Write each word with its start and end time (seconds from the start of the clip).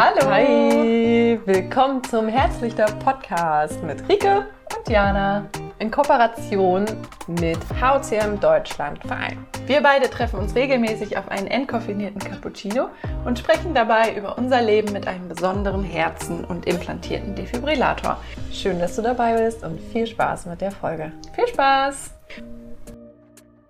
Hallo. 0.00 0.30
Hi. 0.30 1.40
Willkommen 1.44 2.04
zum 2.04 2.28
Herzlichter 2.28 2.86
Podcast 3.04 3.82
mit 3.82 4.08
Rike 4.08 4.46
und 4.76 4.88
Jana 4.88 5.48
in 5.80 5.90
Kooperation 5.90 6.84
mit 7.26 7.58
HCM 7.80 8.38
Deutschland 8.38 9.04
Verein. 9.04 9.44
Wir 9.66 9.80
beide 9.80 10.08
treffen 10.08 10.38
uns 10.38 10.54
regelmäßig 10.54 11.18
auf 11.18 11.28
einen 11.28 11.48
entkoffinierten 11.48 12.20
Cappuccino 12.20 12.90
und 13.24 13.40
sprechen 13.40 13.74
dabei 13.74 14.14
über 14.14 14.38
unser 14.38 14.62
Leben 14.62 14.92
mit 14.92 15.08
einem 15.08 15.28
besonderen 15.28 15.82
Herzen 15.82 16.44
und 16.44 16.66
implantierten 16.66 17.34
Defibrillator. 17.34 18.18
Schön, 18.52 18.78
dass 18.78 18.94
du 18.94 19.02
dabei 19.02 19.34
bist 19.34 19.64
und 19.64 19.80
viel 19.80 20.06
Spaß 20.06 20.46
mit 20.46 20.60
der 20.60 20.70
Folge. 20.70 21.10
Viel 21.34 21.48
Spaß! 21.48 22.12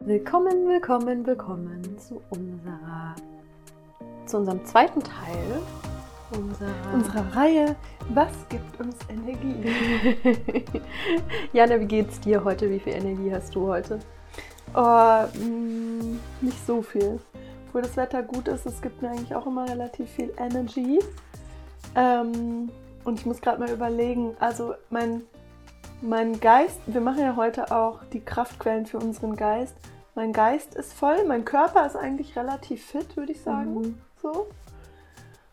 Willkommen, 0.00 0.68
willkommen, 0.68 1.26
willkommen 1.26 1.98
zu 1.98 2.20
unserer 2.28 3.14
zu 4.26 4.36
unserem 4.36 4.62
zweiten 4.66 5.02
Teil 5.02 5.62
unserer, 6.32 6.94
unserer 6.94 7.36
Reihe 7.36 7.76
Was 8.10 8.32
gibt 8.48 8.80
uns 8.80 8.96
Energie? 9.08 9.72
Jana, 11.52 11.80
wie 11.80 11.86
geht's 11.86 12.20
dir 12.20 12.42
heute? 12.44 12.70
Wie 12.70 12.80
viel 12.80 12.94
Energie 12.94 13.32
hast 13.32 13.54
du 13.54 13.68
heute? 13.68 13.98
Oh, 14.74 14.80
mh, 14.80 15.44
mm, 15.44 16.20
nicht 16.40 16.66
so 16.66 16.82
viel. 16.82 17.20
Obwohl 17.66 17.82
das 17.82 17.96
Wetter 17.96 18.22
gut 18.22 18.48
ist, 18.48 18.66
es 18.66 18.80
gibt 18.80 19.02
mir 19.02 19.10
eigentlich 19.10 19.34
auch 19.34 19.46
immer 19.46 19.68
relativ 19.68 20.08
viel 20.10 20.32
Energie. 20.38 21.00
Ähm, 21.94 22.70
und 23.04 23.20
ich 23.20 23.26
muss 23.26 23.40
gerade 23.40 23.60
mal 23.60 23.70
überlegen, 23.70 24.36
also 24.40 24.74
mein, 24.90 25.22
mein 26.00 26.40
Geist, 26.40 26.80
wir 26.86 27.00
machen 27.00 27.20
ja 27.20 27.36
heute 27.36 27.72
auch 27.72 28.04
die 28.12 28.20
Kraftquellen 28.20 28.86
für 28.86 28.98
unseren 28.98 29.36
Geist. 29.36 29.74
Mein 30.14 30.32
Geist 30.32 30.74
ist 30.74 30.92
voll, 30.92 31.24
mein 31.26 31.44
Körper 31.44 31.86
ist 31.86 31.96
eigentlich 31.96 32.36
relativ 32.36 32.84
fit, 32.84 33.16
würde 33.16 33.32
ich 33.32 33.40
sagen. 33.40 33.74
Mhm. 33.74 33.98
So. 34.20 34.48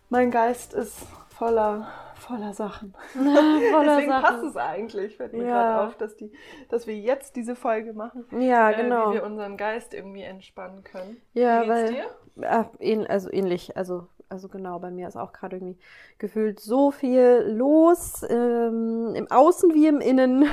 Mein 0.10 0.32
Geist 0.32 0.74
ist 0.74 1.08
voller, 1.30 1.88
voller 2.16 2.54
Sachen. 2.54 2.94
voller 3.14 3.96
Deswegen 3.96 4.12
Sachen. 4.12 4.24
passt 4.24 4.44
es 4.44 4.58
eigentlich, 4.58 5.18
fällt 5.18 5.34
mir 5.34 5.46
ja. 5.46 5.50
gerade 5.50 5.88
auf, 5.88 5.98
dass, 5.98 6.16
die, 6.16 6.32
dass 6.70 6.88
wir 6.88 6.96
jetzt 6.96 7.36
diese 7.36 7.56
Folge 7.56 7.94
machen. 7.94 8.26
Ja, 8.40 8.72
genau. 8.72 9.08
Äh, 9.08 9.10
wie 9.10 9.14
wir 9.16 9.24
unseren 9.24 9.58
Geist 9.58 9.94
irgendwie 9.94 10.24
entspannen 10.24 10.84
können. 10.84 11.22
Ja, 11.34 11.68
weil. 11.68 11.94
Dir? 11.94 12.70
Äh, 12.80 13.06
also 13.08 13.32
ähnlich, 13.32 13.78
also 13.78 14.08
also 14.30 14.48
genau, 14.48 14.80
bei 14.80 14.92
mir 14.92 15.08
ist 15.08 15.18
auch 15.18 15.34
gerade 15.34 15.58
irgendwie 15.58 15.78
gefühlt 16.18 16.60
so 16.60 16.92
viel 16.92 17.46
los, 17.48 18.24
ähm, 18.30 19.14
im 19.16 19.30
Außen 19.30 19.74
wie 19.74 19.88
im 19.88 20.02
Innen. 20.02 20.46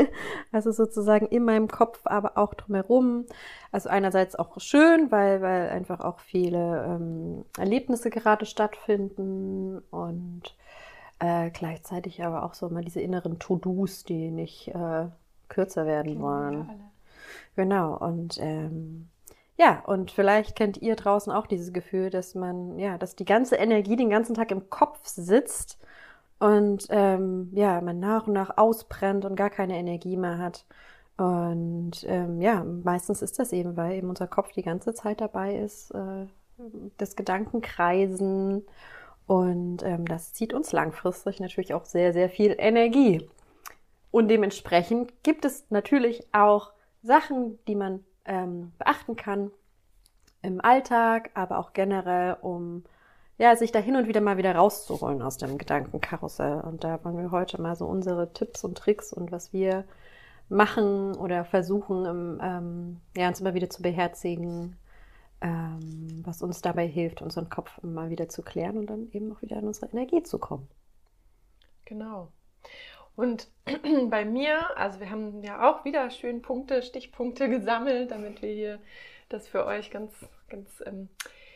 also 0.52 0.72
sozusagen 0.72 1.26
in 1.26 1.44
meinem 1.44 1.68
Kopf, 1.68 2.00
aber 2.04 2.38
auch 2.38 2.54
drumherum. 2.54 3.26
Also 3.72 3.88
einerseits 3.88 4.36
auch 4.36 4.60
schön, 4.60 5.10
weil, 5.10 5.42
weil 5.42 5.70
einfach 5.70 6.00
auch 6.00 6.20
viele 6.20 6.84
ähm, 6.84 7.44
Erlebnisse 7.58 8.10
gerade 8.10 8.46
stattfinden 8.46 9.78
und 9.90 10.56
äh, 11.18 11.50
gleichzeitig 11.50 12.24
aber 12.24 12.44
auch 12.44 12.54
so 12.54 12.68
mal 12.68 12.84
diese 12.84 13.00
inneren 13.00 13.38
To-Dos, 13.38 14.04
die 14.04 14.30
nicht 14.30 14.68
äh, 14.68 15.06
kürzer 15.48 15.86
werden 15.86 16.20
wollen. 16.20 16.68
Genau, 17.56 17.96
und 17.96 18.38
ähm, 18.40 19.08
ja, 19.58 19.82
und 19.86 20.12
vielleicht 20.12 20.54
kennt 20.56 20.78
ihr 20.78 20.94
draußen 20.94 21.32
auch 21.32 21.46
dieses 21.48 21.72
Gefühl, 21.72 22.10
dass 22.10 22.34
man, 22.36 22.78
ja, 22.78 22.96
dass 22.96 23.16
die 23.16 23.24
ganze 23.24 23.56
Energie 23.56 23.96
den 23.96 24.10
ganzen 24.10 24.34
Tag 24.34 24.52
im 24.52 24.70
Kopf 24.70 25.00
sitzt 25.04 25.78
und 26.38 26.86
ähm, 26.90 27.50
ja, 27.52 27.80
man 27.80 27.98
nach 27.98 28.28
und 28.28 28.34
nach 28.34 28.56
ausbrennt 28.56 29.24
und 29.24 29.34
gar 29.34 29.50
keine 29.50 29.76
Energie 29.76 30.16
mehr 30.16 30.38
hat. 30.38 30.64
Und 31.16 32.04
ähm, 32.06 32.40
ja, 32.40 32.62
meistens 32.62 33.22
ist 33.22 33.40
das 33.40 33.52
eben, 33.52 33.76
weil 33.76 33.96
eben 33.96 34.08
unser 34.08 34.28
Kopf 34.28 34.52
die 34.52 34.62
ganze 34.62 34.94
Zeit 34.94 35.20
dabei 35.20 35.56
ist, 35.56 35.90
äh, 35.90 36.26
das 36.96 37.16
Gedankenkreisen. 37.16 38.64
Und 39.26 39.82
ähm, 39.82 40.06
das 40.06 40.32
zieht 40.32 40.54
uns 40.54 40.70
langfristig 40.70 41.40
natürlich 41.40 41.74
auch 41.74 41.84
sehr, 41.84 42.12
sehr 42.12 42.30
viel 42.30 42.54
Energie. 42.56 43.28
Und 44.12 44.28
dementsprechend 44.28 45.12
gibt 45.24 45.44
es 45.44 45.66
natürlich 45.70 46.24
auch 46.32 46.72
Sachen, 47.02 47.58
die 47.66 47.74
man 47.74 48.04
ähm, 48.28 48.72
beachten 48.78 49.16
kann 49.16 49.50
im 50.42 50.60
Alltag, 50.60 51.30
aber 51.34 51.58
auch 51.58 51.72
generell, 51.72 52.36
um 52.40 52.84
ja, 53.38 53.54
sich 53.56 53.72
da 53.72 53.78
hin 53.78 53.96
und 53.96 54.08
wieder 54.08 54.20
mal 54.20 54.36
wieder 54.36 54.54
rauszuholen 54.54 55.22
aus 55.22 55.36
dem 55.36 55.58
Gedankenkarussell. 55.58 56.60
Und 56.60 56.84
da 56.84 57.02
wollen 57.04 57.18
wir 57.18 57.30
heute 57.30 57.60
mal 57.60 57.76
so 57.76 57.86
unsere 57.86 58.32
Tipps 58.32 58.64
und 58.64 58.76
Tricks 58.76 59.12
und 59.12 59.32
was 59.32 59.52
wir 59.52 59.84
machen 60.48 61.14
oder 61.16 61.44
versuchen, 61.44 62.04
im, 62.04 62.40
ähm, 62.42 63.00
ja, 63.16 63.28
uns 63.28 63.40
immer 63.40 63.54
wieder 63.54 63.70
zu 63.70 63.82
beherzigen, 63.82 64.76
ähm, 65.40 66.22
was 66.24 66.42
uns 66.42 66.62
dabei 66.62 66.86
hilft, 66.86 67.22
unseren 67.22 67.48
Kopf 67.48 67.80
mal 67.82 68.10
wieder 68.10 68.28
zu 68.28 68.42
klären 68.42 68.76
und 68.76 68.86
dann 68.88 69.08
eben 69.12 69.32
auch 69.32 69.42
wieder 69.42 69.58
in 69.58 69.66
unsere 69.68 69.90
Energie 69.92 70.22
zu 70.22 70.38
kommen. 70.38 70.68
Genau. 71.84 72.32
Und 73.18 73.48
bei 74.10 74.24
mir, 74.24 74.78
also 74.78 75.00
wir 75.00 75.10
haben 75.10 75.42
ja 75.42 75.68
auch 75.68 75.84
wieder 75.84 76.08
schön 76.10 76.40
Punkte, 76.40 76.82
Stichpunkte 76.82 77.48
gesammelt, 77.50 78.12
damit 78.12 78.42
wir 78.42 78.52
hier 78.52 78.78
das 79.28 79.48
für 79.48 79.66
euch 79.66 79.90
ganz, 79.90 80.14
ganz 80.48 80.68
ähm, 80.86 81.08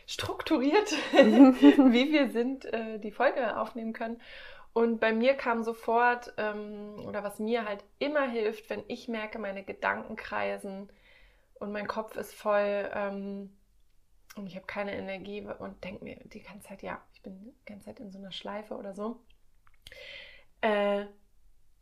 strukturiert, 0.05 0.91
wie 1.13 2.11
wir 2.11 2.31
sind, 2.31 2.65
äh, 2.65 2.99
die 2.99 3.11
Folge 3.11 3.55
aufnehmen 3.57 3.93
können. 3.93 4.19
Und 4.73 4.99
bei 4.99 5.13
mir 5.13 5.35
kam 5.35 5.63
sofort, 5.63 6.33
ähm, 6.35 7.01
oder 7.07 7.23
was 7.23 7.39
mir 7.39 7.63
halt 7.63 7.85
immer 7.97 8.29
hilft, 8.29 8.69
wenn 8.69 8.83
ich 8.89 9.07
merke, 9.07 9.39
meine 9.39 9.63
Gedanken 9.63 10.17
kreisen 10.17 10.91
und 11.53 11.71
mein 11.71 11.87
Kopf 11.87 12.17
ist 12.17 12.35
voll 12.35 12.91
ähm, 12.93 13.55
und 14.35 14.47
ich 14.47 14.57
habe 14.57 14.65
keine 14.65 14.97
Energie 14.97 15.47
und 15.59 15.81
denke 15.81 16.03
mir 16.03 16.17
die 16.25 16.41
ganze 16.41 16.67
Zeit, 16.67 16.81
ja, 16.81 17.01
ich 17.13 17.21
bin 17.21 17.39
die 17.39 17.65
ganze 17.65 17.85
Zeit 17.85 18.01
in 18.01 18.11
so 18.11 18.17
einer 18.17 18.33
Schleife 18.33 18.75
oder 18.75 18.93
so. 18.93 19.21
Äh, 20.59 21.05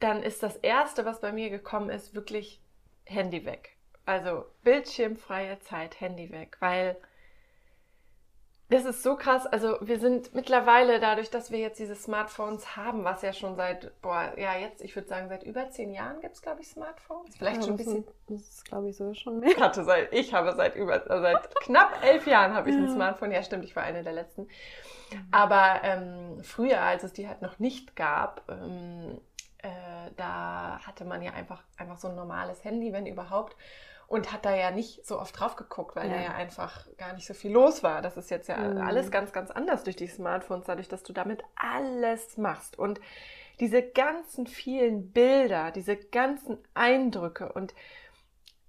dann 0.01 0.23
ist 0.23 0.43
das 0.43 0.57
Erste, 0.57 1.05
was 1.05 1.21
bei 1.21 1.31
mir 1.31 1.49
gekommen 1.49 1.89
ist, 1.89 2.13
wirklich 2.13 2.61
Handy 3.05 3.45
weg. 3.45 3.77
Also 4.05 4.45
bildschirmfreie 4.63 5.59
Zeit, 5.59 6.01
Handy 6.01 6.31
weg, 6.31 6.57
weil 6.59 6.97
das 8.71 8.85
ist 8.85 9.03
so 9.03 9.15
krass. 9.15 9.45
Also 9.45 9.77
wir 9.81 9.99
sind 9.99 10.33
mittlerweile 10.33 10.99
dadurch, 10.99 11.29
dass 11.29 11.51
wir 11.51 11.59
jetzt 11.59 11.77
diese 11.77 11.95
Smartphones 11.95 12.77
haben, 12.77 13.03
was 13.03 13.21
ja 13.21 13.33
schon 13.33 13.55
seit, 13.55 14.01
boah, 14.01 14.33
ja 14.37 14.57
jetzt, 14.57 14.81
ich 14.81 14.95
würde 14.95 15.09
sagen, 15.09 15.27
seit 15.27 15.43
über 15.43 15.69
zehn 15.69 15.93
Jahren 15.93 16.21
gibt 16.21 16.35
es, 16.35 16.41
glaube 16.41 16.61
ich, 16.61 16.69
Smartphones. 16.69 17.35
Vielleicht 17.35 17.57
ja, 17.57 17.63
schon 17.63 17.73
ein 17.73 17.77
bisschen. 17.77 18.07
Das 18.27 18.41
ist, 18.41 18.65
glaube 18.65 18.89
ich, 18.89 18.95
so 18.95 19.13
schon 19.13 19.39
mehr. 19.39 19.49
Ich 19.49 19.59
hatte 19.59 19.83
seit, 19.83 20.13
ich 20.13 20.33
habe 20.33 20.53
seit 20.55 20.75
über, 20.75 21.03
seit 21.05 21.53
knapp 21.59 22.01
elf 22.01 22.25
Jahren 22.25 22.53
habe 22.53 22.69
ich 22.69 22.75
ein 22.75 22.89
Smartphone. 22.89 23.31
Ja, 23.31 23.43
stimmt, 23.43 23.65
ich 23.65 23.75
war 23.75 23.83
eine 23.83 24.03
der 24.03 24.13
letzten. 24.13 24.47
Aber 25.31 25.81
ähm, 25.83 26.41
früher, 26.41 26.81
als 26.81 27.03
es 27.03 27.11
die 27.11 27.27
halt 27.27 27.41
noch 27.41 27.59
nicht 27.59 27.97
gab, 27.97 28.49
ähm, 28.49 29.19
äh, 29.63 30.11
da 30.17 30.79
hatte 30.85 31.05
man 31.05 31.21
ja 31.21 31.33
einfach, 31.33 31.63
einfach 31.77 31.97
so 31.97 32.07
ein 32.07 32.15
normales 32.15 32.63
Handy, 32.63 32.93
wenn 32.93 33.05
überhaupt. 33.05 33.55
Und 34.07 34.33
hat 34.33 34.43
da 34.43 34.53
ja 34.53 34.71
nicht 34.71 35.05
so 35.05 35.17
oft 35.17 35.39
drauf 35.39 35.55
geguckt, 35.55 35.95
weil 35.95 36.09
ja. 36.09 36.17
da 36.17 36.21
ja 36.21 36.31
einfach 36.33 36.85
gar 36.97 37.13
nicht 37.13 37.25
so 37.25 37.33
viel 37.33 37.51
los 37.51 37.81
war. 37.81 38.01
Das 38.01 38.17
ist 38.17 38.29
jetzt 38.29 38.49
ja 38.49 38.57
mhm. 38.57 38.81
alles 38.81 39.09
ganz, 39.09 39.31
ganz 39.31 39.51
anders 39.51 39.85
durch 39.85 39.95
die 39.95 40.07
Smartphones, 40.07 40.65
dadurch, 40.65 40.89
dass 40.89 41.03
du 41.03 41.13
damit 41.13 41.43
alles 41.55 42.37
machst. 42.37 42.77
Und 42.77 42.99
diese 43.61 43.81
ganzen 43.81 44.47
vielen 44.47 45.11
Bilder, 45.11 45.71
diese 45.71 45.95
ganzen 45.95 46.57
Eindrücke 46.73 47.53
und 47.53 47.73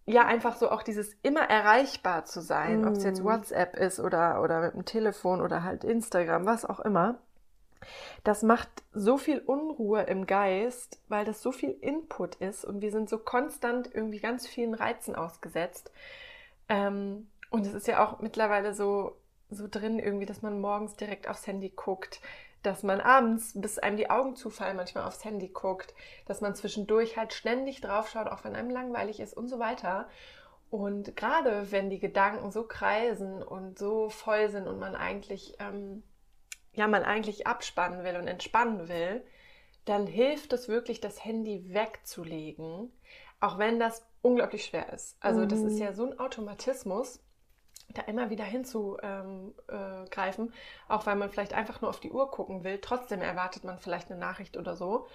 ja, 0.05 0.27
einfach 0.27 0.57
so 0.57 0.71
auch 0.71 0.83
dieses 0.83 1.15
immer 1.23 1.43
erreichbar 1.43 2.25
zu 2.25 2.41
sein, 2.41 2.83
mm. 2.83 2.89
ob 2.89 2.95
es 2.95 3.05
jetzt 3.05 3.21
mhm. 3.21 3.25
WhatsApp 3.25 3.77
ist 3.77 4.01
oder, 4.01 4.43
oder 4.43 4.61
mit 4.61 4.75
dem 4.75 4.85
Telefon 4.85 5.41
oder 5.41 5.63
halt 5.63 5.85
Instagram, 5.85 6.45
was 6.45 6.65
auch 6.65 6.81
immer. 6.81 7.19
Das 8.25 8.43
macht 8.43 8.69
so 8.93 9.19
viel 9.19 9.39
Unruhe 9.39 10.03
im 10.03 10.27
Geist, 10.27 11.01
weil 11.09 11.25
das 11.25 11.43
so 11.43 11.53
viel 11.53 11.77
Input 11.81 12.37
ist 12.37 12.65
und 12.65 12.81
wir 12.81 12.91
sind 12.91 13.09
so 13.09 13.19
konstant 13.19 13.95
irgendwie 13.95 14.21
ganz 14.21 14.47
vielen 14.47 14.75
Reizen 14.75 15.15
ausgesetzt. 15.15 15.91
Ähm, 16.69 17.29
und 17.51 17.67
es 17.67 17.75
ist 17.75 17.87
ja 17.87 18.05
auch 18.05 18.21
mittlerweile 18.21 18.75
so, 18.75 19.17
so 19.51 19.67
drin 19.71 19.99
irgendwie, 19.99 20.27
dass 20.27 20.43
man 20.43 20.61
morgens 20.61 20.97
direkt 20.97 21.29
aufs 21.29 21.47
Handy 21.47 21.71
guckt, 21.71 22.21
dass 22.63 22.83
man 22.83 23.01
abends, 23.01 23.53
bis 23.55 23.79
einem 23.79 23.97
die 23.97 24.09
Augen 24.09 24.37
zufallen, 24.37 24.77
manchmal 24.77 25.05
aufs 25.05 25.25
Handy 25.25 25.49
guckt, 25.49 25.95
dass 26.27 26.41
man 26.41 26.55
zwischendurch 26.55 27.17
halt 27.17 27.33
ständig 27.33 27.81
draufschaut, 27.81 28.29
auch 28.29 28.45
wenn 28.45 28.55
einem 28.55 28.71
langweilig 28.71 29.21
ist 29.21 29.37
und 29.37 29.49
so 29.49 29.59
weiter. 29.59 30.09
Und 30.71 31.17
gerade 31.17 31.71
wenn 31.71 31.91
die 31.91 31.99
Gedanken 31.99 32.51
so 32.51 32.63
kreisen 32.63 33.43
und 33.43 33.79
so 33.79 34.09
voll 34.09 34.49
sind 34.49 34.67
und 34.69 34.79
man 34.79 34.95
eigentlich 34.95 35.57
ähm, 35.59 36.03
ja 36.73 36.89
man 36.89 37.05
eigentlich 37.05 37.47
abspannen 37.47 38.05
will 38.05 38.17
und 38.17 38.27
entspannen 38.27 38.89
will, 38.89 39.23
dann 39.85 40.07
hilft 40.07 40.53
es 40.53 40.69
wirklich, 40.69 41.01
das 41.01 41.25
Handy 41.25 41.75
wegzulegen, 41.75 42.93
auch 43.41 43.59
wenn 43.59 43.79
das 43.79 44.07
unglaublich 44.23 44.65
schwer 44.65 44.93
ist. 44.93 45.17
Also 45.21 45.41
mhm. 45.41 45.49
das 45.49 45.61
ist 45.61 45.79
ja 45.79 45.93
so 45.93 46.07
ein 46.07 46.19
Automatismus, 46.19 47.21
da 47.95 48.03
immer 48.03 48.31
wieder 48.31 48.45
hinzugreifen, 48.45 49.53
ähm, 49.69 50.53
äh, 50.89 50.93
auch 50.93 51.07
weil 51.07 51.17
man 51.17 51.31
vielleicht 51.31 51.53
einfach 51.53 51.81
nur 51.81 51.91
auf 51.91 52.01
die 52.01 52.11
Uhr 52.11 52.31
gucken 52.31 52.65
will. 52.65 52.79
Trotzdem 52.81 53.21
erwartet 53.21 53.65
man 53.65 53.79
vielleicht 53.79 54.11
eine 54.11 54.21
Nachricht 54.21 54.57
oder 54.57 54.77
so. 54.77 55.09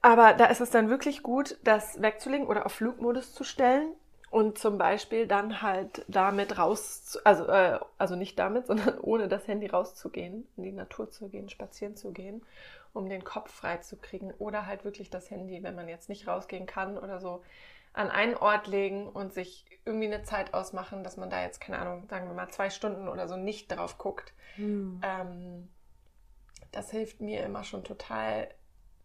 Aber 0.00 0.34
da 0.34 0.46
ist 0.46 0.60
es 0.60 0.70
dann 0.70 0.88
wirklich 0.88 1.22
gut, 1.22 1.58
das 1.64 2.00
wegzulegen 2.00 2.46
oder 2.46 2.66
auf 2.66 2.72
Flugmodus 2.72 3.34
zu 3.34 3.44
stellen 3.44 3.94
und 4.34 4.58
zum 4.58 4.78
Beispiel 4.78 5.28
dann 5.28 5.62
halt 5.62 6.04
damit 6.08 6.58
raus, 6.58 7.20
also, 7.22 7.46
äh, 7.46 7.78
also 7.98 8.16
nicht 8.16 8.36
damit, 8.36 8.66
sondern 8.66 8.98
ohne 8.98 9.28
das 9.28 9.46
Handy 9.46 9.68
rauszugehen, 9.68 10.48
in 10.56 10.64
die 10.64 10.72
Natur 10.72 11.08
zu 11.08 11.28
gehen, 11.28 11.48
spazieren 11.48 11.94
zu 11.94 12.10
gehen, 12.10 12.42
um 12.92 13.08
den 13.08 13.22
Kopf 13.22 13.52
frei 13.52 13.76
zu 13.76 13.96
kriegen. 13.96 14.32
Oder 14.40 14.66
halt 14.66 14.84
wirklich 14.84 15.08
das 15.08 15.30
Handy, 15.30 15.62
wenn 15.62 15.76
man 15.76 15.88
jetzt 15.88 16.08
nicht 16.08 16.26
rausgehen 16.26 16.66
kann 16.66 16.98
oder 16.98 17.20
so, 17.20 17.44
an 17.92 18.10
einen 18.10 18.34
Ort 18.34 18.66
legen 18.66 19.08
und 19.08 19.32
sich 19.32 19.66
irgendwie 19.84 20.06
eine 20.06 20.24
Zeit 20.24 20.52
ausmachen, 20.52 21.04
dass 21.04 21.16
man 21.16 21.30
da 21.30 21.40
jetzt, 21.40 21.60
keine 21.60 21.78
Ahnung, 21.78 22.08
sagen 22.08 22.26
wir 22.26 22.34
mal 22.34 22.48
zwei 22.48 22.70
Stunden 22.70 23.06
oder 23.06 23.28
so 23.28 23.36
nicht 23.36 23.68
drauf 23.68 23.98
guckt. 23.98 24.32
Hm. 24.56 25.00
Ähm, 25.04 25.68
das 26.72 26.90
hilft 26.90 27.20
mir 27.20 27.44
immer 27.44 27.62
schon 27.62 27.84
total, 27.84 28.48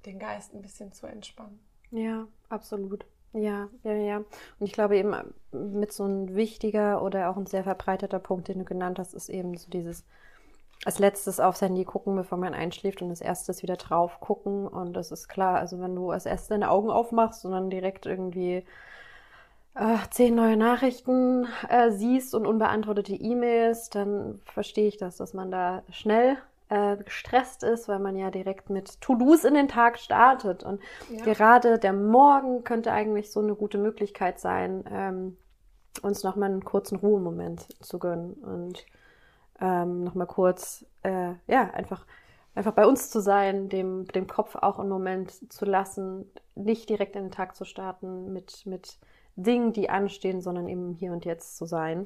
den 0.08 0.18
Geist 0.18 0.56
ein 0.56 0.64
bisschen 0.64 0.92
zu 0.92 1.06
entspannen. 1.06 1.60
Ja, 1.92 2.28
absolut. 2.50 3.06
Ja, 3.34 3.70
ja, 3.84 3.94
ja. 3.94 4.18
Und 4.18 4.26
ich 4.66 4.74
glaube 4.74 4.98
eben 4.98 5.16
mit 5.52 5.94
so 5.94 6.04
ein 6.06 6.36
wichtiger 6.36 7.02
oder 7.04 7.30
auch 7.30 7.38
ein 7.38 7.46
sehr 7.46 7.64
verbreiteter 7.64 8.20
Punkt, 8.20 8.48
den 8.48 8.60
du 8.60 8.66
genannt 8.66 8.98
hast, 9.00 9.14
ist 9.14 9.30
eben 9.30 9.56
so 9.58 9.70
dieses 9.70 10.04
als 10.86 11.00
letztes 11.00 11.40
aufs 11.40 11.62
Handy 11.62 11.86
gucken, 11.86 12.16
bevor 12.16 12.38
man 12.38 12.54
einschläft 12.54 13.02
und 13.02 13.10
als 13.10 13.22
erstes 13.22 13.64
wieder 13.64 13.78
drauf 13.78 14.20
gucken. 14.22 14.68
Und 14.68 14.94
das 14.94 15.12
ist 15.12 15.30
klar, 15.30 15.60
also 15.60 15.80
wenn 15.82 15.96
du 15.96 16.12
als 16.12 16.26
erstes 16.26 16.50
deine 16.50 16.72
Augen 16.72 16.90
aufmachst 16.92 17.46
und 17.46 17.52
dann 17.54 17.70
direkt 17.70 18.06
irgendwie 18.06 18.66
äh, 19.76 19.98
zehn 20.12 20.36
neue 20.36 20.58
Nachrichten 20.58 21.48
äh, 21.70 21.92
siehst 21.92 22.34
und 22.36 22.46
unbeantwortete 22.48 23.14
E-Mails, 23.14 23.90
dann 23.90 24.40
verstehe 24.46 24.88
ich 24.88 24.98
das, 24.98 25.18
dass 25.18 25.34
man 25.34 25.52
da 25.52 25.84
schnell 25.92 26.38
äh, 26.70 26.98
gestresst 26.98 27.64
ist, 27.64 27.88
weil 27.88 28.00
man 28.00 28.16
ja 28.16 28.32
direkt 28.32 28.70
mit 28.70 29.02
To-Dos 29.02 29.44
in 29.44 29.56
den 29.56 29.68
Tag 29.68 30.00
startet. 30.00 30.64
Und 30.64 30.82
ja. 31.10 31.24
gerade 31.26 31.80
der 31.80 31.94
Morgen 31.94 32.64
könnte 32.64 32.92
eigentlich 32.92 33.32
so 33.32 33.42
eine 33.42 33.56
gute 33.56 33.78
Möglichkeit 33.78 34.40
sein, 34.40 34.84
ähm, 34.92 35.38
uns 36.02 36.24
nochmal 36.24 36.50
einen 36.50 36.64
kurzen 36.64 36.98
Ruhemoment 36.98 37.68
zu 37.84 38.00
gönnen 38.00 38.34
und 38.34 38.86
ähm, 39.60 40.04
nochmal 40.04 40.28
kurz, 40.28 40.86
äh, 41.04 41.34
ja, 41.48 41.72
einfach, 41.74 42.06
einfach 42.56 42.74
bei 42.74 42.86
uns 42.86 43.10
zu 43.10 43.20
sein, 43.20 43.68
dem, 43.70 44.06
dem 44.08 44.28
Kopf 44.28 44.56
auch 44.56 44.80
einen 44.80 44.90
Moment 44.90 45.52
zu 45.52 45.66
lassen, 45.66 46.32
nicht 46.56 46.90
direkt 46.90 47.16
in 47.16 47.24
den 47.24 47.32
Tag 47.32 47.56
zu 47.56 47.66
starten 47.66 48.32
mit, 48.32 48.66
mit 48.66 49.00
Dingen, 49.36 49.74
die 49.74 49.90
anstehen, 49.90 50.42
sondern 50.42 50.68
eben 50.68 50.94
hier 50.94 51.12
und 51.12 51.26
jetzt 51.26 51.58
zu 51.58 51.66
sein. 51.66 52.06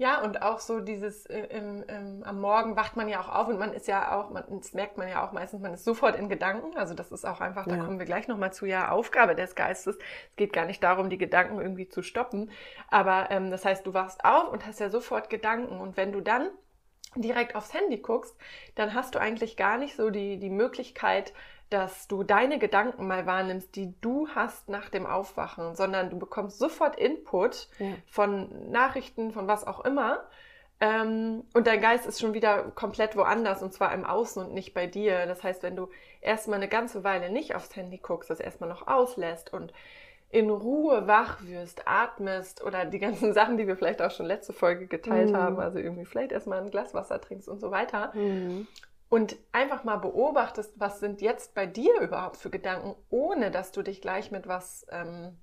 Ja, 0.00 0.22
und 0.22 0.40
auch 0.40 0.60
so 0.60 0.80
dieses, 0.80 1.26
äh, 1.26 1.40
im, 1.50 1.82
im, 1.82 2.22
am 2.24 2.40
Morgen 2.40 2.74
wacht 2.74 2.96
man 2.96 3.06
ja 3.06 3.20
auch 3.20 3.28
auf 3.28 3.48
und 3.48 3.58
man 3.58 3.74
ist 3.74 3.86
ja 3.86 4.18
auch, 4.18 4.30
man, 4.30 4.44
das 4.48 4.72
merkt 4.72 4.96
man 4.96 5.06
ja 5.10 5.22
auch 5.22 5.32
meistens, 5.32 5.60
man 5.60 5.74
ist 5.74 5.84
sofort 5.84 6.16
in 6.16 6.30
Gedanken. 6.30 6.74
Also 6.78 6.94
das 6.94 7.12
ist 7.12 7.26
auch 7.26 7.42
einfach, 7.42 7.66
da 7.66 7.76
kommen 7.76 7.98
wir 7.98 8.06
gleich 8.06 8.26
nochmal 8.26 8.50
zu, 8.50 8.64
ja, 8.64 8.90
Aufgabe 8.90 9.34
des 9.34 9.54
Geistes. 9.54 9.96
Es 9.96 10.36
geht 10.36 10.54
gar 10.54 10.64
nicht 10.64 10.82
darum, 10.82 11.10
die 11.10 11.18
Gedanken 11.18 11.60
irgendwie 11.60 11.86
zu 11.86 12.00
stoppen. 12.02 12.50
Aber 12.88 13.30
ähm, 13.30 13.50
das 13.50 13.66
heißt, 13.66 13.86
du 13.86 13.92
wachst 13.92 14.24
auf 14.24 14.50
und 14.50 14.64
hast 14.64 14.80
ja 14.80 14.88
sofort 14.88 15.28
Gedanken. 15.28 15.78
Und 15.78 15.98
wenn 15.98 16.12
du 16.12 16.22
dann 16.22 16.48
direkt 17.16 17.54
aufs 17.54 17.74
Handy 17.74 17.98
guckst, 17.98 18.36
dann 18.74 18.94
hast 18.94 19.14
du 19.14 19.20
eigentlich 19.20 19.56
gar 19.56 19.78
nicht 19.78 19.96
so 19.96 20.10
die, 20.10 20.38
die 20.38 20.50
Möglichkeit, 20.50 21.32
dass 21.70 22.08
du 22.08 22.24
deine 22.24 22.58
Gedanken 22.58 23.06
mal 23.06 23.26
wahrnimmst, 23.26 23.76
die 23.76 23.94
du 24.00 24.28
hast 24.34 24.68
nach 24.68 24.88
dem 24.88 25.06
Aufwachen, 25.06 25.76
sondern 25.76 26.10
du 26.10 26.18
bekommst 26.18 26.58
sofort 26.58 26.98
Input 26.98 27.68
ja. 27.78 27.94
von 28.06 28.70
Nachrichten, 28.70 29.32
von 29.32 29.46
was 29.46 29.66
auch 29.66 29.84
immer. 29.84 30.24
Ähm, 30.80 31.44
und 31.54 31.66
dein 31.66 31.80
Geist 31.80 32.06
ist 32.06 32.20
schon 32.20 32.34
wieder 32.34 32.64
komplett 32.74 33.16
woanders 33.16 33.62
und 33.62 33.72
zwar 33.72 33.92
im 33.92 34.04
Außen 34.04 34.44
und 34.44 34.52
nicht 34.52 34.74
bei 34.74 34.86
dir. 34.86 35.26
Das 35.26 35.44
heißt, 35.44 35.62
wenn 35.62 35.76
du 35.76 35.90
erstmal 36.20 36.56
eine 36.56 36.68
ganze 36.68 37.04
Weile 37.04 37.30
nicht 37.30 37.54
aufs 37.54 37.76
Handy 37.76 37.98
guckst, 37.98 38.30
das 38.30 38.40
erstmal 38.40 38.68
noch 38.68 38.88
auslässt 38.88 39.52
und 39.52 39.72
in 40.30 40.48
Ruhe 40.48 41.06
wach 41.06 41.42
wirst, 41.42 41.86
atmest 41.86 42.62
oder 42.62 42.84
die 42.84 42.98
ganzen 42.98 43.32
Sachen, 43.34 43.56
die 43.56 43.66
wir 43.66 43.76
vielleicht 43.76 44.00
auch 44.00 44.10
schon 44.10 44.26
letzte 44.26 44.52
Folge 44.52 44.86
geteilt 44.86 45.30
mhm. 45.30 45.36
haben, 45.36 45.60
also 45.60 45.78
irgendwie 45.78 46.04
vielleicht 46.04 46.32
erstmal 46.32 46.60
ein 46.60 46.70
Glas 46.70 46.94
Wasser 46.94 47.20
trinkst 47.20 47.48
und 47.48 47.60
so 47.60 47.70
weiter, 47.70 48.12
mhm 48.14 48.66
und 49.10 49.36
einfach 49.50 49.82
mal 49.82 49.96
beobachtest, 49.96 50.72
was 50.76 51.00
sind 51.00 51.20
jetzt 51.20 51.52
bei 51.52 51.66
dir 51.66 52.00
überhaupt 52.00 52.36
für 52.36 52.48
Gedanken, 52.48 52.94
ohne 53.10 53.50
dass 53.50 53.72
du 53.72 53.82
dich 53.82 54.00
gleich 54.00 54.30
mit 54.30 54.46
was 54.46 54.86
ähm, 54.88 55.36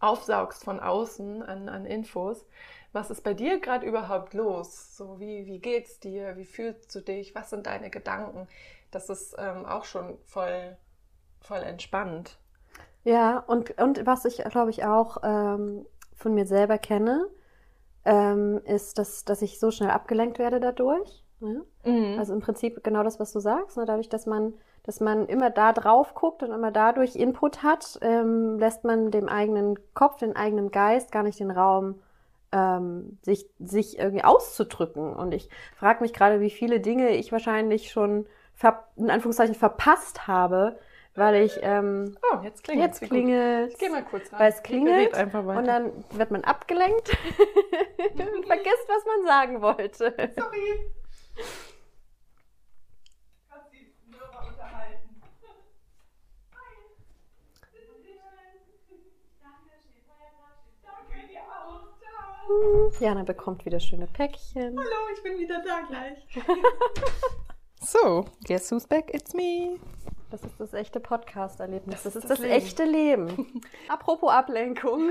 aufsaugst 0.00 0.64
von 0.64 0.80
außen 0.80 1.42
an, 1.42 1.68
an 1.68 1.84
Infos. 1.84 2.46
Was 2.92 3.10
ist 3.10 3.22
bei 3.22 3.34
dir 3.34 3.60
gerade 3.60 3.86
überhaupt 3.86 4.32
los? 4.32 4.96
So 4.96 5.20
wie, 5.20 5.44
wie 5.44 5.58
geht's 5.58 6.00
dir? 6.00 6.38
Wie 6.38 6.46
fühlst 6.46 6.94
du 6.94 7.00
dich? 7.02 7.34
Was 7.34 7.50
sind 7.50 7.66
deine 7.66 7.90
Gedanken? 7.90 8.48
Das 8.90 9.10
ist 9.10 9.36
ähm, 9.38 9.66
auch 9.66 9.84
schon 9.84 10.18
voll, 10.24 10.78
voll 11.40 11.60
entspannt. 11.60 12.38
Ja, 13.04 13.38
und, 13.46 13.80
und 13.80 14.06
was 14.06 14.24
ich, 14.24 14.38
glaube 14.44 14.70
ich, 14.70 14.84
auch 14.84 15.18
ähm, 15.22 15.86
von 16.14 16.34
mir 16.34 16.46
selber 16.46 16.78
kenne, 16.78 17.26
ähm, 18.04 18.60
ist, 18.64 18.98
dass, 18.98 19.24
dass 19.24 19.42
ich 19.42 19.58
so 19.58 19.70
schnell 19.70 19.90
abgelenkt 19.90 20.38
werde 20.38 20.60
dadurch. 20.60 21.24
Ne? 21.40 21.62
Mhm. 21.84 22.18
Also 22.18 22.32
im 22.32 22.40
Prinzip 22.40 22.82
genau 22.82 23.02
das, 23.02 23.20
was 23.20 23.32
du 23.32 23.40
sagst. 23.40 23.76
Ne? 23.76 23.84
Dadurch, 23.84 24.08
dass 24.08 24.26
man, 24.26 24.54
dass 24.82 25.00
man 25.00 25.26
immer 25.26 25.50
da 25.50 25.72
drauf 25.72 26.14
guckt 26.14 26.42
und 26.42 26.50
immer 26.50 26.70
dadurch 26.70 27.16
Input 27.16 27.62
hat, 27.62 27.98
ähm, 28.02 28.58
lässt 28.58 28.84
man 28.84 29.10
dem 29.10 29.28
eigenen 29.28 29.78
Kopf, 29.94 30.16
dem 30.18 30.36
eigenen 30.36 30.70
Geist 30.70 31.12
gar 31.12 31.22
nicht 31.22 31.38
den 31.38 31.50
Raum, 31.50 32.00
ähm, 32.50 33.18
sich, 33.22 33.48
sich 33.58 33.98
irgendwie 33.98 34.24
auszudrücken. 34.24 35.14
Und 35.14 35.34
ich 35.34 35.48
frage 35.76 36.02
mich 36.02 36.12
gerade, 36.12 36.40
wie 36.40 36.50
viele 36.50 36.80
Dinge 36.80 37.10
ich 37.10 37.30
wahrscheinlich 37.30 37.90
schon 37.90 38.26
in 38.96 39.10
Anführungszeichen 39.10 39.54
verpasst 39.54 40.26
habe, 40.26 40.78
weil 41.18 41.42
ich 41.42 41.58
ähm, 41.62 42.16
oh 42.32 42.38
jetzt 42.42 42.62
klingelt. 42.64 42.86
jetzt 42.88 43.00
klingelt. 43.02 43.72
Ich 43.72 43.78
gehe 43.78 43.90
mal 43.90 44.04
kurz 44.04 44.32
rein. 44.32 44.40
Weil 44.40 44.52
es 44.52 44.62
klingelt 44.62 45.12
und 45.16 45.66
dann 45.66 46.04
wird 46.12 46.30
man 46.30 46.44
abgelenkt. 46.44 47.10
Und 47.98 48.46
vergisst 48.46 48.88
was 48.88 49.04
man 49.04 49.26
sagen 49.26 49.60
wollte. 49.60 50.14
Sorry. 50.36 50.90
Jana 63.00 63.22
bekommt 63.22 63.64
wieder 63.66 63.78
schöne 63.78 64.06
Päckchen. 64.06 64.76
Hallo, 64.78 65.14
ich 65.14 65.22
bin 65.22 65.38
wieder 65.38 65.62
da 65.62 65.82
gleich. 65.82 66.18
so, 67.80 68.24
guess 68.44 68.70
who's 68.72 68.86
back? 68.86 69.12
It's 69.12 69.34
me. 69.34 69.78
Das 70.30 70.42
ist 70.42 70.60
das 70.60 70.74
echte 70.74 71.00
Podcast-Erlebnis. 71.00 72.02
Das, 72.02 72.12
das, 72.12 72.16
ist 72.16 72.30
das, 72.30 72.40
das 72.40 72.48
echte 72.48 72.84
Leben. 72.84 73.62
Apropos 73.88 74.30
Ablenkung. 74.30 75.10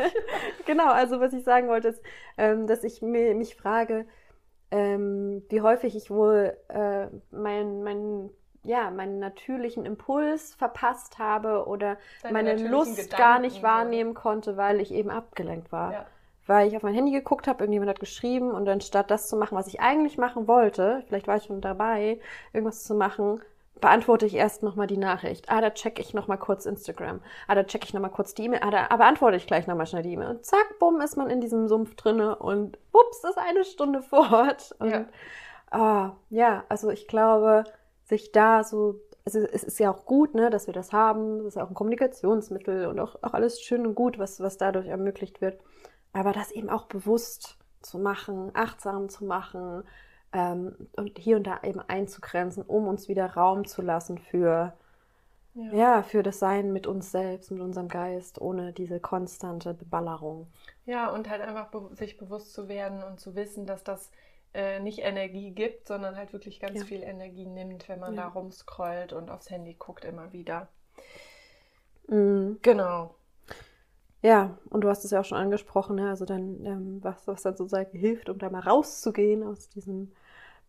genau, 0.66 0.90
also 0.90 1.20
was 1.20 1.34
ich 1.34 1.44
sagen 1.44 1.68
wollte, 1.68 1.88
ist, 1.88 2.02
ähm, 2.38 2.66
dass 2.66 2.82
ich 2.82 3.02
mich 3.02 3.54
frage, 3.54 4.06
ähm, 4.70 5.44
wie 5.50 5.60
häufig 5.60 5.94
ich 5.94 6.10
wohl 6.10 6.56
äh, 6.68 7.06
meinen 7.30 7.82
mein, 7.82 8.30
ja, 8.64 8.90
meinen 8.90 9.18
natürlichen 9.18 9.84
Impuls 9.84 10.54
verpasst 10.54 11.18
habe 11.18 11.66
oder 11.66 11.98
Deine 12.22 12.32
meine 12.32 12.68
Lust 12.68 12.96
Gedanken 12.96 13.16
gar 13.16 13.38
nicht 13.38 13.62
wahrnehmen 13.62 14.14
so. 14.14 14.20
konnte, 14.20 14.56
weil 14.56 14.80
ich 14.80 14.92
eben 14.92 15.10
abgelenkt 15.10 15.70
war. 15.70 15.92
Ja. 15.92 16.06
Weil 16.46 16.68
ich 16.68 16.76
auf 16.76 16.82
mein 16.82 16.94
Handy 16.94 17.12
geguckt 17.12 17.46
habe, 17.46 17.64
irgendjemand 17.64 17.90
hat 17.90 18.00
geschrieben 18.00 18.52
und 18.52 18.68
anstatt 18.68 19.10
das 19.10 19.28
zu 19.28 19.36
machen, 19.36 19.56
was 19.58 19.66
ich 19.66 19.80
eigentlich 19.80 20.16
machen 20.16 20.48
wollte, 20.48 21.02
vielleicht 21.08 21.26
war 21.26 21.36
ich 21.36 21.44
schon 21.44 21.60
dabei, 21.60 22.20
irgendwas 22.52 22.84
zu 22.84 22.94
machen, 22.94 23.42
beantworte 23.80 24.26
ich 24.26 24.34
erst 24.34 24.62
nochmal 24.62 24.86
die 24.86 24.96
Nachricht. 24.96 25.50
Ah, 25.50 25.60
da 25.60 25.70
checke 25.70 26.00
ich 26.00 26.14
nochmal 26.14 26.38
kurz 26.38 26.66
Instagram. 26.66 27.20
Ah, 27.46 27.54
da 27.54 27.64
checke 27.64 27.84
ich 27.84 27.94
nochmal 27.94 28.10
kurz 28.10 28.34
die 28.34 28.44
E-Mail. 28.44 28.60
Ah, 28.62 28.70
da 28.70 28.96
beantworte 28.96 29.36
ich 29.36 29.46
gleich 29.46 29.66
nochmal 29.66 29.86
schnell 29.86 30.02
die 30.02 30.12
E-Mail. 30.12 30.30
Und 30.30 30.44
zack, 30.44 30.78
bumm, 30.78 31.00
ist 31.00 31.16
man 31.16 31.30
in 31.30 31.40
diesem 31.40 31.68
Sumpf 31.68 31.94
drinne 31.94 32.36
und 32.36 32.78
ups, 32.92 33.24
ist 33.24 33.38
eine 33.38 33.64
Stunde 33.64 34.02
fort. 34.02 34.74
Und 34.78 34.90
ja. 34.90 35.06
Oh, 35.72 36.10
ja, 36.30 36.64
also 36.68 36.90
ich 36.90 37.08
glaube, 37.08 37.64
sich 38.04 38.32
da 38.32 38.62
so, 38.64 39.00
also 39.24 39.40
es 39.40 39.64
ist 39.64 39.80
ja 39.80 39.90
auch 39.90 40.04
gut, 40.04 40.34
ne, 40.34 40.48
dass 40.48 40.66
wir 40.66 40.74
das 40.74 40.92
haben. 40.92 41.38
Das 41.38 41.48
ist 41.48 41.56
ja 41.56 41.64
auch 41.64 41.68
ein 41.68 41.74
Kommunikationsmittel 41.74 42.86
und 42.86 42.98
auch, 43.00 43.16
auch 43.22 43.34
alles 43.34 43.60
schön 43.60 43.86
und 43.86 43.94
gut, 43.94 44.18
was, 44.18 44.40
was 44.40 44.56
dadurch 44.56 44.86
ermöglicht 44.86 45.40
wird. 45.40 45.60
Aber 46.12 46.32
das 46.32 46.50
eben 46.50 46.70
auch 46.70 46.86
bewusst 46.86 47.58
zu 47.82 47.98
machen, 47.98 48.50
achtsam 48.54 49.08
zu 49.08 49.24
machen, 49.24 49.84
ähm, 50.32 50.74
und 50.96 51.18
hier 51.18 51.36
und 51.36 51.46
da 51.46 51.60
eben 51.62 51.80
einzugrenzen, 51.80 52.62
um 52.62 52.86
uns 52.86 53.08
wieder 53.08 53.34
Raum 53.34 53.66
zu 53.66 53.82
lassen 53.82 54.18
für, 54.18 54.74
ja. 55.54 55.72
ja. 55.72 56.02
für 56.02 56.22
das 56.22 56.38
Sein 56.38 56.72
mit 56.72 56.86
uns 56.86 57.10
selbst, 57.10 57.50
mit 57.50 57.60
unserem 57.60 57.88
Geist, 57.88 58.40
ohne 58.40 58.72
diese 58.72 59.00
konstante 59.00 59.74
Beballerung. 59.74 60.46
Ja, 60.84 61.10
und 61.10 61.28
halt 61.28 61.42
einfach 61.42 61.68
be 61.68 61.90
sich 61.94 62.16
bewusst 62.16 62.52
zu 62.52 62.68
werden 62.68 63.02
und 63.02 63.18
zu 63.20 63.34
wissen, 63.34 63.66
dass 63.66 63.82
das 63.82 64.10
äh, 64.54 64.80
nicht 64.80 65.00
Energie 65.00 65.50
gibt, 65.50 65.88
sondern 65.88 66.16
halt 66.16 66.32
wirklich 66.32 66.60
ganz 66.60 66.78
ja. 66.78 66.84
viel 66.84 67.02
Energie 67.02 67.46
nimmt, 67.46 67.88
wenn 67.88 68.00
man 68.00 68.14
ja. 68.14 68.22
da 68.22 68.28
rumscrollt 68.28 69.12
und 69.12 69.30
aufs 69.30 69.50
Handy 69.50 69.74
guckt 69.74 70.04
immer 70.04 70.32
wieder. 70.32 70.68
Mhm. 72.08 72.58
Genau. 72.62 73.15
Ja, 74.22 74.58
und 74.70 74.82
du 74.82 74.88
hast 74.88 75.04
es 75.04 75.10
ja 75.10 75.20
auch 75.20 75.24
schon 75.24 75.38
angesprochen, 75.38 75.96
ne? 75.96 76.08
also 76.08 76.24
dann, 76.24 76.64
ähm, 76.64 76.98
was, 77.02 77.26
was 77.26 77.42
dann 77.42 77.56
sozusagen 77.56 77.96
hilft, 77.96 78.28
um 78.28 78.38
da 78.38 78.50
mal 78.50 78.60
rauszugehen 78.60 79.42
aus 79.42 79.68
diesem 79.68 80.10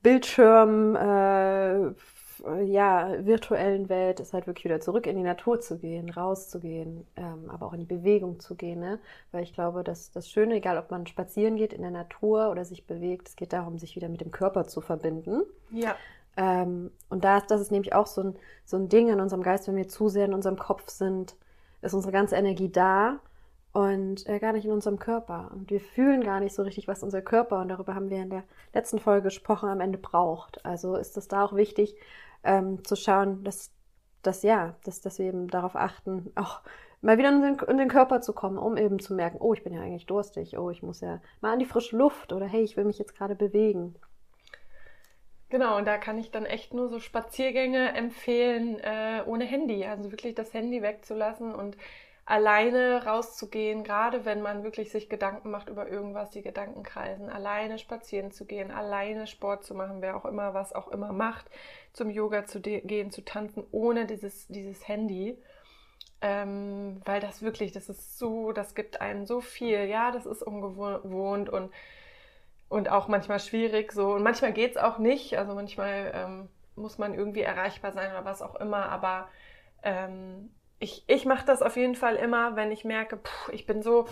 Bildschirm, 0.04 0.96
äh, 0.96 1.92
ja, 2.64 3.26
virtuellen 3.26 3.90
Welt 3.90 4.20
ist 4.20 4.34
halt 4.34 4.48
wirklich 4.48 4.66
wieder 4.66 4.80
zurück 4.80 5.08
in 5.08 5.18
die 5.18 5.24
Natur 5.24 5.60
zu 5.60 5.78
gehen, 5.80 6.10
rauszugehen, 6.10 7.06
ähm, 7.16 7.50
aber 7.50 7.66
auch 7.66 7.74
in 7.74 7.80
die 7.80 7.86
Bewegung 7.86 8.40
zu 8.40 8.56
gehen. 8.56 8.80
Ne? 8.80 9.00
Weil 9.32 9.44
ich 9.44 9.54
glaube, 9.54 9.84
dass 9.84 10.12
das 10.12 10.30
Schöne, 10.30 10.56
egal 10.56 10.78
ob 10.78 10.92
man 10.92 11.08
spazieren 11.08 11.56
geht 11.56 11.74
in 11.74 11.82
der 11.82 11.92
Natur 11.92 12.52
oder 12.52 12.66
sich 12.66 12.86
bewegt, 12.86 13.30
es 13.30 13.36
geht 13.36 13.54
darum, 13.54 13.80
sich 13.80 13.96
wieder 13.96 14.10
mit 14.10 14.22
dem 14.22 14.32
Körper 14.32 14.68
zu 14.68 14.82
verbinden. 14.82 15.42
Ja. 15.72 15.96
Ähm, 16.36 16.92
und 17.10 17.24
da 17.24 17.38
ist, 17.38 17.50
das 17.50 17.62
ist 17.62 17.72
nämlich 17.72 17.94
auch 17.94 18.08
so 18.08 18.22
ein, 18.22 18.36
so 18.66 18.78
ein 18.78 18.90
Ding 18.90 19.10
in 19.10 19.20
unserem 19.20 19.42
Geist, 19.42 19.68
wenn 19.68 19.76
wir 19.76 19.88
zu 19.88 20.08
sehr 20.08 20.26
in 20.26 20.34
unserem 20.34 20.58
Kopf 20.58 20.90
sind, 20.90 21.36
ist 21.82 21.94
unsere 21.94 22.12
ganze 22.12 22.36
Energie 22.36 22.70
da 22.72 23.20
und 23.78 24.28
äh, 24.28 24.40
gar 24.40 24.54
nicht 24.54 24.66
in 24.66 24.72
unserem 24.72 24.98
Körper. 24.98 25.52
Und 25.54 25.70
wir 25.70 25.80
fühlen 25.80 26.24
gar 26.24 26.40
nicht 26.40 26.56
so 26.56 26.64
richtig, 26.64 26.88
was 26.88 27.04
unser 27.04 27.22
Körper, 27.22 27.60
und 27.60 27.68
darüber 27.68 27.94
haben 27.94 28.10
wir 28.10 28.18
in 28.18 28.32
der 28.32 28.44
letzten 28.74 28.98
Folge 28.98 29.26
gesprochen, 29.26 29.70
am 29.70 29.82
Ende 29.82 30.00
braucht. 30.00 30.66
Also 30.66 30.96
ist 30.96 31.16
es 31.16 31.28
da 31.28 31.46
auch 31.46 31.56
wichtig 31.56 31.96
ähm, 32.44 32.84
zu 32.84 32.96
schauen, 32.96 33.44
dass, 33.44 33.72
dass 34.24 34.42
ja, 34.42 34.74
dass, 34.84 35.02
dass 35.02 35.20
wir 35.20 35.28
eben 35.28 35.48
darauf 35.48 35.76
achten, 35.76 36.32
auch 36.34 36.62
mal 37.02 37.20
wieder 37.20 37.30
in 37.30 37.44
den, 37.44 37.60
in 37.70 37.78
den, 37.78 37.88
Körper 37.88 38.20
zu 38.20 38.34
kommen, 38.34 38.58
um 38.58 38.78
eben 38.78 38.98
zu 38.98 39.14
merken, 39.14 39.38
oh, 39.40 39.54
ich 39.54 39.64
bin 39.64 39.74
ja 39.74 39.82
eigentlich 39.82 40.08
durstig, 40.08 40.58
oh, 40.58 40.72
ich 40.72 40.82
muss 40.82 41.02
ja 41.02 41.22
mal 41.42 41.54
an 41.54 41.60
die 41.60 41.66
frische 41.66 41.98
Luft 41.98 42.34
oder 42.34 42.48
hey, 42.48 42.64
ich 42.64 42.78
will 42.78 42.86
mich 42.86 42.98
jetzt 42.98 43.16
gerade 43.16 43.36
bewegen. 43.36 43.94
Genau, 45.50 45.78
und 45.78 45.86
da 45.86 46.00
kann 46.00 46.18
ich 46.18 46.32
dann 46.32 46.48
echt 46.48 46.74
nur 46.74 46.90
so 46.90 47.00
Spaziergänge 47.00 47.94
empfehlen, 47.94 48.80
äh, 48.80 49.22
ohne 49.28 49.46
Handy. 49.46 49.86
Also 49.86 50.12
wirklich 50.12 50.34
das 50.34 50.52
Handy 50.56 50.82
wegzulassen 50.82 51.54
und 51.54 51.78
alleine 52.28 53.06
rauszugehen, 53.06 53.86
gerade 53.86 54.26
wenn 54.26 54.42
man 54.42 54.64
wirklich 54.64 54.92
sich 54.92 55.08
Gedanken 55.08 55.50
macht 55.50 55.70
über 55.70 55.88
irgendwas, 55.88 56.30
die 56.30 56.42
Gedanken 56.42 56.84
kreisen, 56.84 57.30
alleine 57.30 57.80
spazieren 57.80 58.32
zu 58.32 58.46
gehen, 58.46 58.70
alleine 58.70 59.28
Sport 59.28 59.64
zu 59.64 59.74
machen, 59.74 60.02
wer 60.02 60.18
auch 60.18 60.26
immer 60.26 60.54
was 60.54 60.74
auch 60.74 60.90
immer 60.90 61.14
macht, 61.14 61.50
zum 61.94 62.10
Yoga 62.10 62.46
zu 62.46 62.60
gehen, 62.60 63.12
zu 63.12 63.24
tanzen, 63.24 63.66
ohne 63.72 64.06
dieses, 64.06 64.46
dieses 64.48 64.88
Handy. 64.88 65.38
Ähm, 66.20 67.02
weil 67.06 67.22
das 67.22 67.42
wirklich, 67.44 67.72
das 67.72 67.90
ist 67.90 68.18
so, 68.20 68.52
das 68.52 68.76
gibt 68.76 69.00
einem 69.00 69.26
so 69.26 69.40
viel. 69.40 69.86
Ja, 69.86 70.12
das 70.12 70.26
ist 70.26 70.44
ungewohnt 70.44 71.50
und 71.50 71.72
und 72.70 72.90
auch 72.90 73.08
manchmal 73.08 73.40
schwierig 73.40 73.94
so. 73.94 74.14
Und 74.14 74.24
manchmal 74.24 74.52
geht 74.52 74.72
es 74.72 74.78
auch 74.78 74.98
nicht. 74.98 75.38
Also 75.38 75.54
manchmal 75.54 76.12
ähm, 76.14 76.50
muss 76.76 76.98
man 76.98 77.14
irgendwie 77.14 77.42
erreichbar 77.42 77.94
sein 77.94 78.12
oder 78.12 78.26
was 78.26 78.42
auch 78.42 78.56
immer. 78.56 78.90
Aber 78.90 79.30
ähm, 79.84 80.50
ich, 80.80 81.04
ich 81.08 81.26
mache 81.26 81.46
das 81.46 81.62
auf 81.62 81.76
jeden 81.76 81.96
Fall 81.96 82.16
immer, 82.16 82.56
wenn 82.56 82.72
ich 82.72 82.86
merke, 82.86 83.18
pff, 83.18 83.50
ich 83.50 83.66
bin 83.66 83.82
so, 83.82 84.06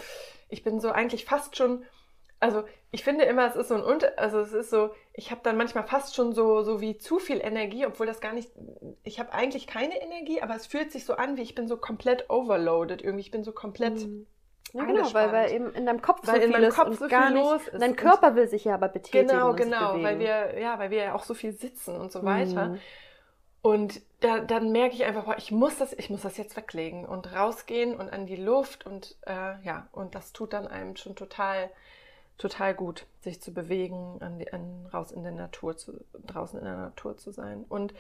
ich 0.50 0.64
bin 0.64 0.80
so 0.80 0.92
eigentlich 0.92 1.26
fast 1.26 1.56
schon. 1.56 1.86
Also 2.40 2.64
ich 2.92 3.04
finde 3.04 3.26
immer, 3.26 3.48
es 3.48 3.56
ist 3.56 3.70
so 3.70 3.76
ein 3.76 3.84
Unter, 3.84 4.18
also 4.18 4.40
es 4.40 4.54
ist 4.54 4.70
so, 4.70 4.92
ich 5.14 5.32
habe 5.32 5.42
dann 5.44 5.58
manchmal 5.58 5.88
fast 5.88 6.16
schon 6.16 6.34
so, 6.34 6.64
so 6.64 6.82
wie 6.82 6.98
zu 6.98 7.18
viel 7.18 7.40
Energie, 7.40 7.86
obwohl 7.86 8.06
das 8.06 8.20
gar 8.20 8.34
nicht, 8.34 8.52
ich 9.04 9.20
habe 9.20 9.34
eigentlich 9.34 9.68
keine 9.68 10.02
Energie, 10.02 10.42
aber 10.42 10.56
es 10.56 10.68
fühlt 10.68 10.92
sich 10.92 11.06
so 11.06 11.14
an, 11.14 11.38
wie 11.38 11.42
ich 11.42 11.56
bin 11.56 11.68
so 11.68 11.78
komplett 11.78 12.30
overloaded 12.30 13.02
irgendwie, 13.02 13.22
ich 13.22 13.32
bin 13.32 13.44
so 13.44 13.52
komplett 13.52 13.96
mhm. 13.96 14.28
Ja, 14.74 14.84
genau, 14.84 15.14
weil, 15.14 15.32
weil 15.32 15.52
eben 15.54 15.74
in 15.74 15.86
deinem 15.86 16.02
Kopf 16.02 16.28
weil 16.28 16.42
so 16.42 16.54
viel 16.54 16.64
ist 16.64 16.76
Kopf 16.76 17.00
so 17.00 17.08
gar 17.08 17.28
viel 17.28 17.38
los 17.38 17.66
ist. 17.66 17.82
Dein 17.82 17.96
Körper 17.96 18.36
will 18.36 18.48
sich 18.50 18.66
ja 18.66 18.74
aber 18.74 18.90
betätigen. 18.90 19.30
Genau, 19.30 19.54
genau, 19.54 20.04
weil 20.04 20.20
wir, 20.20 20.60
ja, 20.60 20.78
weil 20.78 20.90
wir 20.90 20.98
ja 20.98 21.16
auch 21.16 21.24
so 21.24 21.34
viel 21.34 21.54
sitzen 21.54 21.96
und 21.96 22.12
so 22.12 22.24
weiter. 22.24 22.70
Mhm. 22.70 22.80
Und 23.66 24.02
da, 24.20 24.42
dann 24.42 24.72
merke 24.72 24.94
ich 24.94 25.06
einfach, 25.06 25.26
boah, 25.26 25.40
ich 25.40 25.52
muss 25.52 25.80
das, 25.80 25.92
ich 25.94 26.12
muss 26.12 26.22
das 26.22 26.38
jetzt 26.38 26.56
weglegen 26.56 27.04
und 27.04 27.34
rausgehen 27.34 27.96
und 27.96 28.14
an 28.14 28.28
die 28.28 28.36
Luft 28.36 28.86
und 28.86 29.16
äh, 29.26 29.60
ja, 29.64 29.88
und 29.92 30.14
das 30.14 30.34
tut 30.34 30.54
dann 30.54 30.68
einem 30.68 30.96
schon 30.96 31.16
total, 31.16 31.72
total 32.38 32.76
gut, 32.76 33.08
sich 33.22 33.42
zu 33.42 33.52
bewegen, 33.52 34.18
an 34.20 34.38
die, 34.38 34.54
an, 34.54 34.88
raus 34.94 35.12
in 35.12 35.24
der 35.24 35.32
Natur 35.32 35.76
zu, 35.78 36.00
draußen 36.28 36.60
in 36.60 36.66
der 36.66 36.78
Natur 36.78 37.18
zu 37.18 37.32
sein. 37.32 37.66
Und 37.68 37.96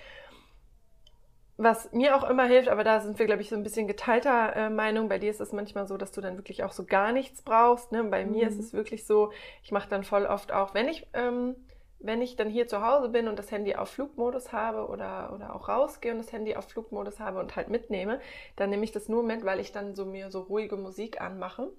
was 1.58 1.92
mir 1.94 2.16
auch 2.16 2.30
immer 2.30 2.46
hilft, 2.46 2.70
aber 2.70 2.84
da 2.84 3.00
sind 3.00 3.18
wir, 3.18 3.26
glaube 3.26 3.42
ich, 3.42 3.50
so 3.50 3.56
ein 3.56 3.64
bisschen 3.64 3.88
geteilter 3.88 4.56
äh, 4.56 4.70
Meinung. 4.70 5.10
Bei 5.10 5.18
dir 5.18 5.32
ist 5.32 5.42
es 5.42 5.52
manchmal 5.52 5.88
so, 5.88 5.98
dass 5.98 6.12
du 6.12 6.22
dann 6.22 6.38
wirklich 6.38 6.64
auch 6.64 6.74
so 6.74 6.86
gar 6.86 7.12
nichts 7.12 7.42
brauchst. 7.42 7.92
Ne? 7.92 8.04
Bei 8.04 8.24
mhm. 8.24 8.34
mir 8.34 8.48
ist 8.48 8.58
mhm. 8.58 8.66
es 8.66 8.74
wirklich 8.74 9.08
so, 9.08 9.32
ich 9.64 9.72
mache 9.72 9.90
dann 9.90 10.04
voll 10.04 10.28
oft 10.28 10.52
auch, 10.52 10.76
wenn 10.76 10.88
ich, 10.88 11.08
ähm, 11.14 11.56
wenn 12.06 12.22
ich 12.22 12.36
dann 12.36 12.50
hier 12.50 12.68
zu 12.68 12.86
Hause 12.86 13.10
bin 13.10 13.28
und 13.28 13.40
das 13.40 13.52
Handy 13.52 13.76
auf 13.76 13.90
Flugmodus 13.90 14.52
habe 14.52 14.88
oder, 14.88 15.34
oder 15.34 15.56
auch 15.56 15.68
rausgehe 15.68 16.12
und 16.12 16.20
das 16.20 16.32
Handy 16.32 16.56
auf 16.56 16.70
Flugmodus 16.70 17.20
habe 17.20 17.40
und 17.40 17.56
halt 17.56 17.70
mitnehme, 17.70 18.20
dann 18.56 18.70
nehme 18.70 18.84
ich 18.84 18.92
das 18.92 19.10
nur 19.10 19.24
mit, 19.24 19.44
weil 19.44 19.60
ich 19.60 19.72
dann 19.72 19.96
so 19.96 20.06
mir 20.06 20.30
so 20.32 20.42
ruhige 20.42 20.78
Musik 20.78 21.22
anmache. 21.22 21.72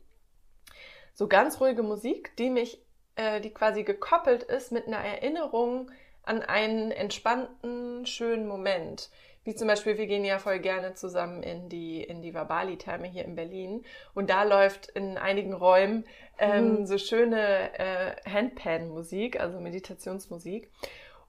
So 1.14 1.28
ganz 1.28 1.61
ruhige 1.61 1.83
Musik, 1.83 2.37
die 2.37 2.50
mich, 2.50 2.85
äh, 3.14 3.40
die 3.40 3.54
quasi 3.54 3.85
gekoppelt 3.85 4.42
ist 4.42 4.73
mit 4.73 4.87
einer 4.87 4.99
Erinnerung 4.99 5.90
an 6.23 6.42
einen 6.42 6.90
entspannten, 6.90 8.04
schönen 8.04 8.49
Moment. 8.49 9.11
Wie 9.47 9.55
zum 9.55 9.69
Beispiel, 9.69 9.97
wir 9.97 10.09
gehen 10.09 10.25
ja 10.25 10.41
voll 10.41 10.59
gerne 10.59 10.95
zusammen 10.95 11.45
in 11.45 11.69
die, 11.69 12.03
in 12.03 12.21
die 12.21 12.35
Vabali-Therme 12.35 13.07
hier 13.07 13.25
in 13.25 13.37
Berlin. 13.37 13.85
Und 14.12 14.29
da 14.29 14.43
läuft 14.43 14.88
in 14.88 15.17
einigen 15.17 15.53
Räumen 15.53 16.05
ähm, 16.37 16.81
mhm. 16.81 16.87
so 16.87 16.99
schöne 16.99 17.79
äh, 17.79 18.17
Handpan-Musik, 18.29 19.38
also 19.38 19.61
Meditationsmusik. 19.61 20.69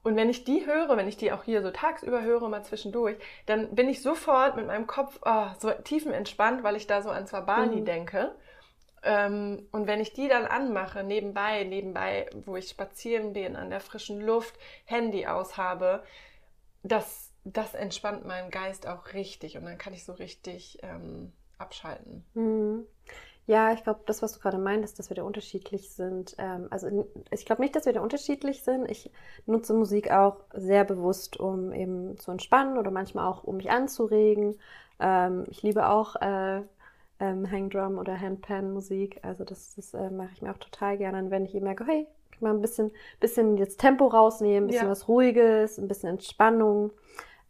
Und 0.02 0.16
wenn 0.16 0.28
ich 0.28 0.42
die 0.42 0.66
höre, 0.66 0.96
wenn 0.96 1.06
ich 1.06 1.16
die 1.16 1.30
auch 1.30 1.44
hier 1.44 1.62
so 1.62 1.70
tagsüber 1.70 2.22
höre, 2.22 2.48
mal 2.48 2.64
zwischendurch, 2.64 3.16
dann 3.46 3.72
bin 3.76 3.88
ich 3.88 4.02
sofort 4.02 4.56
mit 4.56 4.66
meinem 4.66 4.88
Kopf 4.88 5.20
oh, 5.24 5.46
so 5.60 5.70
tiefenentspannt, 5.70 6.64
weil 6.64 6.74
ich 6.74 6.88
da 6.88 7.02
so 7.02 7.10
ans 7.10 7.32
Vabali 7.32 7.82
mhm. 7.82 7.84
denke. 7.84 8.34
Ähm, 9.04 9.68
und 9.70 9.86
wenn 9.86 10.00
ich 10.00 10.12
die 10.12 10.26
dann 10.26 10.44
anmache, 10.44 11.04
nebenbei, 11.04 11.62
nebenbei, 11.62 12.28
wo 12.46 12.56
ich 12.56 12.68
spazieren 12.68 13.32
bin, 13.32 13.54
an 13.54 13.70
der 13.70 13.80
frischen 13.80 14.20
Luft, 14.20 14.58
Handy 14.86 15.26
aushabe, 15.26 16.02
das 16.82 17.27
das 17.52 17.74
entspannt 17.74 18.26
meinen 18.26 18.50
Geist 18.50 18.86
auch 18.86 19.12
richtig 19.12 19.56
und 19.56 19.64
dann 19.64 19.78
kann 19.78 19.92
ich 19.92 20.04
so 20.04 20.12
richtig 20.12 20.78
ähm, 20.82 21.32
abschalten. 21.58 22.24
Mhm. 22.34 22.86
Ja, 23.46 23.72
ich 23.72 23.82
glaube, 23.82 24.00
das, 24.04 24.20
was 24.20 24.34
du 24.34 24.40
gerade 24.40 24.58
meintest, 24.58 24.98
dass 24.98 25.08
wir 25.08 25.14
da 25.14 25.22
unterschiedlich 25.22 25.90
sind. 25.90 26.34
Ähm, 26.36 26.66
also 26.68 27.08
ich 27.30 27.46
glaube 27.46 27.62
nicht, 27.62 27.74
dass 27.74 27.86
wir 27.86 27.94
da 27.94 28.02
unterschiedlich 28.02 28.62
sind. 28.62 28.90
Ich 28.90 29.10
nutze 29.46 29.72
Musik 29.72 30.10
auch 30.10 30.44
sehr 30.52 30.84
bewusst, 30.84 31.40
um 31.40 31.72
eben 31.72 32.18
zu 32.18 32.30
entspannen 32.30 32.76
oder 32.76 32.90
manchmal 32.90 33.26
auch, 33.26 33.44
um 33.44 33.56
mich 33.56 33.70
anzuregen. 33.70 34.58
Ähm, 35.00 35.46
ich 35.48 35.62
liebe 35.62 35.88
auch 35.88 36.16
äh, 36.16 36.60
ähm, 37.20 37.50
Hangdrum 37.50 37.96
oder 37.96 38.20
Handpan-Musik. 38.20 39.20
Also 39.22 39.44
das, 39.44 39.74
das 39.76 39.94
äh, 39.94 40.10
mache 40.10 40.30
ich 40.34 40.42
mir 40.42 40.50
auch 40.50 40.58
total 40.58 40.98
gerne. 40.98 41.18
Und 41.18 41.30
wenn 41.30 41.46
ich 41.46 41.54
eben 41.54 41.64
merke, 41.64 41.86
hey, 41.86 42.06
ich 42.32 42.42
mal 42.42 42.52
ein 42.52 42.60
bisschen, 42.60 42.92
bisschen 43.18 43.56
jetzt 43.56 43.80
Tempo 43.80 44.08
rausnehmen, 44.08 44.64
ein 44.64 44.66
bisschen 44.66 44.84
ja. 44.84 44.90
was 44.90 45.08
Ruhiges, 45.08 45.78
ein 45.78 45.88
bisschen 45.88 46.10
Entspannung. 46.10 46.92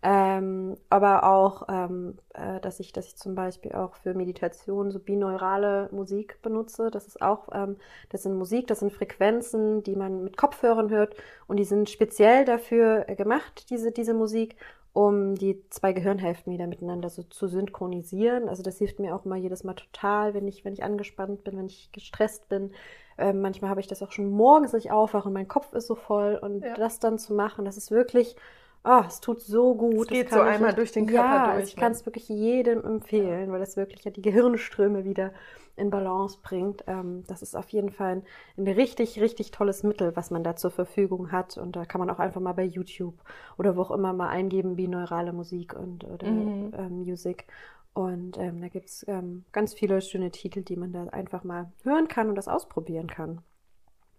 Ähm, 0.00 0.76
aber 0.90 1.24
auch, 1.24 1.64
ähm, 1.68 2.18
äh, 2.32 2.60
dass 2.60 2.78
ich, 2.78 2.92
dass 2.92 3.08
ich 3.08 3.16
zum 3.16 3.34
Beispiel 3.34 3.72
auch 3.72 3.94
für 3.96 4.14
Meditation 4.14 4.92
so 4.92 5.00
bineurale 5.00 5.88
Musik 5.90 6.40
benutze. 6.40 6.92
Das 6.92 7.08
ist 7.08 7.20
auch, 7.20 7.48
ähm, 7.52 7.76
das 8.10 8.22
sind 8.22 8.36
Musik, 8.36 8.68
das 8.68 8.78
sind 8.78 8.92
Frequenzen, 8.92 9.82
die 9.82 9.96
man 9.96 10.22
mit 10.22 10.36
Kopfhörern 10.36 10.90
hört 10.90 11.16
und 11.48 11.56
die 11.56 11.64
sind 11.64 11.90
speziell 11.90 12.44
dafür 12.44 13.06
gemacht, 13.16 13.70
diese, 13.70 13.90
diese 13.90 14.14
Musik, 14.14 14.54
um 14.92 15.34
die 15.34 15.64
zwei 15.68 15.92
Gehirnhälften 15.92 16.52
wieder 16.52 16.68
miteinander 16.68 17.10
so 17.10 17.24
zu 17.24 17.48
synchronisieren. 17.48 18.48
Also 18.48 18.62
das 18.62 18.78
hilft 18.78 19.00
mir 19.00 19.16
auch 19.16 19.24
mal 19.24 19.38
jedes 19.38 19.64
Mal 19.64 19.74
total, 19.74 20.32
wenn 20.32 20.46
ich, 20.46 20.64
wenn 20.64 20.72
ich 20.72 20.84
angespannt 20.84 21.42
bin, 21.42 21.56
wenn 21.56 21.66
ich 21.66 21.90
gestresst 21.90 22.48
bin. 22.48 22.70
Ähm, 23.16 23.40
manchmal 23.40 23.70
habe 23.70 23.80
ich 23.80 23.88
das 23.88 24.02
auch 24.02 24.12
schon 24.12 24.30
morgens, 24.30 24.72
wenn 24.72 24.80
ich 24.80 24.92
aufwache 24.92 25.26
und 25.26 25.34
mein 25.34 25.48
Kopf 25.48 25.72
ist 25.72 25.88
so 25.88 25.96
voll 25.96 26.38
und 26.40 26.64
ja. 26.64 26.74
das 26.74 27.00
dann 27.00 27.18
zu 27.18 27.34
machen, 27.34 27.64
das 27.64 27.76
ist 27.76 27.90
wirklich 27.90 28.36
Oh, 28.84 29.02
es 29.06 29.20
tut 29.20 29.40
so 29.40 29.74
gut. 29.74 30.02
Es 30.02 30.06
geht 30.08 30.30
so 30.30 30.40
einmal 30.40 30.72
durch 30.72 30.92
den 30.92 31.06
Körper 31.06 31.34
ja, 31.34 31.54
durch. 31.54 31.68
Ich 31.68 31.76
ne? 31.76 31.82
kann 31.82 31.92
es 31.92 32.06
wirklich 32.06 32.28
jedem 32.28 32.84
empfehlen, 32.84 33.52
weil 33.52 33.60
es 33.60 33.76
wirklich 33.76 34.04
ja 34.04 34.10
die 34.10 34.22
Gehirnströme 34.22 35.04
wieder 35.04 35.32
in 35.76 35.90
Balance 35.90 36.38
bringt. 36.42 36.84
Ähm, 36.86 37.24
das 37.26 37.42
ist 37.42 37.54
auf 37.54 37.68
jeden 37.70 37.90
Fall 37.90 38.16
ein, 38.16 38.22
ein, 38.56 38.68
richtig, 38.68 39.20
richtig 39.20 39.50
tolles 39.50 39.82
Mittel, 39.82 40.14
was 40.16 40.30
man 40.30 40.44
da 40.44 40.56
zur 40.56 40.70
Verfügung 40.70 41.32
hat. 41.32 41.56
Und 41.56 41.76
da 41.76 41.84
kann 41.84 42.00
man 42.00 42.10
auch 42.10 42.18
einfach 42.18 42.40
mal 42.40 42.52
bei 42.52 42.64
YouTube 42.64 43.14
oder 43.56 43.76
wo 43.76 43.82
auch 43.82 43.90
immer 43.90 44.12
mal 44.12 44.28
eingeben, 44.28 44.76
bineurale 44.76 45.32
Musik 45.32 45.74
und 45.74 46.04
oder 46.04 46.26
mhm. 46.26 46.72
ähm, 46.76 46.98
Music. 47.00 47.46
Und 47.94 48.38
ähm, 48.38 48.60
da 48.60 48.68
gibt 48.68 48.86
es 48.86 49.04
ähm, 49.08 49.44
ganz 49.52 49.74
viele 49.74 50.00
schöne 50.00 50.30
Titel, 50.30 50.62
die 50.62 50.76
man 50.76 50.92
da 50.92 51.04
einfach 51.04 51.42
mal 51.42 51.72
hören 51.82 52.08
kann 52.08 52.28
und 52.28 52.36
das 52.36 52.48
ausprobieren 52.48 53.08
kann. 53.08 53.40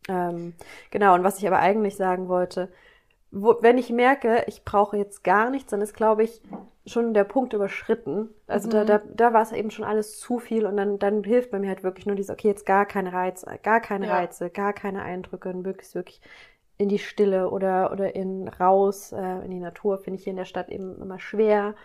Ähm, 0.08 0.54
genau, 0.92 1.14
und 1.14 1.24
was 1.24 1.38
ich 1.38 1.48
aber 1.48 1.60
eigentlich 1.60 1.96
sagen 1.96 2.28
wollte, 2.28 2.70
wo, 3.32 3.58
wenn 3.62 3.78
ich 3.78 3.90
merke, 3.92 4.44
ich 4.48 4.64
brauche 4.66 4.98
jetzt 4.98 5.24
gar 5.24 5.50
nichts, 5.50 5.72
dann 5.72 5.82
ist, 5.82 5.94
glaube 5.94 6.24
ich, 6.24 6.42
schon 6.86 7.14
der 7.14 7.24
Punkt 7.24 7.54
überschritten. 7.54 8.30
Also 8.48 8.68
mhm. 8.68 8.72
da, 8.72 8.84
da, 8.86 9.02
da 9.14 9.34
war 9.34 9.44
es 9.44 9.52
eben 9.52 9.72
schon 9.72 9.86
alles 9.86 10.20
zu 10.20 10.40
viel 10.40 10.66
und 10.66 10.78
dann, 10.78 10.98
dann 11.00 11.24
hilft 11.24 11.52
bei 11.52 11.60
mir 11.60 11.70
halt 11.70 11.84
wirklich 11.84 12.06
nur 12.06 12.16
dieses, 12.16 12.32
okay, 12.32 12.48
jetzt 12.48 12.66
gar 12.66 12.86
keine 12.86 13.14
Reize, 13.14 13.46
gar 13.62 13.80
keine 13.80 14.08
ja. 14.08 14.16
Reize, 14.16 14.50
gar 14.50 14.74
keine 14.74 15.04
Eindrücke 15.04 15.50
und 15.50 15.64
wirklich, 15.64 15.94
wirklich 15.94 16.22
in 16.78 16.90
die 16.90 17.00
Stille 17.00 17.50
oder, 17.52 17.92
oder 17.92 18.16
in 18.16 18.48
raus, 18.48 19.12
äh, 19.12 19.46
in 19.46 19.52
die 19.52 19.60
Natur, 19.60 19.98
finde 20.00 20.18
ich 20.18 20.24
hier 20.24 20.32
in 20.32 20.38
der 20.38 20.46
Stadt 20.46 20.70
eben 20.70 21.00
immer 21.00 21.20
schwer. 21.20 21.76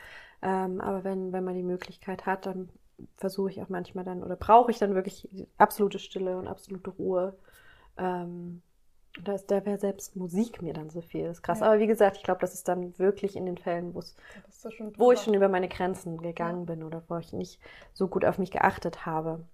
Ähm, 0.41 0.81
aber 0.81 1.05
wenn, 1.05 1.33
wenn 1.33 1.45
man 1.45 1.55
die 1.55 1.63
Möglichkeit 1.63 2.27
hat, 2.27 2.47
dann 2.47 2.69
versuche 3.17 3.51
ich 3.51 3.61
auch 3.61 3.69
manchmal 3.69 4.05
dann 4.05 4.23
oder 4.23 4.37
brauche 4.37 4.71
ich 4.71 4.79
dann 4.79 4.95
wirklich 4.95 5.29
absolute 5.59 5.99
Stille 5.99 6.39
und 6.39 6.47
absolute 6.47 6.91
Ruhe. 6.91 7.37
Ähm, 7.99 8.63
Da, 9.23 9.35
ist, 9.35 9.51
da 9.51 9.65
wäre 9.65 9.79
selbst 9.79 10.17
Musik 10.17 10.61
mir 10.61 10.75
dann 10.75 10.91
so 10.91 11.01
viel. 11.01 11.25
Das 11.25 11.39
ist 11.39 11.43
krass. 11.43 11.61
Ja. 11.61 11.67
Aber 11.67 11.79
wie 11.79 11.87
gesagt, 11.87 12.17
ich 12.17 12.25
glaube, 12.25 12.41
das 12.41 12.55
ist 12.55 12.67
dann 12.67 12.99
wirklich 12.99 13.37
in 13.37 13.47
den 13.47 13.59
Fällen, 13.59 13.95
wo 13.95 14.03
wo 14.97 15.13
ich 15.13 15.21
schon 15.21 15.35
über 15.35 15.49
meine 15.49 15.69
Grenzen 15.69 16.21
gegangen 16.21 16.67
bin 16.67 16.83
oder 16.83 17.03
wo 17.09 17.17
ich 17.19 17.33
nicht 17.33 17.61
so 17.93 18.09
gut 18.09 18.25
auf 18.25 18.39
mich 18.39 18.51
geachtet 18.51 19.07
habe. 19.07 19.45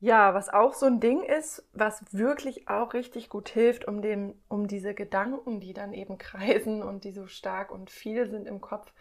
Ja, 0.00 0.32
was 0.32 0.48
auch 0.48 0.74
so 0.74 0.86
ein 0.86 1.00
Ding 1.00 1.24
ist, 1.24 1.68
was 1.72 2.04
wirklich 2.12 2.68
auch 2.68 2.94
richtig 2.94 3.28
gut 3.28 3.48
hilft, 3.48 3.88
um 3.88 4.00
dem, 4.00 4.34
um 4.46 4.68
diese 4.68 4.94
Gedanken, 4.94 5.58
die 5.58 5.72
dann 5.72 5.92
eben 5.92 6.18
kreisen 6.18 6.82
und 6.84 7.04
die 7.04 7.12
so 7.12 7.26
stark 7.26 7.72
und 7.72 7.90
viel 7.90 8.30
sind 8.30 8.46
im 8.46 8.60
Kopf, 8.60 8.92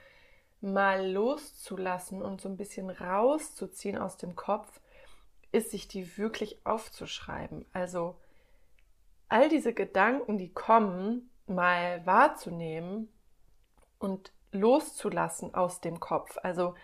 mal 0.59 1.07
loszulassen 1.07 2.23
und 2.23 2.41
so 2.41 2.49
ein 2.49 2.57
bisschen 2.57 2.89
rauszuziehen 2.89 3.97
aus 3.97 4.17
dem 4.17 4.35
Kopf, 4.35 4.81
ist 5.51 5.69
sich 5.69 5.87
die 5.87 6.17
wirklich 6.17 6.65
aufzuschreiben. 6.65 7.65
Also 7.73 8.15
all 9.29 9.49
diese 9.49 9.73
Gedanken, 9.73 10.37
die 10.37 10.53
kommen, 10.53 11.29
mal 11.47 12.05
wahrzunehmen 12.05 13.11
und 13.99 14.31
loszulassen 14.51 15.53
aus 15.53 15.81
dem 15.81 15.99
Kopf. 15.99 16.37
Also 16.43 16.75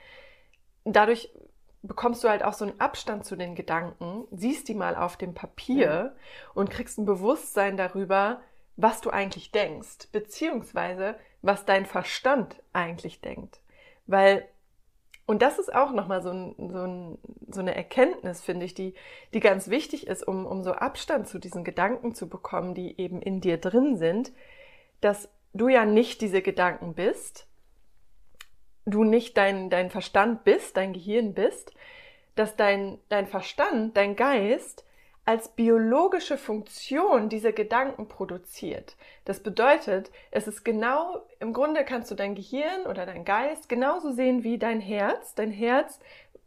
dadurch 0.86 1.34
bekommst 1.82 2.24
du 2.24 2.30
halt 2.30 2.44
auch 2.44 2.54
so 2.54 2.66
einen 2.66 2.80
Abstand 2.80 3.26
zu 3.26 3.36
den 3.36 3.56
Gedanken, 3.56 4.26
siehst 4.32 4.68
die 4.70 4.74
mal 4.74 4.96
auf 4.96 5.18
dem 5.18 5.34
Papier 5.34 6.16
und 6.54 6.70
kriegst 6.70 6.98
ein 6.98 7.06
Bewusstsein 7.06 7.78
darüber, 7.78 8.42
was 8.78 9.02
du 9.02 9.10
eigentlich 9.10 9.52
denkst, 9.52 10.10
beziehungsweise 10.12 11.16
was 11.42 11.66
dein 11.66 11.86
Verstand 11.86 12.62
eigentlich 12.72 13.22
denkt. 13.22 13.60
Weil, 14.08 14.48
und 15.26 15.42
das 15.42 15.58
ist 15.58 15.74
auch 15.74 15.92
nochmal 15.92 16.22
so, 16.22 16.32
ein, 16.32 16.56
so, 16.58 16.84
ein, 16.84 17.18
so 17.50 17.62
eine 17.62 17.76
Erkenntnis, 17.76 18.42
finde 18.42 18.66
ich, 18.66 18.74
die, 18.74 18.94
die 19.34 19.40
ganz 19.40 19.70
wichtig 19.70 20.08
ist, 20.08 20.28
um, 20.28 20.46
um 20.46 20.64
so 20.64 20.74
Abstand 20.74 21.28
zu 21.28 21.40
diesen 21.40 21.64
Gedanken 21.64 22.14
zu 22.14 22.28
bekommen, 22.28 22.74
die 22.74 23.00
eben 23.00 23.22
in 23.22 23.40
dir 23.40 23.58
drin 23.58 23.98
sind, 23.98 24.34
dass 25.00 25.30
du 25.54 25.70
ja 25.70 25.86
nicht 25.86 26.22
diese 26.22 26.42
Gedanken 26.42 26.94
bist, 26.94 27.48
du 28.86 29.06
nicht 29.06 29.38
dein, 29.38 29.70
dein 29.70 29.90
Verstand 29.90 30.44
bist, 30.44 30.76
dein 30.76 30.92
Gehirn 30.92 31.34
bist, 31.34 31.74
dass 32.36 32.58
dein, 32.58 33.00
dein 33.08 33.28
Verstand, 33.28 33.96
dein 33.96 34.18
Geist 34.18 34.86
als 35.26 35.50
biologische 35.50 36.38
Funktion 36.38 37.30
diese 37.30 37.54
Gedanken 37.54 38.08
produziert. 38.08 38.98
Das 39.24 39.42
bedeutet, 39.42 40.12
es 40.32 40.48
ist 40.48 40.66
genau, 40.66 41.26
im 41.40 41.54
Grunde 41.54 41.86
kannst 41.86 42.12
du 42.12 42.16
dein 42.16 42.36
Gehirn 42.36 42.86
oder 42.88 43.06
dein 43.06 43.24
Geist 43.24 43.70
genauso 43.70 44.12
sehen 44.12 44.44
wie 44.44 44.58
dein 44.58 44.82
Herz. 44.82 45.34
Dein 45.34 45.52
Herz 45.52 46.00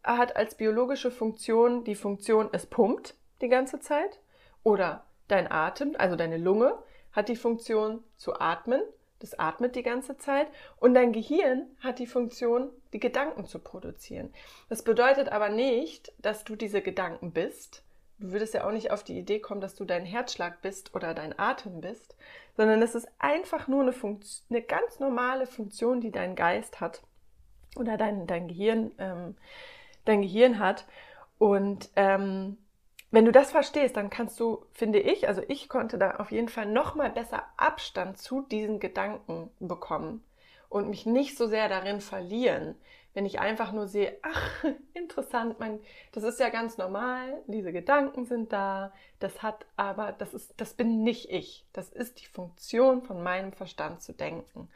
hat 0.04 0.36
als 0.36 0.56
biologische 0.56 1.10
Funktion 1.10 1.84
die 1.84 1.94
Funktion, 1.94 2.50
es 2.52 2.66
pumpt 2.66 3.14
die 3.40 3.48
ganze 3.48 3.80
Zeit. 3.80 4.20
Oder 4.62 5.04
dein 5.28 5.50
Atem, 5.50 5.94
also 5.96 6.16
deine 6.16 6.36
Lunge, 6.36 6.76
hat 7.12 7.28
die 7.28 7.36
Funktion 7.36 8.04
zu 8.16 8.38
atmen. 8.38 8.82
Das 9.20 9.38
atmet 9.38 9.74
die 9.74 9.82
ganze 9.82 10.18
Zeit. 10.18 10.48
Und 10.78 10.92
dein 10.92 11.12
Gehirn 11.12 11.66
hat 11.80 11.98
die 11.98 12.06
Funktion, 12.06 12.68
die 12.92 13.00
Gedanken 13.00 13.46
zu 13.46 13.58
produzieren. 13.58 14.34
Das 14.68 14.82
bedeutet 14.82 15.30
aber 15.30 15.48
nicht, 15.48 16.12
dass 16.18 16.44
du 16.44 16.56
diese 16.56 16.82
Gedanken 16.82 17.32
bist. 17.32 17.82
Du 18.18 18.32
würdest 18.32 18.54
ja 18.54 18.66
auch 18.66 18.72
nicht 18.72 18.90
auf 18.90 19.04
die 19.04 19.18
Idee 19.18 19.40
kommen, 19.40 19.60
dass 19.60 19.74
du 19.74 19.84
dein 19.84 20.06
Herzschlag 20.06 20.62
bist 20.62 20.94
oder 20.94 21.12
dein 21.12 21.38
Atem 21.38 21.80
bist, 21.80 22.16
sondern 22.56 22.80
es 22.80 22.94
ist 22.94 23.08
einfach 23.18 23.68
nur 23.68 23.82
eine, 23.82 23.92
Funktion, 23.92 24.46
eine 24.48 24.62
ganz 24.62 25.00
normale 25.00 25.46
Funktion, 25.46 26.00
die 26.00 26.10
dein 26.10 26.34
Geist 26.34 26.80
hat 26.80 27.02
oder 27.76 27.98
dein, 27.98 28.26
dein, 28.26 28.48
Gehirn, 28.48 28.92
ähm, 28.98 29.36
dein 30.06 30.22
Gehirn 30.22 30.58
hat. 30.58 30.86
Und 31.38 31.90
ähm, 31.96 32.56
wenn 33.10 33.26
du 33.26 33.32
das 33.32 33.50
verstehst, 33.50 33.96
dann 33.96 34.10
kannst 34.10 34.40
du, 34.40 34.64
finde 34.72 34.98
ich, 34.98 35.28
also 35.28 35.42
ich 35.48 35.68
konnte 35.68 35.98
da 35.98 36.12
auf 36.12 36.32
jeden 36.32 36.48
Fall 36.48 36.66
noch 36.66 36.94
mal 36.94 37.10
besser 37.10 37.44
Abstand 37.56 38.18
zu 38.18 38.42
diesen 38.42 38.80
Gedanken 38.80 39.50
bekommen 39.60 40.24
und 40.68 40.88
mich 40.88 41.06
nicht 41.06 41.36
so 41.36 41.46
sehr 41.46 41.68
darin 41.68 42.00
verlieren, 42.00 42.76
wenn 43.16 43.24
ich 43.24 43.40
einfach 43.40 43.72
nur 43.72 43.88
sehe, 43.88 44.14
ach, 44.22 44.64
interessant, 44.92 45.58
mein, 45.58 45.80
das 46.12 46.22
ist 46.22 46.38
ja 46.38 46.50
ganz 46.50 46.76
normal, 46.76 47.42
diese 47.46 47.72
Gedanken 47.72 48.26
sind 48.26 48.52
da, 48.52 48.92
das 49.20 49.42
hat 49.42 49.64
aber, 49.76 50.12
das 50.12 50.34
ist, 50.34 50.52
das 50.58 50.74
bin 50.74 51.02
nicht 51.02 51.30
ich, 51.30 51.64
das 51.72 51.88
ist 51.88 52.20
die 52.20 52.26
Funktion 52.26 53.00
von 53.00 53.22
meinem 53.22 53.52
Verstand 53.52 54.02
zu 54.02 54.12
denken. 54.12 54.68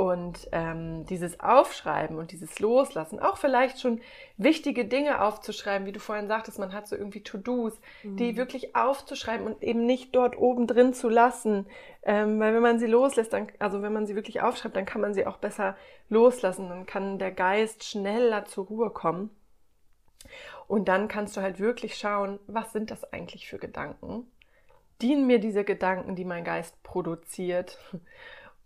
Und 0.00 0.48
ähm, 0.52 1.04
dieses 1.04 1.40
Aufschreiben 1.40 2.16
und 2.16 2.32
dieses 2.32 2.58
Loslassen, 2.58 3.20
auch 3.20 3.36
vielleicht 3.36 3.82
schon 3.82 4.00
wichtige 4.38 4.86
Dinge 4.86 5.20
aufzuschreiben, 5.20 5.86
wie 5.86 5.92
du 5.92 6.00
vorhin 6.00 6.26
sagtest, 6.26 6.58
man 6.58 6.72
hat 6.72 6.88
so 6.88 6.96
irgendwie 6.96 7.22
To-Dos, 7.22 7.78
mhm. 8.02 8.16
die 8.16 8.34
wirklich 8.38 8.74
aufzuschreiben 8.74 9.44
und 9.44 9.62
eben 9.62 9.84
nicht 9.84 10.16
dort 10.16 10.38
oben 10.38 10.66
drin 10.66 10.94
zu 10.94 11.10
lassen. 11.10 11.66
Ähm, 12.02 12.40
weil 12.40 12.54
wenn 12.54 12.62
man 12.62 12.78
sie 12.78 12.86
loslässt, 12.86 13.34
dann, 13.34 13.48
also 13.58 13.82
wenn 13.82 13.92
man 13.92 14.06
sie 14.06 14.14
wirklich 14.14 14.40
aufschreibt, 14.40 14.74
dann 14.74 14.86
kann 14.86 15.02
man 15.02 15.12
sie 15.12 15.26
auch 15.26 15.36
besser 15.36 15.76
loslassen. 16.08 16.70
Dann 16.70 16.86
kann 16.86 17.18
der 17.18 17.32
Geist 17.32 17.84
schneller 17.84 18.46
zur 18.46 18.68
Ruhe 18.68 18.88
kommen. 18.88 19.28
Und 20.66 20.88
dann 20.88 21.08
kannst 21.08 21.36
du 21.36 21.42
halt 21.42 21.60
wirklich 21.60 21.98
schauen, 21.98 22.38
was 22.46 22.72
sind 22.72 22.90
das 22.90 23.12
eigentlich 23.12 23.50
für 23.50 23.58
Gedanken? 23.58 24.26
Dienen 25.02 25.26
mir 25.26 25.40
diese 25.40 25.62
Gedanken, 25.62 26.16
die 26.16 26.24
mein 26.24 26.44
Geist 26.44 26.82
produziert? 26.82 27.76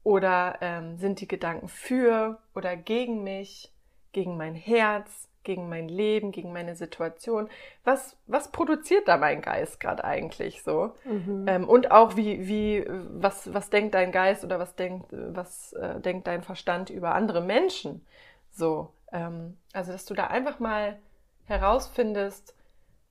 Oder 0.04 0.58
ähm, 0.60 0.98
sind 0.98 1.20
die 1.20 1.28
Gedanken 1.28 1.68
für 1.68 2.38
oder 2.54 2.76
gegen 2.76 3.24
mich, 3.24 3.72
gegen 4.12 4.36
mein 4.36 4.54
Herz, 4.54 5.28
gegen 5.44 5.68
mein 5.68 5.88
Leben, 5.88 6.30
gegen 6.30 6.52
meine 6.52 6.76
Situation? 6.76 7.48
Was, 7.84 8.16
was 8.26 8.52
produziert 8.52 9.08
da 9.08 9.16
mein 9.16 9.40
Geist 9.40 9.80
gerade 9.80 10.04
eigentlich 10.04 10.62
so? 10.62 10.94
Mhm. 11.04 11.46
Ähm, 11.48 11.68
und 11.68 11.90
auch 11.90 12.16
wie, 12.16 12.46
wie, 12.46 12.84
was, 12.86 13.52
was 13.54 13.70
denkt 13.70 13.94
dein 13.94 14.12
Geist 14.12 14.44
oder 14.44 14.58
was 14.58 14.74
denkt, 14.74 15.06
was 15.10 15.72
äh, 15.72 16.00
denkt 16.00 16.26
dein 16.26 16.42
Verstand 16.42 16.90
über 16.90 17.14
andere 17.14 17.40
Menschen? 17.40 18.04
So, 18.50 18.92
ähm, 19.10 19.56
also 19.72 19.92
dass 19.92 20.04
du 20.04 20.12
da 20.12 20.26
einfach 20.26 20.58
mal 20.60 20.98
herausfindest, 21.46 22.54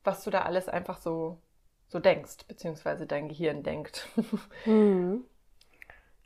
was 0.03 0.23
du 0.23 0.29
da 0.29 0.43
alles 0.43 0.69
einfach 0.69 0.97
so, 0.99 1.39
so 1.87 1.99
denkst, 1.99 2.45
beziehungsweise 2.47 3.07
dein 3.07 3.29
Gehirn 3.29 3.63
denkt. 3.63 4.07
Mhm. 4.65 5.25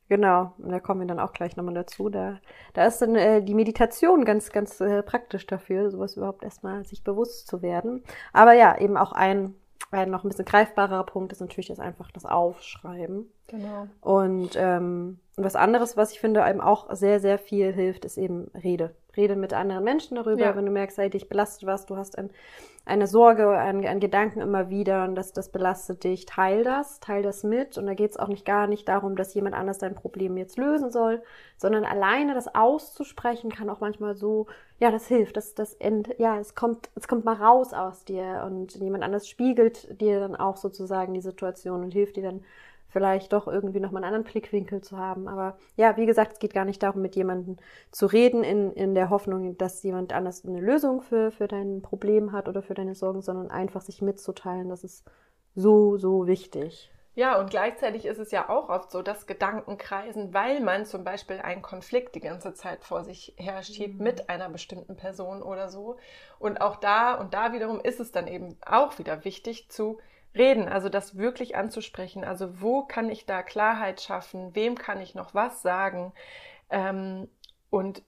Genau, 0.10 0.54
und 0.58 0.72
da 0.72 0.80
kommen 0.80 1.02
wir 1.02 1.08
dann 1.08 1.20
auch 1.20 1.34
gleich 1.34 1.58
nochmal 1.58 1.74
dazu. 1.74 2.10
Da, 2.10 2.40
da 2.74 2.86
ist 2.86 3.02
dann 3.02 3.16
äh, 3.16 3.44
die 3.44 3.54
Meditation 3.54 4.24
ganz, 4.24 4.52
ganz 4.52 4.80
äh, 4.80 5.04
praktisch 5.04 5.46
dafür, 5.48 5.92
sowas 5.92 6.16
überhaupt 6.16 6.44
erstmal 6.44 6.86
sich 6.86 7.04
bewusst 7.04 7.48
zu 7.48 7.62
werden. 7.62 8.04
Aber 8.32 8.54
ja, 8.54 8.78
eben 8.78 8.96
auch 8.96 9.12
ein, 9.12 9.56
ein 9.92 10.10
noch 10.10 10.24
ein 10.24 10.30
bisschen 10.30 10.46
greifbarer 10.46 11.04
Punkt 11.04 11.34
ist 11.34 11.42
natürlich 11.42 11.68
das 11.68 11.80
einfach 11.80 12.10
das 12.12 12.26
Aufschreiben. 12.26 13.30
Genau. 13.48 13.88
Und 14.00 14.52
ähm, 14.56 15.20
was 15.36 15.58
anderes, 15.58 15.98
was 15.98 16.12
ich 16.12 16.22
finde, 16.22 16.44
einem 16.44 16.62
auch 16.62 16.94
sehr, 16.96 17.20
sehr 17.20 17.38
viel 17.38 17.74
hilft, 17.74 18.06
ist 18.06 18.18
eben 18.18 18.50
Rede. 18.64 18.96
Rede 19.18 19.36
mit 19.36 19.54
anderen 19.54 19.84
Menschen 19.84 20.16
darüber, 20.16 20.42
ja. 20.42 20.56
wenn 20.56 20.66
du 20.66 20.72
merkst, 20.72 20.98
hey, 20.98 21.10
dich 21.10 21.28
belastet 21.28 21.68
was, 21.68 21.86
du 21.86 21.98
hast 21.98 22.18
ein, 22.18 22.30
eine 22.86 23.08
Sorge, 23.08 23.50
ein, 23.50 23.86
ein 23.86 24.00
Gedanken 24.00 24.40
immer 24.40 24.70
wieder 24.70 25.04
und 25.04 25.16
das, 25.16 25.34
das 25.34 25.50
belastet 25.50 26.04
dich, 26.04 26.26
teil 26.26 26.64
das, 26.64 27.00
teil 27.00 27.22
das 27.24 27.44
mit. 27.44 27.78
Und 27.78 27.86
da 27.86 27.94
geht 27.94 28.12
es 28.12 28.18
auch 28.18 28.30
nicht 28.30 28.46
gar 28.46 28.68
nicht 28.68 28.88
darum, 28.88 29.16
dass 29.16 29.34
jemand 29.34 29.56
anders 29.56 29.78
dein 29.78 29.96
Problem 29.96 30.38
jetzt 30.38 30.58
lösen 30.58 30.92
soll, 30.92 31.22
sondern 31.58 31.84
alleine 31.84 32.34
das 32.34 32.54
auszusprechen 32.56 33.52
kann 33.52 33.70
auch 33.70 33.82
manchmal 33.82 34.16
so, 34.16 34.48
ja, 34.80 34.92
das 34.92 35.08
hilft, 35.08 35.36
das, 35.36 35.56
das 35.56 35.74
end, 35.74 36.16
ja, 36.18 36.40
es 36.40 36.56
kommt, 36.56 36.90
es 36.96 37.08
kommt 37.08 37.26
mal 37.26 37.36
raus 37.36 37.74
aus 37.74 38.06
dir 38.06 38.44
und 38.46 38.76
jemand 38.76 39.04
anders 39.04 39.28
spiegelt 39.28 40.00
dir 40.00 40.20
dann 40.20 40.36
auch 40.36 40.56
sozusagen 40.56 41.14
die 41.14 41.22
Situation 41.22 41.84
und 41.84 41.92
hilft 41.92 42.16
dir 42.16 42.24
dann 42.24 42.44
vielleicht 42.98 43.32
doch 43.32 43.48
irgendwie 43.48 43.80
nochmal 43.80 44.04
einen 44.04 44.16
anderen 44.16 44.32
Blickwinkel 44.32 44.82
zu 44.82 44.98
haben. 44.98 45.28
Aber 45.28 45.56
ja, 45.76 45.98
wie 45.98 46.08
gesagt, 46.08 46.34
es 46.34 46.40
geht 46.40 46.56
gar 46.56 46.66
nicht 46.66 46.82
darum, 46.82 47.04
mit 47.04 47.16
jemandem 47.16 47.58
zu 47.92 48.08
reden 48.08 48.44
in, 48.44 48.74
in 48.74 48.96
der 48.96 49.12
Hoffnung, 49.12 49.56
dass 49.56 49.84
jemand 49.84 50.14
anders 50.14 50.44
eine 50.44 50.60
Lösung 50.60 51.02
für, 51.02 51.30
für 51.30 51.48
dein 51.48 51.84
Problem 51.84 52.32
hat 52.32 52.50
oder 52.50 52.64
für 52.64 52.74
deine 52.74 52.96
Sorgen, 52.96 53.22
sondern 53.22 53.52
einfach 53.52 53.82
sich 53.82 54.02
mitzuteilen. 54.02 54.70
Das 54.70 54.84
ist 54.84 55.06
so, 55.54 55.98
so 55.98 56.26
wichtig. 56.26 56.92
Ja, 57.14 57.40
und 57.40 57.52
gleichzeitig 57.52 58.06
ist 58.06 58.18
es 58.18 58.32
ja 58.32 58.50
auch 58.50 58.70
oft 58.70 58.90
so, 58.90 59.04
dass 59.04 59.28
Gedanken 59.28 59.78
kreisen, 59.78 60.34
weil 60.34 60.60
man 60.60 60.86
zum 60.86 61.04
Beispiel 61.04 61.38
einen 61.38 61.62
Konflikt 61.62 62.16
die 62.16 62.20
ganze 62.20 62.56
Zeit 62.56 62.84
vor 62.84 63.04
sich 63.04 63.36
her 63.38 63.62
schiebt 63.62 64.00
mhm. 64.00 64.04
mit 64.04 64.30
einer 64.30 64.50
bestimmten 64.50 64.96
Person 64.96 65.44
oder 65.44 65.70
so. 65.70 65.98
Und 66.40 66.62
auch 66.62 66.78
da 66.78 67.14
und 67.14 67.36
da 67.36 67.54
wiederum 67.54 67.80
ist 67.80 68.00
es 68.00 68.12
dann 68.12 68.28
eben 68.28 68.58
auch 68.66 68.98
wieder 68.98 69.24
wichtig 69.24 69.70
zu 69.70 70.00
reden, 70.36 70.68
also 70.68 70.90
das 70.90 71.18
wirklich 71.18 71.56
anzusprechen. 71.56 72.24
Also 72.24 72.62
wo 72.62 72.84
kann 72.84 73.10
ich 73.10 73.26
da 73.26 73.44
Klarheit 73.44 74.02
schaffen? 74.02 74.56
Wem 74.56 74.76
kann 74.76 75.02
ich 75.02 75.16
noch 75.16 75.34
was 75.34 75.62
sagen? 75.62 76.14
Ähm, 76.70 77.30
und 77.70 78.04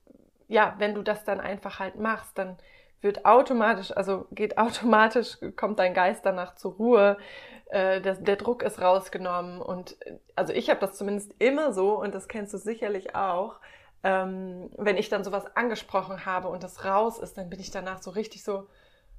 ja, 0.48 0.74
wenn 0.78 0.94
du 0.94 1.02
das 1.02 1.24
dann 1.24 1.40
einfach 1.40 1.78
halt 1.78 1.96
machst, 1.96 2.36
dann 2.38 2.56
wird 3.00 3.24
automatisch, 3.24 3.96
also 3.96 4.26
geht 4.32 4.58
automatisch, 4.58 5.38
kommt 5.56 5.78
dein 5.78 5.94
Geist 5.94 6.24
danach 6.26 6.54
zur 6.56 6.74
Ruhe, 6.74 7.18
äh, 7.66 8.00
der, 8.00 8.14
der 8.14 8.36
Druck 8.36 8.62
ist 8.62 8.80
rausgenommen 8.80 9.62
und 9.62 9.96
also 10.34 10.52
ich 10.52 10.70
habe 10.70 10.80
das 10.80 10.94
zumindest 10.94 11.34
immer 11.38 11.72
so 11.72 11.98
und 11.98 12.14
das 12.14 12.28
kennst 12.28 12.52
du 12.52 12.58
sicherlich 12.58 13.14
auch, 13.14 13.60
ähm, 14.02 14.70
wenn 14.76 14.96
ich 14.96 15.08
dann 15.08 15.24
sowas 15.24 15.44
angesprochen 15.54 16.26
habe 16.26 16.48
und 16.48 16.62
das 16.62 16.84
raus 16.84 17.18
ist, 17.18 17.38
dann 17.38 17.50
bin 17.50 17.60
ich 17.60 17.70
danach 17.70 18.02
so 18.02 18.10
richtig 18.10 18.42
so, 18.42 18.66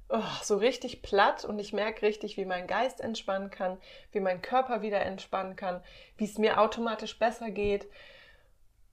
oh, 0.08 0.20
so 0.42 0.56
richtig 0.56 1.02
platt 1.02 1.44
und 1.44 1.58
ich 1.58 1.72
merke 1.72 2.02
richtig, 2.02 2.36
wie 2.36 2.44
mein 2.44 2.66
Geist 2.66 3.00
entspannen 3.00 3.50
kann, 3.50 3.78
wie 4.12 4.20
mein 4.20 4.42
Körper 4.42 4.82
wieder 4.82 5.00
entspannen 5.00 5.56
kann, 5.56 5.82
wie 6.16 6.24
es 6.24 6.38
mir 6.38 6.60
automatisch 6.60 7.18
besser 7.18 7.50
geht. 7.50 7.88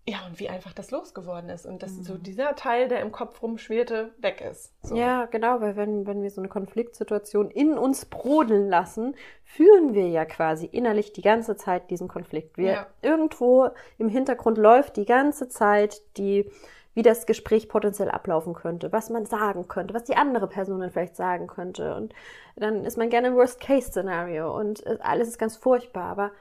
Ja, 0.08 0.26
und 0.26 0.40
wie 0.40 0.50
einfach 0.50 0.74
das 0.74 0.90
losgeworden 0.90 1.52
ist 1.52 1.68
und 1.68 1.84
dass 1.84 1.92
mhm. 1.92 2.04
so 2.04 2.18
dieser 2.18 2.56
Teil, 2.56 2.88
der 2.88 3.02
im 3.02 3.12
Kopf 3.12 3.44
rumschwirrte, 3.44 4.12
weg 4.18 4.42
ist. 4.42 4.74
So. 4.82 4.96
Ja, 4.96 5.26
genau, 5.26 5.62
weil 5.62 5.76
wenn, 5.76 6.08
wenn 6.08 6.24
wir 6.24 6.32
so 6.32 6.42
eine 6.42 6.48
Konfliktsituation 6.48 7.52
in 7.52 7.78
uns 7.78 8.06
brodeln 8.06 8.70
lassen, 8.70 9.16
führen 9.44 9.94
wir 9.94 10.08
ja 10.08 10.26
quasi 10.26 10.66
innerlich 10.66 11.14
die 11.14 11.22
ganze 11.22 11.58
Zeit 11.58 11.92
diesen 11.92 12.08
Konflikt. 12.08 12.58
Wir 12.58 12.72
ja. 12.72 12.88
irgendwo 13.04 13.70
im 14.00 14.10
Hintergrund 14.10 14.58
läuft 14.58 14.98
die 14.98 15.06
ganze 15.06 15.48
Zeit 15.48 16.02
die 16.18 16.50
wie 16.96 17.02
das 17.02 17.26
Gespräch 17.26 17.70
potenziell 17.70 18.10
ablaufen 18.10 18.54
könnte, 18.54 18.92
was 18.92 19.10
man 19.10 19.26
sagen 19.26 19.68
könnte, 19.68 19.94
was 19.94 20.04
die 20.04 20.18
andere 20.18 20.48
Person 20.48 20.80
dann 20.80 20.92
vielleicht 20.92 21.16
sagen 21.16 21.48
könnte. 21.48 21.96
Und 21.96 22.14
dann 22.56 22.84
ist 22.86 22.98
man 22.98 23.10
gerne 23.10 23.30
im 23.30 23.36
Worst-Case-Szenario 23.36 24.56
und 24.58 24.86
alles 25.02 25.30
ist 25.30 25.40
ganz 25.40 25.56
furchtbar. 25.56 26.06
Aber 26.06 26.32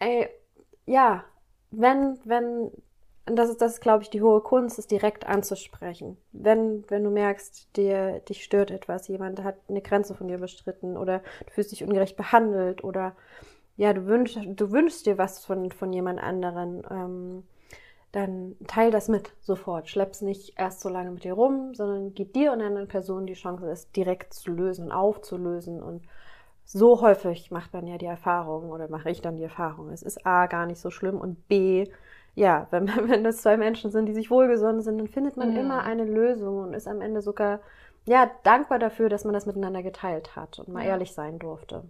ey, 0.00 0.28
ja, 0.86 1.24
wenn, 1.70 2.18
wenn, 2.24 2.70
und 3.26 3.36
das 3.36 3.50
ist, 3.50 3.60
das 3.60 3.74
ist, 3.74 3.80
glaube 3.80 4.02
ich, 4.02 4.10
die 4.10 4.22
hohe 4.22 4.40
Kunst, 4.40 4.78
ist 4.78 4.90
direkt 4.90 5.26
anzusprechen. 5.26 6.16
Wenn, 6.32 6.84
wenn 6.88 7.04
du 7.04 7.10
merkst, 7.10 7.76
dir, 7.76 8.20
dich 8.20 8.42
stört 8.42 8.70
etwas, 8.70 9.08
jemand 9.08 9.42
hat 9.44 9.56
eine 9.68 9.80
Grenze 9.80 10.14
von 10.14 10.28
dir 10.28 10.36
überstritten 10.36 10.96
oder 10.96 11.20
du 11.46 11.52
fühlst 11.52 11.72
dich 11.72 11.84
ungerecht 11.84 12.16
behandelt 12.16 12.82
oder 12.84 13.14
ja, 13.76 13.92
du 13.94 14.06
wünschst, 14.06 14.40
du 14.44 14.70
wünschst 14.70 15.06
dir 15.06 15.16
was 15.16 15.44
von, 15.44 15.70
von 15.70 15.92
jemand 15.92 16.20
anderen, 16.20 16.82
ähm, 16.90 17.44
dann 18.12 18.56
teil 18.66 18.90
das 18.90 19.08
mit 19.08 19.32
sofort. 19.40 19.88
Schlepp's 19.88 20.20
nicht 20.20 20.58
erst 20.58 20.80
so 20.80 20.90
lange 20.90 21.10
mit 21.10 21.24
dir 21.24 21.32
rum, 21.32 21.74
sondern 21.74 22.14
gib 22.14 22.34
dir 22.34 22.52
und 22.52 22.60
anderen 22.60 22.88
Personen 22.88 23.26
die 23.26 23.32
Chance, 23.32 23.70
es 23.70 23.90
direkt 23.92 24.34
zu 24.34 24.52
lösen, 24.52 24.92
aufzulösen 24.92 25.82
und 25.82 26.02
so 26.64 27.00
häufig 27.00 27.50
macht 27.50 27.72
man 27.72 27.86
ja 27.86 27.98
die 27.98 28.06
Erfahrung 28.06 28.70
oder 28.70 28.88
mache 28.88 29.10
ich 29.10 29.20
dann 29.20 29.36
die 29.36 29.42
Erfahrung. 29.42 29.90
Es 29.90 30.02
ist 30.02 30.26
A 30.26 30.46
gar 30.46 30.66
nicht 30.66 30.80
so 30.80 30.90
schlimm 30.90 31.20
und 31.20 31.48
B, 31.48 31.86
ja, 32.34 32.66
wenn, 32.70 32.86
wenn 33.08 33.24
das 33.24 33.38
zwei 33.38 33.56
Menschen 33.56 33.90
sind, 33.90 34.06
die 34.06 34.14
sich 34.14 34.30
wohlgesonnen 34.30 34.82
sind, 34.82 34.98
dann 34.98 35.08
findet 35.08 35.36
man 35.36 35.52
mhm. 35.52 35.56
immer 35.58 35.82
eine 35.82 36.04
Lösung 36.04 36.58
und 36.58 36.74
ist 36.74 36.88
am 36.88 37.00
Ende 37.00 37.22
sogar 37.22 37.60
ja 38.04 38.30
dankbar 38.42 38.78
dafür, 38.78 39.08
dass 39.08 39.24
man 39.24 39.34
das 39.34 39.46
miteinander 39.46 39.82
geteilt 39.82 40.36
hat 40.36 40.58
und 40.58 40.68
mal 40.68 40.84
ja. 40.84 40.90
ehrlich 40.90 41.12
sein 41.12 41.38
durfte. 41.38 41.84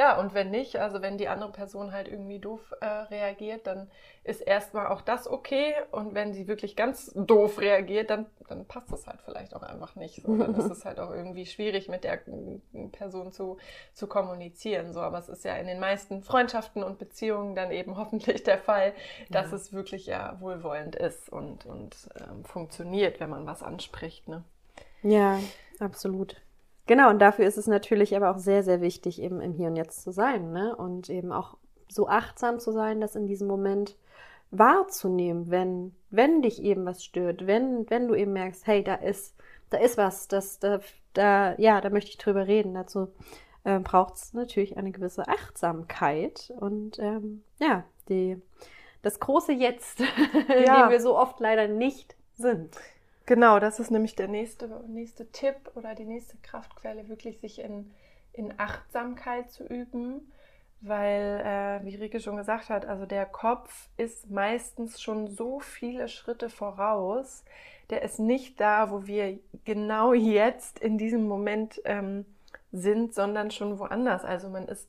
Ja, 0.00 0.18
und 0.18 0.32
wenn 0.32 0.50
nicht, 0.50 0.76
also 0.76 1.02
wenn 1.02 1.18
die 1.18 1.28
andere 1.28 1.52
Person 1.52 1.92
halt 1.92 2.08
irgendwie 2.08 2.38
doof 2.38 2.72
äh, 2.80 2.86
reagiert, 2.86 3.66
dann 3.66 3.90
ist 4.24 4.40
erstmal 4.40 4.86
auch 4.86 5.02
das 5.02 5.28
okay. 5.28 5.74
Und 5.90 6.14
wenn 6.14 6.32
sie 6.32 6.48
wirklich 6.48 6.74
ganz 6.74 7.12
doof 7.14 7.60
reagiert, 7.60 8.08
dann, 8.08 8.24
dann 8.48 8.64
passt 8.64 8.90
das 8.90 9.06
halt 9.06 9.20
vielleicht 9.22 9.54
auch 9.54 9.62
einfach 9.62 9.96
nicht. 9.96 10.22
So. 10.22 10.34
Dann 10.38 10.54
ist 10.54 10.70
es 10.70 10.86
halt 10.86 11.00
auch 11.00 11.10
irgendwie 11.10 11.44
schwierig, 11.44 11.90
mit 11.90 12.04
der 12.04 12.18
Person 12.92 13.30
zu, 13.30 13.58
zu 13.92 14.06
kommunizieren. 14.06 14.94
So. 14.94 15.00
Aber 15.00 15.18
es 15.18 15.28
ist 15.28 15.44
ja 15.44 15.56
in 15.56 15.66
den 15.66 15.80
meisten 15.80 16.22
Freundschaften 16.22 16.82
und 16.82 16.98
Beziehungen 16.98 17.54
dann 17.54 17.70
eben 17.70 17.96
hoffentlich 17.98 18.42
der 18.42 18.56
Fall, 18.56 18.94
dass 19.28 19.50
ja. 19.50 19.56
es 19.58 19.74
wirklich 19.74 20.06
ja 20.06 20.40
wohlwollend 20.40 20.96
ist 20.96 21.28
und, 21.30 21.66
und 21.66 22.08
ähm, 22.18 22.42
funktioniert, 22.46 23.20
wenn 23.20 23.28
man 23.28 23.44
was 23.44 23.62
anspricht. 23.62 24.28
Ne? 24.28 24.44
Ja, 25.02 25.40
absolut. 25.78 26.36
Genau, 26.90 27.08
und 27.08 27.20
dafür 27.20 27.46
ist 27.46 27.56
es 27.56 27.68
natürlich 27.68 28.16
aber 28.16 28.32
auch 28.32 28.38
sehr, 28.38 28.64
sehr 28.64 28.80
wichtig, 28.80 29.22
eben 29.22 29.40
im 29.40 29.52
Hier 29.52 29.68
und 29.68 29.76
Jetzt 29.76 30.02
zu 30.02 30.10
sein, 30.10 30.50
ne? 30.50 30.74
Und 30.74 31.08
eben 31.08 31.30
auch 31.30 31.56
so 31.88 32.08
achtsam 32.08 32.58
zu 32.58 32.72
sein, 32.72 33.00
das 33.00 33.14
in 33.14 33.28
diesem 33.28 33.46
Moment 33.46 33.96
wahrzunehmen, 34.50 35.52
wenn, 35.52 35.94
wenn 36.10 36.42
dich 36.42 36.60
eben 36.60 36.84
was 36.84 37.04
stört, 37.04 37.46
wenn, 37.46 37.88
wenn 37.88 38.08
du 38.08 38.16
eben 38.16 38.32
merkst, 38.32 38.66
hey, 38.66 38.82
da 38.82 38.96
ist, 38.96 39.36
da 39.70 39.78
ist 39.78 39.98
was, 39.98 40.26
das, 40.26 40.58
da, 40.58 40.80
da, 41.12 41.54
ja, 41.58 41.80
da 41.80 41.90
möchte 41.90 42.10
ich 42.10 42.18
drüber 42.18 42.48
reden. 42.48 42.74
Dazu 42.74 43.12
äh, 43.62 43.78
braucht 43.78 44.16
es 44.16 44.32
natürlich 44.32 44.76
eine 44.76 44.90
gewisse 44.90 45.28
Achtsamkeit 45.28 46.52
und 46.58 46.98
ähm, 46.98 47.44
ja, 47.60 47.84
die, 48.08 48.36
das 49.02 49.20
große 49.20 49.52
Jetzt, 49.52 50.00
ja. 50.66 50.82
dem 50.82 50.90
wir 50.90 51.00
so 51.00 51.16
oft 51.16 51.38
leider 51.38 51.68
nicht 51.68 52.16
sind. 52.34 52.76
Genau, 53.30 53.60
das 53.60 53.78
ist 53.78 53.92
nämlich 53.92 54.16
der 54.16 54.26
nächste, 54.26 54.66
nächste 54.88 55.30
Tipp 55.30 55.54
oder 55.76 55.94
die 55.94 56.04
nächste 56.04 56.36
Kraftquelle, 56.38 57.08
wirklich 57.08 57.38
sich 57.38 57.60
in, 57.60 57.94
in 58.32 58.52
Achtsamkeit 58.58 59.52
zu 59.52 59.62
üben, 59.62 60.32
weil, 60.80 61.40
äh, 61.44 61.86
wie 61.86 61.94
Rike 61.94 62.18
schon 62.18 62.36
gesagt 62.36 62.70
hat, 62.70 62.86
also 62.86 63.06
der 63.06 63.26
Kopf 63.26 63.88
ist 63.96 64.28
meistens 64.30 65.00
schon 65.00 65.28
so 65.28 65.60
viele 65.60 66.08
Schritte 66.08 66.50
voraus, 66.50 67.44
der 67.90 68.02
ist 68.02 68.18
nicht 68.18 68.58
da, 68.58 68.90
wo 68.90 69.06
wir 69.06 69.38
genau 69.64 70.12
jetzt 70.12 70.80
in 70.80 70.98
diesem 70.98 71.28
Moment 71.28 71.80
ähm, 71.84 72.26
sind, 72.72 73.14
sondern 73.14 73.52
schon 73.52 73.78
woanders. 73.78 74.24
Also 74.24 74.48
man 74.48 74.66
ist, 74.66 74.88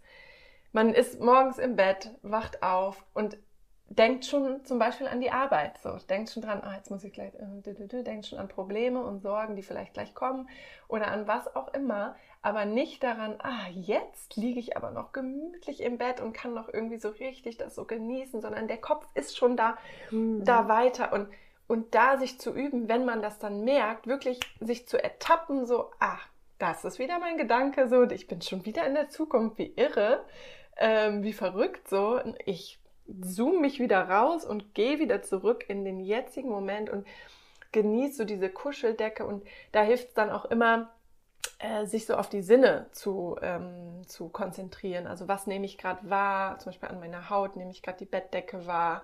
man 0.72 0.96
ist 0.96 1.20
morgens 1.22 1.60
im 1.60 1.76
Bett, 1.76 2.10
wacht 2.24 2.64
auf 2.64 3.06
und 3.14 3.38
denkt 3.96 4.26
schon 4.26 4.64
zum 4.66 4.80
Beispiel 4.80 5.08
an 5.08 5.22
die 5.22 5.32
Arbeit. 5.32 5.78
So, 5.84 5.98
denkt 6.10 6.30
schon 6.30 6.44
dran, 6.44 6.62
ah, 6.64 6.76
jetzt 6.76 6.90
muss 6.90 7.04
ich 7.04 7.14
gleich, 7.14 7.34
äh, 7.36 8.04
denkt 8.04 8.26
schon 8.26 8.40
an 8.40 8.48
Probleme 8.48 9.04
und 9.04 9.22
Sorgen, 9.22 9.56
die 9.56 9.64
vielleicht 9.64 9.94
gleich 9.94 10.14
kommen 10.14 10.50
oder 10.88 11.08
an 11.08 11.28
was 11.28 11.54
auch 11.56 11.74
immer, 11.74 12.16
aber 12.42 12.66
nicht 12.66 13.04
daran, 13.04 13.36
ah, 13.40 13.68
jetzt 13.72 14.36
liege 14.36 14.60
ich 14.60 14.78
aber 14.78 14.92
noch 14.92 15.12
gemütlich 15.12 15.82
im 15.82 15.98
Bett 15.98 16.22
und 16.22 16.34
kann 16.34 16.54
noch 16.54 16.70
irgendwie 16.74 17.00
so 17.00 17.10
richtig 17.10 17.58
das 17.58 17.76
so 17.76 17.86
genießen, 17.86 18.42
sondern 18.42 18.68
der 18.68 18.80
Kopf 18.80 19.06
ist 19.14 19.38
schon 19.38 19.58
da, 19.58 19.78
mhm. 20.10 20.44
da 20.44 20.68
weiter 20.68 21.14
und 21.14 21.28
und 21.68 21.96
da 21.96 22.18
sich 22.18 22.38
zu 22.38 22.54
üben, 22.54 22.90
wenn 22.90 23.06
man 23.06 23.22
das 23.22 23.40
dann 23.40 23.64
merkt, 23.64 24.06
wirklich 24.06 24.42
sich 24.60 24.90
zu 24.90 25.02
ertappen, 25.02 25.66
so, 25.66 25.90
ah, 26.02 26.20
das 26.58 26.84
ist 26.84 27.00
wieder 27.00 27.18
mein 27.18 27.38
Gedanke, 27.38 27.88
so, 27.88 28.04
ich 28.04 28.28
bin 28.28 28.42
schon 28.42 28.66
wieder 28.66 28.86
in 28.86 28.94
der 28.94 29.08
Zukunft, 29.08 29.58
wie 29.58 29.72
irre, 29.78 30.26
ähm, 30.76 31.24
wie 31.24 31.32
verrückt, 31.32 31.88
so, 31.88 32.20
ich 32.44 32.81
zoom 33.22 33.62
mich 33.62 33.80
wieder 33.80 34.10
raus 34.10 34.46
und 34.46 34.74
gehe 34.74 35.00
wieder 35.00 35.22
zurück 35.22 35.66
in 35.68 35.86
den 35.86 36.00
jetzigen 36.00 36.50
Moment 36.50 36.90
und 36.90 37.06
genieße 37.72 38.18
so 38.18 38.24
diese 38.26 38.50
Kuscheldecke 38.50 39.26
und 39.26 39.46
da 39.72 39.82
hilft 39.82 40.10
es 40.10 40.14
dann 40.14 40.30
auch 40.30 40.46
immer, 40.46 40.92
äh, 41.60 41.86
sich 41.86 42.06
so 42.06 42.16
auf 42.16 42.30
die 42.30 42.42
Sinne 42.42 42.88
zu, 42.92 43.38
ähm, 43.42 44.02
zu 44.08 44.30
konzentrieren. 44.30 45.08
Also 45.08 45.28
was 45.28 45.48
nehme 45.48 45.66
ich 45.66 45.78
gerade 45.78 46.10
wahr, 46.10 46.60
zum 46.60 46.72
Beispiel 46.72 46.90
an 46.90 47.00
meiner 47.00 47.30
Haut 47.30 47.56
nehme 47.56 47.72
ich 47.72 47.82
gerade 47.82 48.00
die 48.00 48.06
Bettdecke 48.06 48.66
wahr, 48.68 49.04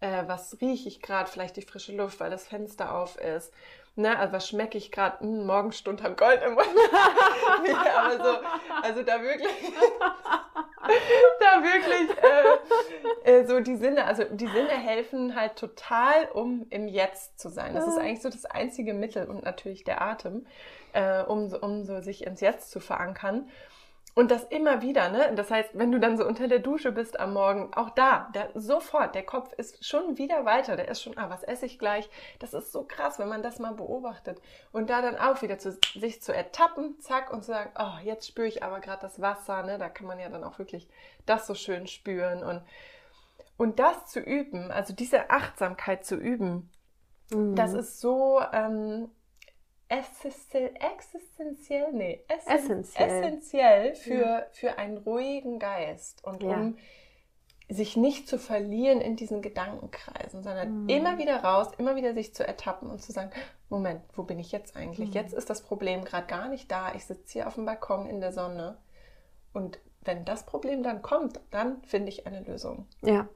äh, 0.00 0.24
was 0.26 0.60
rieche 0.60 0.88
ich 0.88 1.00
gerade, 1.00 1.30
vielleicht 1.30 1.56
die 1.56 1.62
frische 1.62 1.94
Luft, 1.94 2.20
weil 2.20 2.30
das 2.30 2.46
Fenster 2.46 2.94
auf 2.94 3.18
ist 3.18 3.52
Ne, 3.94 4.18
also 4.18 4.32
was 4.32 4.48
schmecke 4.48 4.78
ich 4.78 4.90
gerade? 4.90 5.20
Hm, 5.20 5.44
Morgenstund 5.44 6.02
hat 6.02 6.16
Gold 6.16 6.40
im 6.42 6.54
Mund. 6.54 6.66
ja, 7.66 7.98
aber 7.98 8.24
so, 8.24 8.40
also 8.82 9.02
da 9.02 9.20
wirklich, 9.20 9.50
da 11.40 11.62
wirklich 11.62 12.16
äh, 13.24 13.40
äh, 13.40 13.46
so 13.46 13.60
die 13.60 13.76
Sinne, 13.76 14.04
also 14.04 14.24
die 14.24 14.46
Sinne 14.46 14.70
helfen 14.70 15.34
halt 15.34 15.56
total, 15.56 16.28
um 16.32 16.66
im 16.70 16.88
Jetzt 16.88 17.38
zu 17.38 17.48
sein. 17.48 17.74
Das 17.74 17.86
ist 17.86 17.98
eigentlich 17.98 18.22
so 18.22 18.30
das 18.30 18.44
einzige 18.44 18.94
Mittel 18.94 19.26
und 19.26 19.44
natürlich 19.44 19.84
der 19.84 20.02
Atem, 20.02 20.46
äh, 20.92 21.22
um, 21.22 21.52
um 21.52 21.84
so 21.84 22.00
sich 22.00 22.26
ins 22.26 22.40
Jetzt 22.40 22.70
zu 22.70 22.80
verankern. 22.80 23.48
Und 24.14 24.30
das 24.30 24.44
immer 24.44 24.82
wieder, 24.82 25.08
ne? 25.08 25.32
Das 25.34 25.50
heißt, 25.50 25.70
wenn 25.72 25.90
du 25.90 25.98
dann 25.98 26.18
so 26.18 26.26
unter 26.26 26.46
der 26.46 26.58
Dusche 26.58 26.92
bist 26.92 27.18
am 27.18 27.32
Morgen, 27.32 27.72
auch 27.72 27.88
da, 27.90 28.28
der, 28.34 28.50
sofort, 28.54 29.14
der 29.14 29.24
Kopf 29.24 29.54
ist 29.54 29.86
schon 29.86 30.18
wieder 30.18 30.44
weiter, 30.44 30.76
der 30.76 30.88
ist 30.88 31.02
schon, 31.02 31.16
ah, 31.16 31.30
was 31.30 31.42
esse 31.42 31.64
ich 31.64 31.78
gleich? 31.78 32.10
Das 32.38 32.52
ist 32.52 32.72
so 32.72 32.84
krass, 32.84 33.18
wenn 33.18 33.28
man 33.28 33.42
das 33.42 33.58
mal 33.58 33.72
beobachtet. 33.72 34.38
Und 34.70 34.90
da 34.90 35.00
dann 35.00 35.16
auch 35.16 35.40
wieder 35.40 35.58
zu, 35.58 35.78
sich 35.94 36.20
zu 36.20 36.34
ertappen, 36.34 37.00
zack, 37.00 37.32
und 37.32 37.42
zu 37.42 37.52
sagen, 37.52 37.70
oh, 37.78 38.04
jetzt 38.04 38.28
spüre 38.28 38.46
ich 38.46 38.62
aber 38.62 38.80
gerade 38.80 39.00
das 39.00 39.18
Wasser, 39.22 39.62
ne? 39.62 39.78
Da 39.78 39.88
kann 39.88 40.06
man 40.06 40.20
ja 40.20 40.28
dann 40.28 40.44
auch 40.44 40.58
wirklich 40.58 40.88
das 41.24 41.46
so 41.46 41.54
schön 41.54 41.86
spüren. 41.86 42.42
Und, 42.42 42.60
und 43.56 43.78
das 43.78 44.06
zu 44.06 44.20
üben, 44.20 44.70
also 44.70 44.92
diese 44.92 45.30
Achtsamkeit 45.30 46.04
zu 46.04 46.16
üben, 46.16 46.70
mhm. 47.30 47.56
das 47.56 47.72
ist 47.72 48.00
so, 48.00 48.42
ähm, 48.52 49.08
existenziell, 49.92 51.92
nee, 51.92 52.24
essentiell, 52.28 53.08
essentiell 53.08 53.94
für, 53.94 54.14
ja. 54.14 54.46
für 54.52 54.78
einen 54.78 54.98
ruhigen 54.98 55.58
Geist 55.58 56.24
und 56.24 56.42
ja. 56.42 56.54
um 56.54 56.76
sich 57.68 57.96
nicht 57.96 58.28
zu 58.28 58.38
verlieren 58.38 59.00
in 59.00 59.16
diesen 59.16 59.42
Gedankenkreisen, 59.42 60.42
sondern 60.42 60.82
mhm. 60.82 60.88
immer 60.88 61.18
wieder 61.18 61.42
raus, 61.42 61.68
immer 61.78 61.96
wieder 61.96 62.14
sich 62.14 62.34
zu 62.34 62.46
ertappen 62.46 62.90
und 62.90 63.02
zu 63.02 63.12
sagen, 63.12 63.30
Moment, 63.68 64.02
wo 64.14 64.22
bin 64.22 64.38
ich 64.38 64.52
jetzt 64.52 64.76
eigentlich? 64.76 65.10
Mhm. 65.10 65.14
Jetzt 65.14 65.34
ist 65.34 65.48
das 65.48 65.62
Problem 65.62 66.04
gerade 66.04 66.26
gar 66.26 66.48
nicht 66.48 66.70
da. 66.70 66.94
Ich 66.94 67.06
sitze 67.06 67.32
hier 67.32 67.46
auf 67.46 67.54
dem 67.54 67.64
Balkon 67.64 68.06
in 68.06 68.20
der 68.20 68.32
Sonne. 68.32 68.76
Und 69.52 69.78
wenn 70.02 70.24
das 70.24 70.44
Problem 70.44 70.82
dann 70.82 71.02
kommt, 71.02 71.40
dann 71.50 71.82
finde 71.84 72.10
ich 72.10 72.26
eine 72.26 72.42
Lösung. 72.42 72.86
Ja. 73.02 73.28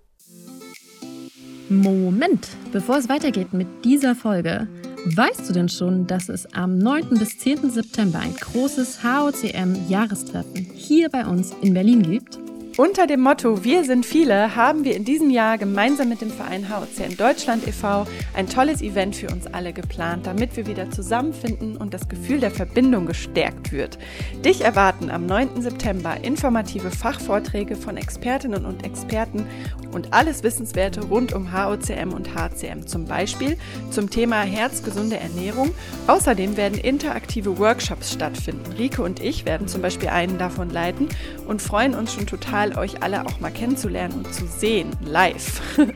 Moment, 1.69 2.49
bevor 2.73 2.97
es 2.97 3.09
weitergeht 3.09 3.53
mit 3.53 3.85
dieser 3.85 4.15
Folge, 4.15 4.69
Weißt 5.15 5.49
du 5.49 5.53
denn 5.53 5.69
schon, 5.69 6.09
dass 6.09 6.29
es 6.29 6.53
am 6.53 6.79
9. 6.79 7.11
bis 7.11 7.39
10. 7.39 7.71
September 7.71 8.19
ein 8.19 8.35
großes 8.35 9.05
HOCM-Jahrestreffen 9.05 10.67
hier 10.75 11.09
bei 11.11 11.25
uns 11.25 11.53
in 11.63 11.75
Berlin 11.75 12.03
gibt? 12.03 12.41
Unter 12.79 13.07
dem 13.07 13.23
Motto 13.23 13.65
Wir 13.65 13.85
sind 13.85 14.05
viele 14.05 14.55
haben 14.55 14.85
wir 14.85 14.97
in 14.97 15.07
diesem 15.07 15.31
Jahr 15.31 15.57
gemeinsam 15.57 16.11
mit 16.11 16.21
dem 16.21 16.31
Verein 16.31 16.69
HOCM 16.69 17.17
Deutschland 17.17 17.67
e.V. 17.67 18.07
ein 18.35 18.51
tolles 18.51 18.83
Event 18.83 19.17
für 19.17 19.29
uns 19.29 19.47
alle 19.47 19.73
geplant, 19.73 20.27
damit 20.27 20.59
wir 20.59 20.67
wieder 20.67 20.91
zusammenfinden 20.91 21.79
und 21.79 21.95
das 21.95 22.07
Gefühl 22.07 22.39
der 22.39 22.51
Verbindung 22.51 23.07
gestärkt 23.07 23.73
wird. 23.73 23.97
Dich 24.45 24.61
erwarten 24.61 25.11
am 25.11 25.25
9. 25.25 25.63
September 25.63 26.19
informative 26.23 26.91
Fachvorträge 26.91 27.77
von 27.77 27.97
Expertinnen 27.97 28.67
und 28.67 28.85
Experten 28.85 29.47
und 29.95 30.13
alles 30.13 30.43
Wissenswerte 30.43 31.03
rund 31.07 31.33
um 31.33 31.55
HOCM 31.55 32.13
und 32.13 32.35
HCM, 32.35 32.87
zum 32.87 33.07
Beispiel 33.07 33.57
zum 33.91 34.11
Thema 34.11 34.43
herzgesunde 34.43 35.17
Ernährung. 35.17 35.71
Außerdem 36.09 36.59
werden 36.59 36.77
interaktive 36.77 37.57
Workshops 37.59 38.13
stattfinden. 38.13 38.71
Rike 38.73 39.01
und 39.01 39.21
ich 39.21 39.47
werden 39.47 39.67
zum 39.67 39.81
Beispiel 39.81 40.11
einen 40.11 40.37
davon 40.37 40.69
leiten 40.69 41.09
und 41.47 41.63
freuen 41.63 41.95
uns 41.95 42.13
schon 42.13 42.27
total 42.27 42.66
total, 42.67 42.79
euch 42.83 43.03
alle 43.03 43.25
auch 43.25 43.41
mal 43.41 43.51
kennenzulernen 43.51 44.15
und 44.25 44.33
zu 44.33 44.47
sehen, 44.47 44.91
live. 45.05 45.61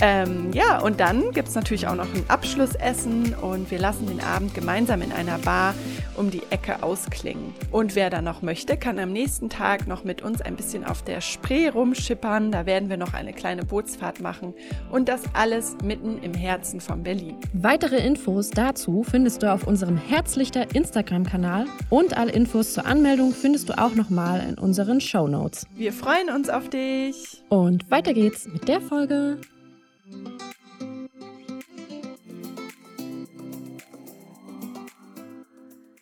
ähm, 0.00 0.50
ja, 0.52 0.80
und 0.80 1.00
dann 1.00 1.30
gibt 1.32 1.48
es 1.48 1.54
natürlich 1.54 1.86
auch 1.86 1.94
noch 1.94 2.12
ein 2.14 2.24
Abschlussessen 2.28 3.34
und 3.34 3.70
wir 3.70 3.78
lassen 3.78 4.06
den 4.06 4.20
Abend 4.20 4.54
gemeinsam 4.54 5.02
in 5.02 5.12
einer 5.12 5.38
Bar 5.38 5.74
um 6.16 6.30
die 6.30 6.42
Ecke 6.50 6.82
ausklingen. 6.82 7.54
Und 7.70 7.94
wer 7.94 8.10
da 8.10 8.20
noch 8.20 8.42
möchte, 8.42 8.76
kann 8.76 8.98
am 8.98 9.12
nächsten 9.12 9.48
Tag 9.48 9.86
noch 9.86 10.04
mit 10.04 10.22
uns 10.22 10.40
ein 10.40 10.56
bisschen 10.56 10.84
auf 10.84 11.02
der 11.02 11.20
Spree 11.20 11.68
rumschippern. 11.68 12.50
Da 12.50 12.66
werden 12.66 12.88
wir 12.88 12.96
noch 12.96 13.14
eine 13.14 13.32
kleine 13.32 13.64
Bootsfahrt 13.64 14.20
machen 14.20 14.54
und 14.90 15.08
das 15.08 15.22
alles 15.32 15.76
mitten 15.82 16.18
im 16.22 16.34
Herzen 16.34 16.80
von 16.80 17.02
Berlin. 17.02 17.36
Weitere 17.52 17.96
Infos 18.04 18.50
dazu 18.50 19.04
findest 19.08 19.42
du 19.42 19.52
auf 19.52 19.66
unserem 19.66 19.96
Herzlichter 19.96 20.74
Instagram-Kanal 20.74 21.66
und 21.88 22.16
alle 22.16 22.32
Infos 22.32 22.74
zur 22.74 22.86
Anmeldung 22.86 23.32
findest 23.32 23.68
du 23.68 23.78
auch 23.78 23.94
nochmal 23.94 24.44
in 24.48 24.58
unseren 24.58 25.00
Show 25.00 25.28
Notes. 25.28 25.66
Wir 25.76 25.92
freuen 25.98 26.30
uns 26.30 26.48
auf 26.48 26.68
dich. 26.68 27.42
Und 27.48 27.90
weiter 27.90 28.14
geht's 28.14 28.46
mit 28.46 28.68
der 28.68 28.80
Folge. 28.80 29.40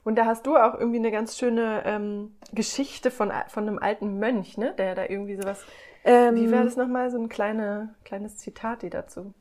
Und 0.05 0.17
da 0.17 0.27
hast 0.27 0.47
du 0.47 0.57
auch 0.57 0.79
irgendwie 0.79 0.99
eine 0.99 1.11
ganz 1.11 1.37
schöne 1.37 1.83
ähm, 1.85 2.37
Geschichte 2.53 3.11
von, 3.11 3.33
von 3.49 3.67
einem 3.67 3.79
alten 3.79 4.19
Mönch, 4.19 4.57
ne? 4.57 4.73
Der 4.79 4.95
da 4.95 5.05
irgendwie 5.09 5.35
sowas. 5.35 5.65
Ähm, 6.05 6.37
wie 6.37 6.51
wäre 6.53 6.63
das 6.63 6.77
nochmal? 6.77 7.11
So 7.11 7.19
ein 7.19 7.29
kleine, 7.29 7.95
kleines 8.05 8.37
Zitat, 8.37 8.83
die 8.83 8.91
dazu. 8.91 9.35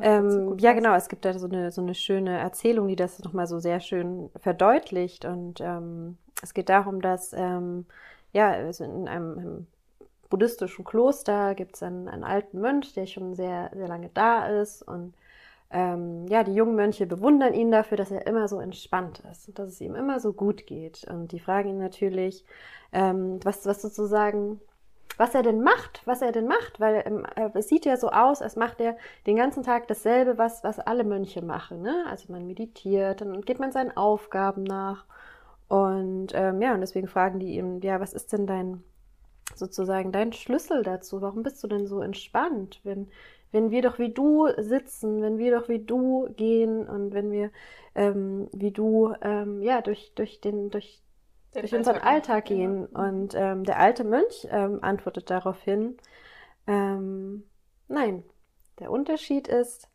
Ähm, 0.00 0.56
ja, 0.58 0.72
genau. 0.72 0.94
Es 0.94 1.08
gibt 1.08 1.24
da 1.24 1.38
so 1.38 1.46
eine, 1.46 1.70
so 1.70 1.82
eine 1.82 1.94
schöne 1.94 2.38
Erzählung, 2.38 2.88
die 2.88 2.96
das 2.96 3.20
nochmal 3.20 3.46
so 3.46 3.60
sehr 3.60 3.78
schön 3.78 4.30
verdeutlicht. 4.40 5.24
Und 5.26 5.60
ähm, 5.60 6.16
es 6.42 6.54
geht 6.54 6.68
darum, 6.70 7.00
dass 7.00 7.32
ähm, 7.32 7.86
ja, 8.32 8.52
in 8.54 9.06
einem 9.06 9.66
buddhistischen 10.30 10.84
Kloster 10.84 11.54
gibt 11.54 11.76
es 11.76 11.82
einen, 11.82 12.08
einen, 12.08 12.24
alten 12.24 12.60
Mönch, 12.60 12.94
der 12.94 13.06
schon 13.06 13.34
sehr, 13.34 13.70
sehr 13.74 13.88
lange 13.88 14.10
da 14.14 14.46
ist. 14.46 14.82
Und 14.82 15.12
ähm, 15.70 16.26
ja, 16.28 16.42
die 16.42 16.54
jungen 16.54 16.76
Mönche 16.76 17.06
bewundern 17.06 17.52
ihn 17.52 17.70
dafür, 17.70 17.96
dass 17.96 18.10
er 18.10 18.26
immer 18.26 18.48
so 18.48 18.60
entspannt 18.60 19.22
ist 19.30 19.48
und 19.48 19.58
dass 19.58 19.68
es 19.68 19.80
ihm 19.80 19.94
immer 19.94 20.20
so 20.20 20.32
gut 20.32 20.66
geht. 20.66 21.06
Und 21.10 21.32
die 21.32 21.40
fragen 21.40 21.70
ihn 21.70 21.78
natürlich, 21.78 22.44
ähm, 22.92 23.40
was, 23.44 23.66
was 23.66 23.82
sozusagen, 23.82 24.60
was 25.16 25.34
er 25.34 25.42
denn 25.42 25.60
macht, 25.60 26.02
was 26.06 26.22
er 26.22 26.32
denn 26.32 26.46
macht, 26.46 26.80
weil 26.80 27.02
ähm, 27.04 27.26
es 27.54 27.68
sieht 27.68 27.84
ja 27.84 27.96
so 27.96 28.10
aus, 28.10 28.40
als 28.40 28.56
macht 28.56 28.80
er 28.80 28.96
den 29.26 29.36
ganzen 29.36 29.62
Tag 29.62 29.88
dasselbe, 29.88 30.38
was, 30.38 30.64
was 30.64 30.78
alle 30.78 31.04
Mönche 31.04 31.42
machen. 31.42 31.82
Ne? 31.82 32.04
Also 32.08 32.32
man 32.32 32.46
meditiert, 32.46 33.20
dann 33.20 33.42
geht 33.42 33.58
man 33.58 33.72
seinen 33.72 33.96
Aufgaben 33.96 34.62
nach. 34.64 35.04
Und 35.68 36.28
ähm, 36.34 36.60
ja, 36.62 36.74
und 36.74 36.80
deswegen 36.80 37.06
fragen 37.06 37.38
die 37.38 37.54
ihm, 37.56 37.80
ja, 37.80 38.00
was 38.00 38.12
ist 38.12 38.32
denn 38.32 38.46
dein, 38.46 38.82
sozusagen 39.54 40.12
dein 40.12 40.32
Schlüssel 40.32 40.82
dazu? 40.82 41.20
Warum 41.20 41.42
bist 41.42 41.62
du 41.62 41.68
denn 41.68 41.86
so 41.86 42.00
entspannt, 42.00 42.80
wenn, 42.84 43.08
wenn 43.52 43.70
wir 43.70 43.82
doch 43.82 43.98
wie 43.98 44.12
du 44.12 44.48
sitzen, 44.58 45.22
wenn 45.22 45.38
wir 45.38 45.58
doch 45.58 45.68
wie 45.68 45.84
du 45.84 46.28
gehen 46.36 46.88
und 46.88 47.12
wenn 47.12 47.30
wir 47.30 47.50
ähm, 47.94 48.48
wie 48.52 48.70
du 48.70 49.14
ähm, 49.22 49.62
ja 49.62 49.82
durch, 49.82 50.12
durch 50.14 50.40
den, 50.40 50.70
durch, 50.70 51.02
den 51.54 51.62
durch 51.62 51.74
unseren 51.74 51.98
Alltag 51.98 52.46
gehen. 52.46 52.88
Ja. 52.92 53.08
Und 53.08 53.34
ähm, 53.34 53.64
der 53.64 53.78
alte 53.78 54.04
Mönch 54.04 54.46
ähm, 54.50 54.78
antwortet 54.82 55.30
daraufhin, 55.30 55.96
ähm, 56.66 57.44
nein, 57.88 58.22
der 58.78 58.90
Unterschied 58.90 59.48
ist, 59.48 59.88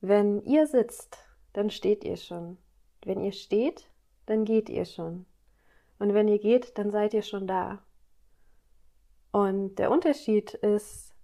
wenn 0.00 0.42
ihr 0.44 0.66
sitzt, 0.66 1.18
dann 1.52 1.70
steht 1.70 2.04
ihr 2.04 2.16
schon. 2.16 2.58
Wenn 3.04 3.20
ihr 3.20 3.32
steht, 3.32 3.88
dann 4.26 4.44
geht 4.44 4.68
ihr 4.68 4.84
schon. 4.84 5.26
Und 5.98 6.14
wenn 6.14 6.28
ihr 6.28 6.38
geht, 6.38 6.78
dann 6.78 6.90
seid 6.90 7.14
ihr 7.14 7.22
schon 7.22 7.46
da. 7.46 7.82
Und 9.32 9.76
der 9.76 9.90
Unterschied 9.90 10.54
ist, 10.54 11.14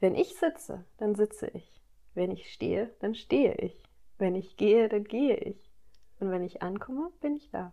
wenn 0.00 0.14
ich 0.14 0.36
sitze, 0.36 0.84
dann 0.98 1.14
sitze 1.14 1.46
ich. 1.48 1.80
Wenn 2.14 2.30
ich 2.30 2.52
stehe, 2.52 2.90
dann 3.00 3.14
stehe 3.14 3.54
ich. 3.54 3.82
Wenn 4.18 4.34
ich 4.34 4.56
gehe, 4.56 4.88
dann 4.88 5.04
gehe 5.04 5.36
ich. 5.36 5.70
Und 6.20 6.30
wenn 6.30 6.42
ich 6.42 6.62
ankomme, 6.62 7.10
bin 7.20 7.36
ich 7.36 7.50
da. 7.50 7.72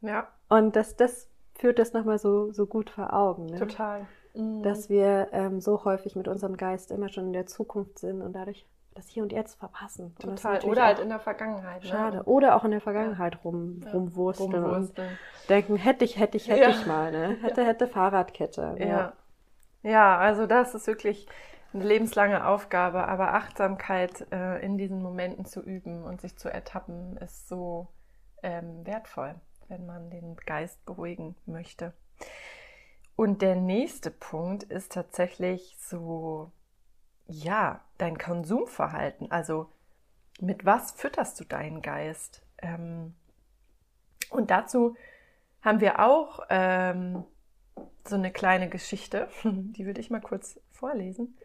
Ja. 0.00 0.28
Und 0.48 0.76
das, 0.76 0.96
das 0.96 1.28
führt 1.54 1.78
das 1.78 1.92
nochmal 1.92 2.18
so, 2.18 2.52
so 2.52 2.66
gut 2.66 2.90
vor 2.90 3.12
Augen. 3.12 3.46
Ne? 3.46 3.58
Total. 3.58 4.06
Mhm. 4.34 4.62
Dass 4.62 4.88
wir 4.88 5.28
ähm, 5.32 5.60
so 5.60 5.84
häufig 5.84 6.16
mit 6.16 6.28
unserem 6.28 6.56
Geist 6.56 6.90
immer 6.90 7.08
schon 7.08 7.26
in 7.26 7.32
der 7.32 7.46
Zukunft 7.46 7.98
sind 7.98 8.22
und 8.22 8.32
dadurch 8.32 8.66
das 9.00 9.08
Hier 9.08 9.22
und 9.22 9.32
Jetzt 9.32 9.58
verpassen. 9.58 10.14
Total. 10.18 10.60
Oder 10.64 10.84
halt 10.84 10.98
in 10.98 11.08
der 11.08 11.20
Vergangenheit. 11.20 11.82
Ne? 11.82 11.88
Schade. 11.88 12.16
Ne? 12.18 12.24
Oder 12.24 12.56
auch 12.56 12.64
in 12.64 12.70
der 12.70 12.80
Vergangenheit 12.80 13.34
ja. 13.34 13.40
rum, 13.42 13.82
rumwursteln, 13.92 14.52
rumwursteln 14.54 15.08
und 15.08 15.48
denken, 15.48 15.76
hätte 15.76 16.04
ich, 16.04 16.18
hätte 16.18 16.36
ich, 16.36 16.48
hätte 16.48 16.62
ja. 16.62 16.70
ich 16.70 16.86
mal. 16.86 17.10
Ne? 17.10 17.38
Hätte, 17.40 17.64
hätte 17.64 17.86
Fahrradkette. 17.86 18.76
Ja. 18.78 18.86
ja. 18.86 19.12
Ja, 19.82 20.18
also 20.18 20.46
das 20.46 20.74
ist 20.74 20.86
wirklich 20.86 21.26
eine 21.72 21.84
lebenslange 21.84 22.46
Aufgabe, 22.46 23.08
aber 23.08 23.32
Achtsamkeit 23.32 24.26
äh, 24.30 24.62
in 24.64 24.76
diesen 24.76 25.02
Momenten 25.02 25.46
zu 25.46 25.62
üben 25.62 26.02
und 26.02 26.20
sich 26.20 26.36
zu 26.36 26.52
ertappen, 26.52 27.16
ist 27.16 27.48
so 27.48 27.88
ähm, 28.42 28.84
wertvoll, 28.84 29.34
wenn 29.68 29.86
man 29.86 30.10
den 30.10 30.36
Geist 30.44 30.84
beruhigen 30.84 31.36
möchte. 31.46 31.94
Und 33.16 33.40
der 33.40 33.56
nächste 33.56 34.10
Punkt 34.10 34.64
ist 34.64 34.92
tatsächlich 34.92 35.76
so 35.78 36.50
ja, 37.30 37.80
dein 37.98 38.18
Konsumverhalten. 38.18 39.30
Also 39.30 39.70
mit 40.40 40.64
was 40.64 40.92
fütterst 40.92 41.38
du 41.40 41.44
deinen 41.44 41.82
Geist? 41.82 42.42
Ähm, 42.58 43.14
und 44.30 44.50
dazu 44.50 44.96
haben 45.62 45.80
wir 45.80 46.00
auch 46.00 46.40
ähm, 46.48 47.24
so 48.06 48.14
eine 48.16 48.32
kleine 48.32 48.68
Geschichte, 48.68 49.28
die 49.44 49.86
würde 49.86 50.00
ich 50.00 50.10
mal 50.10 50.20
kurz 50.20 50.60
vorlesen. 50.70 51.36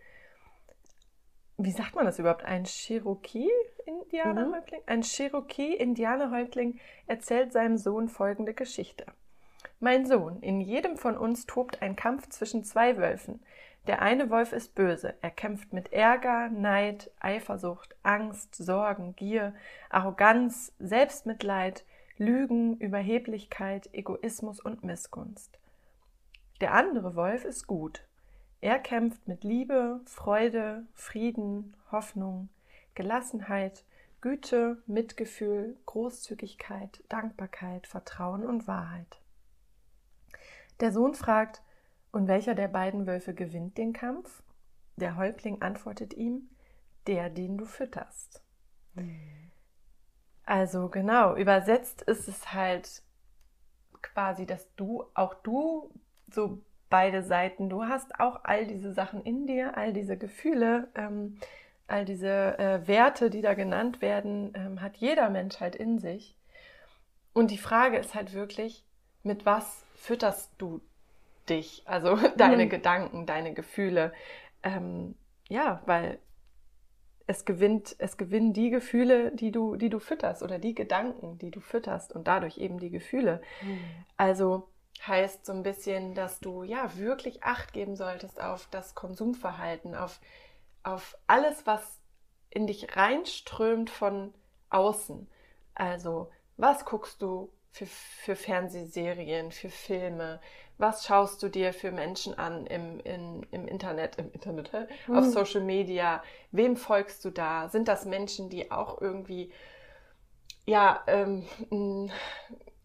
Wie 1.58 1.72
sagt 1.72 1.96
man 1.96 2.04
das 2.06 2.20
überhaupt? 2.20 2.44
Ein 2.44 2.66
Cherokee-Indianerhäuptling? 2.66 4.82
Mhm. 4.82 4.88
Ein 4.88 5.04
Cherokee-Indianerhäuptling 5.04 6.82
erzählt 7.08 7.54
seinem 7.54 7.78
Sohn 7.78 8.10
folgende 8.10 8.54
Geschichte. 8.54 9.06
Mein 9.80 10.06
Sohn, 10.06 10.42
in 10.42 10.60
jedem 10.60 10.98
von 10.98 11.18
uns 11.18 11.46
tobt 11.46 11.82
ein 11.82 11.96
Kampf 11.96 12.28
zwischen 12.30 12.66
zwei 12.66 12.98
Wölfen. 12.98 13.40
Der 13.88 14.02
eine 14.02 14.30
Wolf 14.32 14.52
ist 14.52 14.74
böse. 14.74 15.14
Er 15.22 15.30
kämpft 15.30 15.72
mit 15.72 15.94
Ärger, 15.94 16.50
Neid, 16.50 17.12
Eifersucht, 17.20 17.96
Angst, 18.02 18.56
Sorgen, 18.56 19.16
Gier, 19.16 19.54
Arroganz, 19.90 20.74
Selbstmitleid, 20.80 21.86
Lügen, 22.18 22.78
Überheblichkeit, 22.78 23.90
Egoismus 23.94 24.60
und 24.60 24.84
Missgunst. 24.84 25.60
Der 26.62 26.74
andere 26.74 27.16
Wolf 27.16 27.46
ist 27.46 27.68
gut. 27.68 28.08
Er 28.62 28.80
kämpft 28.80 29.28
mit 29.28 29.44
Liebe, 29.44 30.00
Freude, 30.06 30.88
Frieden, 30.94 31.76
Hoffnung, 31.92 32.50
Gelassenheit, 32.96 33.84
Güte, 34.22 34.82
Mitgefühl, 34.88 35.78
Großzügigkeit, 35.86 37.04
Dankbarkeit, 37.10 37.86
Vertrauen 37.86 38.44
und 38.44 38.68
Wahrheit. 38.68 39.20
Der 40.80 40.92
Sohn 40.92 41.14
fragt, 41.14 41.62
und 42.16 42.30
welcher 42.30 42.56
der 42.56 42.70
beiden 42.70 43.08
Wölfe 43.08 43.34
gewinnt 43.34 43.78
den 43.78 43.92
Kampf? 43.92 44.42
Der 44.96 45.18
Häuptling 45.18 45.62
antwortet 45.62 46.14
ihm, 46.14 46.50
der, 47.08 47.30
den 47.30 47.58
du 47.58 47.66
fütterst. 47.66 48.42
Mhm. 48.94 49.52
Also 50.46 50.88
genau, 50.88 51.36
übersetzt 51.36 52.04
ist 52.04 52.30
es 52.30 52.54
halt 52.54 53.04
quasi, 54.02 54.46
dass 54.46 54.74
du, 54.76 55.04
auch 55.14 55.34
du, 55.34 55.92
so 56.32 56.62
beide 56.90 57.22
Seiten, 57.22 57.70
du 57.70 57.84
hast 57.84 58.18
auch 58.18 58.46
all 58.46 58.66
diese 58.66 58.94
Sachen 58.94 59.22
in 59.24 59.46
dir, 59.46 59.76
all 59.76 59.92
diese 59.92 60.16
Gefühle, 60.16 60.88
ähm, 60.96 61.38
all 61.88 62.06
diese 62.06 62.58
äh, 62.58 62.88
Werte, 62.88 63.30
die 63.30 63.42
da 63.42 63.56
genannt 63.56 64.02
werden, 64.02 64.54
ähm, 64.56 64.82
hat 64.82 64.96
jeder 64.96 65.30
Mensch 65.30 65.60
halt 65.60 65.76
in 65.76 66.00
sich. 66.00 66.38
Und 67.34 67.52
die 67.52 67.58
Frage 67.58 67.98
ist 67.98 68.16
halt 68.16 68.32
wirklich, 68.34 68.86
mit 69.24 69.46
was 69.46 69.84
fütterst 69.96 70.54
du 70.58 70.80
dich, 71.50 71.84
also 71.86 72.16
deine 72.38 72.66
mhm. 72.66 72.70
Gedanken, 72.70 73.26
deine 73.26 73.54
Gefühle. 73.54 74.14
Ähm, 74.64 75.16
ja, 75.48 75.82
weil 75.86 76.20
es 77.28 77.46
gewinnt, 77.46 77.96
es 77.98 78.18
gewinnen 78.18 78.54
die 78.54 78.70
Gefühle, 78.70 79.32
die 79.32 79.52
du, 79.52 79.76
die 79.76 79.90
du 79.90 80.00
fütterst 80.00 80.44
oder 80.44 80.60
die 80.60 80.76
Gedanken, 80.76 81.38
die 81.40 81.52
du 81.52 81.60
fütterst 81.60 82.14
und 82.14 82.28
dadurch 82.28 82.58
eben 82.58 82.80
die 82.80 82.92
Gefühle. 82.92 83.42
Mhm. 83.62 83.80
Also 84.18 84.70
heißt 85.06 85.46
so 85.46 85.54
ein 85.54 85.64
bisschen, 85.64 86.14
dass 86.14 86.40
du 86.40 86.64
ja 86.64 86.98
wirklich 86.98 87.44
Acht 87.44 87.74
geben 87.74 87.96
solltest 87.96 88.42
auf 88.42 88.68
das 88.72 88.96
Konsumverhalten, 88.96 89.96
auf, 89.96 90.20
auf 90.84 91.18
alles, 91.28 91.66
was 91.66 92.00
in 92.50 92.68
dich 92.68 92.96
reinströmt 92.96 93.90
von 93.90 94.34
außen. 94.70 95.28
Also, 95.74 96.32
was 96.58 96.86
guckst 96.86 97.22
du 97.22 97.52
für, 97.72 97.86
für 97.86 98.36
Fernsehserien, 98.36 99.52
für 99.52 99.70
Filme? 99.70 100.40
Was 100.78 101.06
schaust 101.06 101.42
du 101.42 101.50
dir 101.50 101.74
für 101.74 101.92
Menschen 101.92 102.38
an 102.38 102.66
im, 102.66 103.00
in, 103.00 103.44
im 103.52 103.68
Internet, 103.68 104.18
im 104.18 104.32
Internet, 104.32 104.72
mhm. 105.08 105.18
auf 105.18 105.26
Social 105.26 105.62
Media? 105.62 106.22
Wem 106.52 106.76
folgst 106.76 107.24
du 107.24 107.30
da? 107.30 107.70
Sind 107.70 107.88
das 107.88 108.06
Menschen, 108.06 108.50
die 108.50 108.72
auch 108.72 109.02
irgendwie, 109.02 109.52
ja, 110.66 111.02
ähm, 111.08 111.46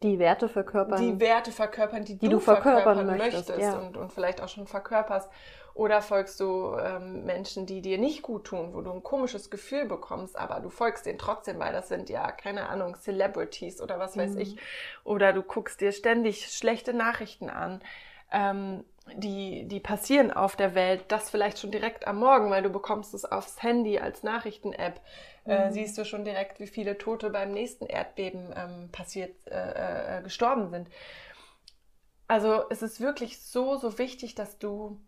die 0.02 0.18
Werte 0.18 0.48
verkörpern. 0.48 1.00
Die 1.00 1.20
Werte 1.20 1.52
verkörpern, 1.52 2.04
die, 2.04 2.16
die 2.16 2.28
du, 2.28 2.40
verkörpern, 2.40 2.82
verkörpern 2.82 3.18
möchtest, 3.18 3.48
möchtest 3.50 3.72
ja. 3.72 3.78
und, 3.78 3.96
und 3.96 4.12
vielleicht 4.12 4.40
auch 4.40 4.48
schon 4.48 4.66
verkörperst. 4.66 5.28
Oder 5.74 6.02
folgst 6.02 6.40
du 6.40 6.76
ähm, 6.76 7.24
Menschen, 7.24 7.66
die 7.66 7.80
dir 7.80 7.98
nicht 7.98 8.22
gut 8.22 8.44
tun, 8.44 8.74
wo 8.74 8.80
du 8.80 8.90
ein 8.92 9.02
komisches 9.02 9.50
Gefühl 9.50 9.86
bekommst, 9.86 10.36
aber 10.36 10.60
du 10.60 10.68
folgst 10.68 11.06
denen 11.06 11.18
trotzdem, 11.18 11.58
weil 11.58 11.72
das 11.72 11.88
sind 11.88 12.10
ja, 12.10 12.30
keine 12.32 12.68
Ahnung, 12.68 12.96
Celebrities 12.96 13.80
oder 13.80 13.98
was 13.98 14.16
weiß 14.16 14.32
mhm. 14.32 14.40
ich. 14.40 14.56
Oder 15.04 15.32
du 15.32 15.42
guckst 15.42 15.80
dir 15.80 15.92
ständig 15.92 16.46
schlechte 16.46 16.92
Nachrichten 16.92 17.50
an. 17.50 17.80
Ähm, 18.32 18.84
die, 19.14 19.66
die 19.66 19.80
passieren 19.80 20.30
auf 20.30 20.56
der 20.56 20.74
Welt, 20.74 21.04
das 21.08 21.30
vielleicht 21.30 21.58
schon 21.58 21.70
direkt 21.70 22.06
am 22.06 22.18
Morgen, 22.18 22.50
weil 22.50 22.62
du 22.62 22.70
bekommst 22.70 23.14
es 23.14 23.24
aufs 23.24 23.62
Handy 23.62 23.98
als 23.98 24.22
Nachrichten-App. 24.22 25.00
Äh, 25.46 25.66
mhm. 25.66 25.72
siehst 25.72 25.96
du 25.96 26.04
schon 26.04 26.24
direkt, 26.24 26.60
wie 26.60 26.66
viele 26.66 26.98
Tote 26.98 27.30
beim 27.30 27.52
nächsten 27.52 27.86
Erdbeben 27.86 28.52
ähm, 28.54 28.90
passiert, 28.92 29.34
äh, 29.46 30.18
äh, 30.18 30.22
gestorben 30.22 30.68
sind. 30.70 30.88
Also 32.28 32.68
es 32.70 32.82
ist 32.82 33.00
wirklich 33.00 33.40
so, 33.42 33.76
so 33.76 33.98
wichtig, 33.98 34.34
dass 34.34 34.58
du 34.58 35.00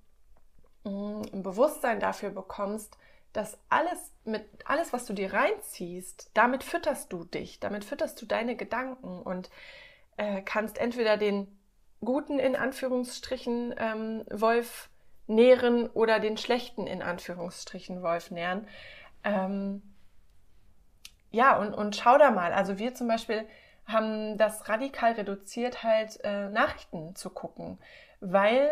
ein 0.85 1.43
Bewusstsein 1.43 2.01
dafür 2.01 2.31
bekommst, 2.31 2.97
dass 3.33 3.59
alles 3.69 4.13
mit 4.25 4.45
alles, 4.65 4.93
was 4.93 5.07
du 5.07 5.13
dir 5.15 5.33
reinziehst, 5.33 6.31
damit 6.35 6.65
fütterst 6.65 7.13
du 7.13 7.25
dich, 7.25 7.61
damit 7.61 7.85
fütterst 7.85 8.21
du 8.21 8.27
deine 8.27 8.57
Gedanken 8.57 9.23
und 9.23 9.51
äh, 10.17 10.43
kannst 10.43 10.79
entweder 10.79 11.17
den 11.17 11.49
guten 12.05 12.39
in 12.39 12.57
Anführungsstrichen 12.57 13.75
ähm, 13.79 14.25
Wolf 14.31 14.91
nähren 15.27 15.89
oder 15.91 16.21
den 16.21 16.37
schlechten 16.37 16.87
in 16.87 17.01
Anführungsstrichen 17.01 18.03
Wolf 18.03 18.31
nähren. 18.31 18.67
Ähm, 19.25 19.83
ja, 21.31 21.57
und, 21.57 21.73
und 21.75 21.97
schau 21.97 22.19
da 22.19 22.31
mal. 22.31 22.53
Also 22.53 22.79
wir 22.79 22.95
zum 22.95 23.09
Beispiel 23.09 23.47
haben 23.87 24.37
das 24.37 24.69
radikal 24.69 25.13
reduziert, 25.13 25.83
halt 25.83 26.21
äh, 26.23 26.49
Nachrichten 26.51 27.17
zu 27.17 27.31
gucken, 27.31 27.79
weil 28.21 28.69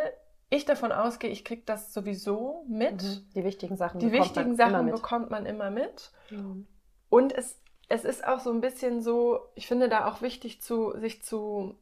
ich 0.51 0.65
davon 0.65 0.93
ausgehe, 0.93 1.31
ich 1.31 1.45
kriege 1.45 1.63
das 1.65 1.95
sowieso 1.95 2.65
mit. 2.69 3.03
Mhm. 3.03 3.31
Die 3.35 3.45
wichtigen 3.45 3.77
Sachen, 3.77 4.01
Die 4.01 4.13
wichtigen 4.13 4.57
Sachen 4.57 4.91
bekommt 4.91 5.31
man 5.31 5.47
immer 5.47 5.71
mit. 5.71 6.11
Mhm. 6.31 6.67
Und 7.09 7.33
es, 7.33 7.59
es 7.89 8.05
ist 8.05 8.27
auch 8.27 8.41
so 8.41 8.51
ein 8.51 8.61
bisschen 8.61 9.01
so, 9.01 9.41
ich 9.55 9.67
finde 9.67 9.89
da 9.89 10.07
auch 10.07 10.23
wichtig 10.23 10.61
zu, 10.61 10.93
sich 10.99 11.23
zu, 11.23 11.77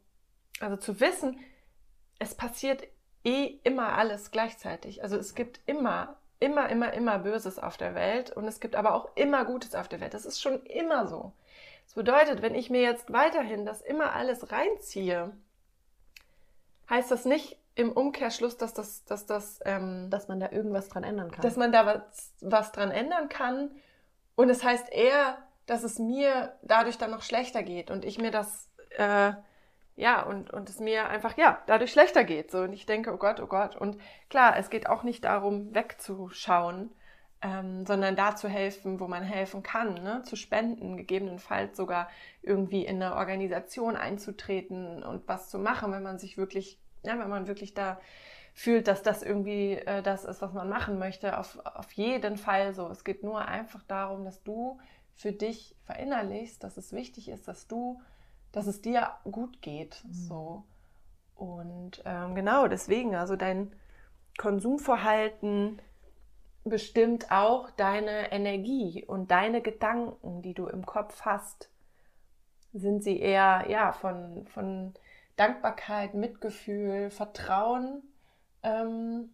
also 0.60 0.76
zu 0.76 1.00
wissen, 1.00 1.38
es 2.18 2.34
passiert 2.34 2.84
eh 3.24 3.58
immer 3.64 3.94
alles 3.94 4.30
gleichzeitig. 4.30 5.02
Also 5.02 5.16
es 5.16 5.34
gibt 5.34 5.60
immer 5.66 6.16
immer, 6.40 6.68
immer, 6.68 6.92
immer 6.92 7.18
Böses 7.18 7.58
auf 7.58 7.76
der 7.76 7.94
Welt 7.94 8.30
und 8.30 8.44
es 8.46 8.60
gibt 8.60 8.76
aber 8.76 8.94
auch 8.94 9.08
immer 9.16 9.44
Gutes 9.44 9.74
auf 9.74 9.88
der 9.88 10.00
Welt. 10.00 10.14
Das 10.14 10.26
ist 10.26 10.40
schon 10.40 10.62
immer 10.66 11.06
so. 11.06 11.32
Das 11.86 11.94
bedeutet, 11.94 12.42
wenn 12.42 12.54
ich 12.54 12.70
mir 12.70 12.82
jetzt 12.82 13.12
weiterhin 13.12 13.66
das 13.66 13.80
immer 13.80 14.12
alles 14.12 14.52
reinziehe, 14.52 15.32
heißt 16.90 17.10
das 17.10 17.24
nicht 17.24 17.56
im 17.78 17.92
Umkehrschluss, 17.92 18.56
dass 18.56 18.74
das, 18.74 19.04
dass 19.04 19.26
das, 19.26 19.60
ähm, 19.64 20.10
dass 20.10 20.28
man 20.28 20.40
da 20.40 20.50
irgendwas 20.50 20.88
dran 20.88 21.04
ändern 21.04 21.30
kann. 21.30 21.42
Dass 21.42 21.56
man 21.56 21.72
da 21.72 21.86
was, 21.86 22.32
was 22.40 22.72
dran 22.72 22.90
ändern 22.90 23.28
kann. 23.28 23.70
Und 24.34 24.50
es 24.50 24.64
heißt 24.64 24.92
eher, 24.92 25.38
dass 25.66 25.84
es 25.84 25.98
mir 25.98 26.54
dadurch 26.62 26.98
dann 26.98 27.10
noch 27.10 27.22
schlechter 27.22 27.62
geht 27.62 27.90
und 27.90 28.04
ich 28.04 28.18
mir 28.18 28.30
das 28.30 28.68
äh, 28.96 29.32
ja, 29.98 30.22
und, 30.22 30.50
und 30.50 30.70
es 30.70 30.78
mir 30.78 31.08
einfach, 31.08 31.36
ja, 31.36 31.60
dadurch 31.66 31.90
schlechter 31.90 32.22
geht. 32.22 32.52
So, 32.52 32.60
und 32.60 32.72
ich 32.72 32.86
denke, 32.86 33.12
oh 33.12 33.16
Gott, 33.16 33.40
oh 33.40 33.46
Gott. 33.46 33.74
Und 33.74 34.00
klar, 34.30 34.56
es 34.56 34.70
geht 34.70 34.88
auch 34.88 35.02
nicht 35.02 35.24
darum, 35.24 35.74
wegzuschauen, 35.74 36.92
ähm, 37.42 37.84
sondern 37.84 38.14
da 38.14 38.36
zu 38.36 38.48
helfen, 38.48 39.00
wo 39.00 39.08
man 39.08 39.24
helfen 39.24 39.64
kann, 39.64 39.94
ne? 39.94 40.22
zu 40.22 40.36
spenden, 40.36 40.96
gegebenenfalls 40.96 41.76
sogar 41.76 42.08
irgendwie 42.42 42.84
in 42.86 43.02
eine 43.02 43.16
Organisation 43.16 43.96
einzutreten 43.96 45.02
und 45.02 45.26
was 45.26 45.48
zu 45.50 45.58
machen, 45.58 45.90
wenn 45.90 46.04
man 46.04 46.20
sich 46.20 46.38
wirklich, 46.38 46.78
ja, 47.02 47.18
wenn 47.18 47.28
man 47.28 47.46
wirklich 47.46 47.74
da 47.74 48.00
fühlt, 48.54 48.88
dass 48.88 49.02
das 49.02 49.22
irgendwie 49.22 49.74
äh, 49.74 50.02
das 50.02 50.24
ist, 50.24 50.42
was 50.42 50.52
man 50.52 50.68
machen 50.68 50.98
möchte. 50.98 51.38
Auf, 51.38 51.58
auf 51.64 51.92
jeden 51.92 52.36
Fall 52.36 52.74
so. 52.74 52.88
Es 52.88 53.04
geht 53.04 53.22
nur 53.22 53.46
einfach 53.46 53.82
darum, 53.84 54.24
dass 54.24 54.42
du 54.42 54.78
für 55.14 55.32
dich 55.32 55.76
verinnerlichst, 55.84 56.62
dass 56.62 56.76
es 56.76 56.92
wichtig 56.92 57.28
ist, 57.28 57.48
dass 57.48 57.66
du 57.66 58.00
dass 58.52 58.66
es 58.66 58.80
dir 58.80 59.10
gut 59.30 59.62
geht. 59.62 60.02
Mhm. 60.04 60.12
So. 60.12 60.64
Und 61.34 62.02
ähm, 62.04 62.34
genau 62.34 62.66
deswegen, 62.66 63.14
also 63.14 63.36
dein 63.36 63.72
Konsumverhalten 64.38 65.80
bestimmt 66.64 67.30
auch 67.30 67.70
deine 67.70 68.32
Energie 68.32 69.04
und 69.06 69.30
deine 69.30 69.62
Gedanken, 69.62 70.42
die 70.42 70.54
du 70.54 70.66
im 70.66 70.84
Kopf 70.84 71.22
hast. 71.22 71.70
Sind 72.72 73.02
sie 73.02 73.18
eher 73.18 73.66
ja, 73.68 73.92
von, 73.92 74.46
von 74.46 74.94
Dankbarkeit, 75.38 76.14
Mitgefühl, 76.14 77.10
Vertrauen 77.10 78.02
ähm, 78.62 79.30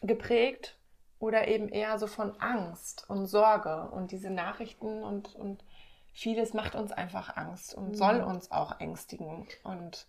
geprägt 0.00 0.78
oder 1.18 1.48
eben 1.48 1.68
eher 1.68 1.98
so 1.98 2.06
von 2.06 2.40
Angst 2.40 3.08
und 3.08 3.26
Sorge 3.26 3.90
und 3.90 4.12
diese 4.12 4.30
Nachrichten 4.30 5.02
und, 5.02 5.34
und 5.34 5.64
vieles 6.12 6.54
macht 6.54 6.74
uns 6.74 6.90
einfach 6.90 7.36
Angst 7.36 7.74
und 7.74 7.90
mhm. 7.90 7.94
soll 7.94 8.20
uns 8.22 8.50
auch 8.50 8.80
ängstigen. 8.80 9.46
Und, 9.62 10.06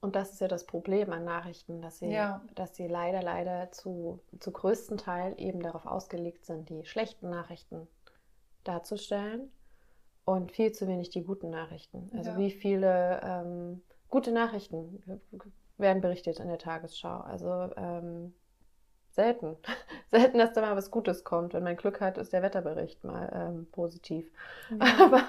und 0.00 0.16
das 0.16 0.32
ist 0.32 0.40
ja 0.40 0.48
das 0.48 0.66
Problem 0.66 1.12
an 1.12 1.24
Nachrichten, 1.24 1.80
dass 1.80 2.00
sie, 2.00 2.10
ja. 2.10 2.42
dass 2.54 2.76
sie 2.76 2.88
leider, 2.88 3.22
leider 3.22 3.72
zu, 3.72 4.20
zu 4.38 4.52
größten 4.52 4.98
Teil 4.98 5.34
eben 5.38 5.60
darauf 5.60 5.86
ausgelegt 5.86 6.44
sind, 6.44 6.68
die 6.68 6.84
schlechten 6.84 7.30
Nachrichten 7.30 7.88
darzustellen 8.64 9.50
und 10.24 10.52
viel 10.52 10.72
zu 10.72 10.86
wenig 10.86 11.10
die 11.10 11.24
guten 11.24 11.50
Nachrichten. 11.50 12.10
Also 12.14 12.30
ja. 12.30 12.38
wie 12.38 12.50
viele 12.50 13.20
ähm, 13.22 13.82
gute 14.10 14.32
Nachrichten 14.32 15.02
werden 15.78 16.02
berichtet 16.02 16.40
in 16.40 16.48
der 16.48 16.58
Tagesschau. 16.58 17.20
Also 17.20 17.70
ähm, 17.76 18.34
selten. 19.10 19.56
selten, 20.10 20.38
dass 20.38 20.52
da 20.52 20.60
mal 20.62 20.76
was 20.76 20.90
Gutes 20.90 21.24
kommt. 21.24 21.54
Wenn 21.54 21.62
man 21.62 21.76
Glück 21.76 22.00
hat, 22.00 22.18
ist 22.18 22.32
der 22.32 22.42
Wetterbericht 22.42 23.04
mal 23.04 23.30
ähm, 23.34 23.66
positiv. 23.70 24.30
Mhm. 24.70 24.82
Aber, 25.00 25.22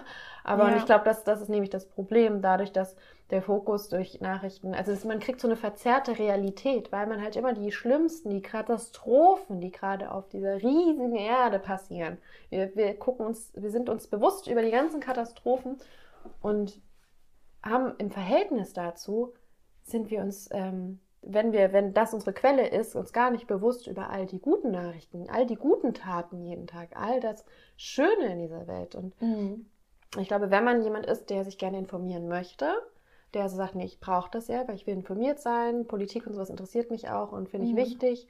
aber 0.43 0.71
ja. 0.71 0.77
ich 0.77 0.85
glaube, 0.85 1.05
das, 1.05 1.23
das 1.23 1.41
ist 1.41 1.49
nämlich 1.49 1.69
das 1.69 1.87
Problem, 1.87 2.41
dadurch, 2.41 2.71
dass 2.71 2.95
der 3.29 3.43
Fokus 3.43 3.89
durch 3.89 4.19
Nachrichten, 4.21 4.73
also 4.73 5.07
man 5.07 5.19
kriegt 5.19 5.39
so 5.39 5.47
eine 5.47 5.55
verzerrte 5.55 6.17
Realität, 6.17 6.91
weil 6.91 7.05
man 7.05 7.21
halt 7.21 7.35
immer 7.35 7.53
die 7.53 7.71
schlimmsten, 7.71 8.31
die 8.31 8.41
Katastrophen, 8.41 9.61
die 9.61 9.71
gerade 9.71 10.11
auf 10.11 10.27
dieser 10.29 10.55
riesigen 10.55 11.15
Erde 11.15 11.59
passieren. 11.59 12.17
Wir, 12.49 12.75
wir 12.75 12.97
gucken 12.97 13.25
uns, 13.25 13.53
wir 13.55 13.69
sind 13.69 13.87
uns 13.87 14.07
bewusst 14.07 14.47
über 14.47 14.63
die 14.63 14.71
ganzen 14.71 14.99
Katastrophen 14.99 15.77
und 16.41 16.81
haben 17.63 17.93
im 17.97 18.11
Verhältnis 18.11 18.73
dazu, 18.73 19.33
sind 19.83 20.09
wir 20.09 20.21
uns 20.21 20.49
ähm, 20.51 20.99
wenn 21.21 21.51
wir, 21.51 21.71
wenn 21.71 21.93
das 21.93 22.13
unsere 22.13 22.33
Quelle 22.33 22.67
ist, 22.67 22.95
uns 22.95 23.13
gar 23.13 23.31
nicht 23.31 23.47
bewusst 23.47 23.87
über 23.87 24.09
all 24.09 24.25
die 24.25 24.39
guten 24.39 24.71
Nachrichten, 24.71 25.29
all 25.29 25.45
die 25.45 25.55
guten 25.55 25.93
Taten 25.93 26.41
jeden 26.41 26.67
Tag, 26.67 26.95
all 26.95 27.19
das 27.19 27.45
Schöne 27.77 28.33
in 28.33 28.39
dieser 28.39 28.67
Welt. 28.67 28.95
Und 28.95 29.19
mhm. 29.21 29.67
ich 30.17 30.27
glaube, 30.27 30.49
wenn 30.49 30.63
man 30.63 30.83
jemand 30.83 31.05
ist, 31.05 31.29
der 31.29 31.45
sich 31.45 31.57
gerne 31.57 31.77
informieren 31.77 32.27
möchte, 32.27 32.73
der 33.33 33.43
also 33.43 33.55
sagt, 33.55 33.75
nee, 33.75 33.85
ich 33.85 33.99
brauche 33.99 34.31
das 34.31 34.47
ja, 34.47 34.67
weil 34.67 34.75
ich 34.75 34.87
will 34.87 34.95
informiert 34.95 35.39
sein, 35.39 35.87
Politik 35.87 36.25
und 36.25 36.33
sowas 36.33 36.49
interessiert 36.49 36.89
mich 36.89 37.09
auch 37.09 37.31
und 37.31 37.49
finde 37.49 37.67
ich 37.67 37.73
mhm. 37.73 37.77
wichtig, 37.77 38.27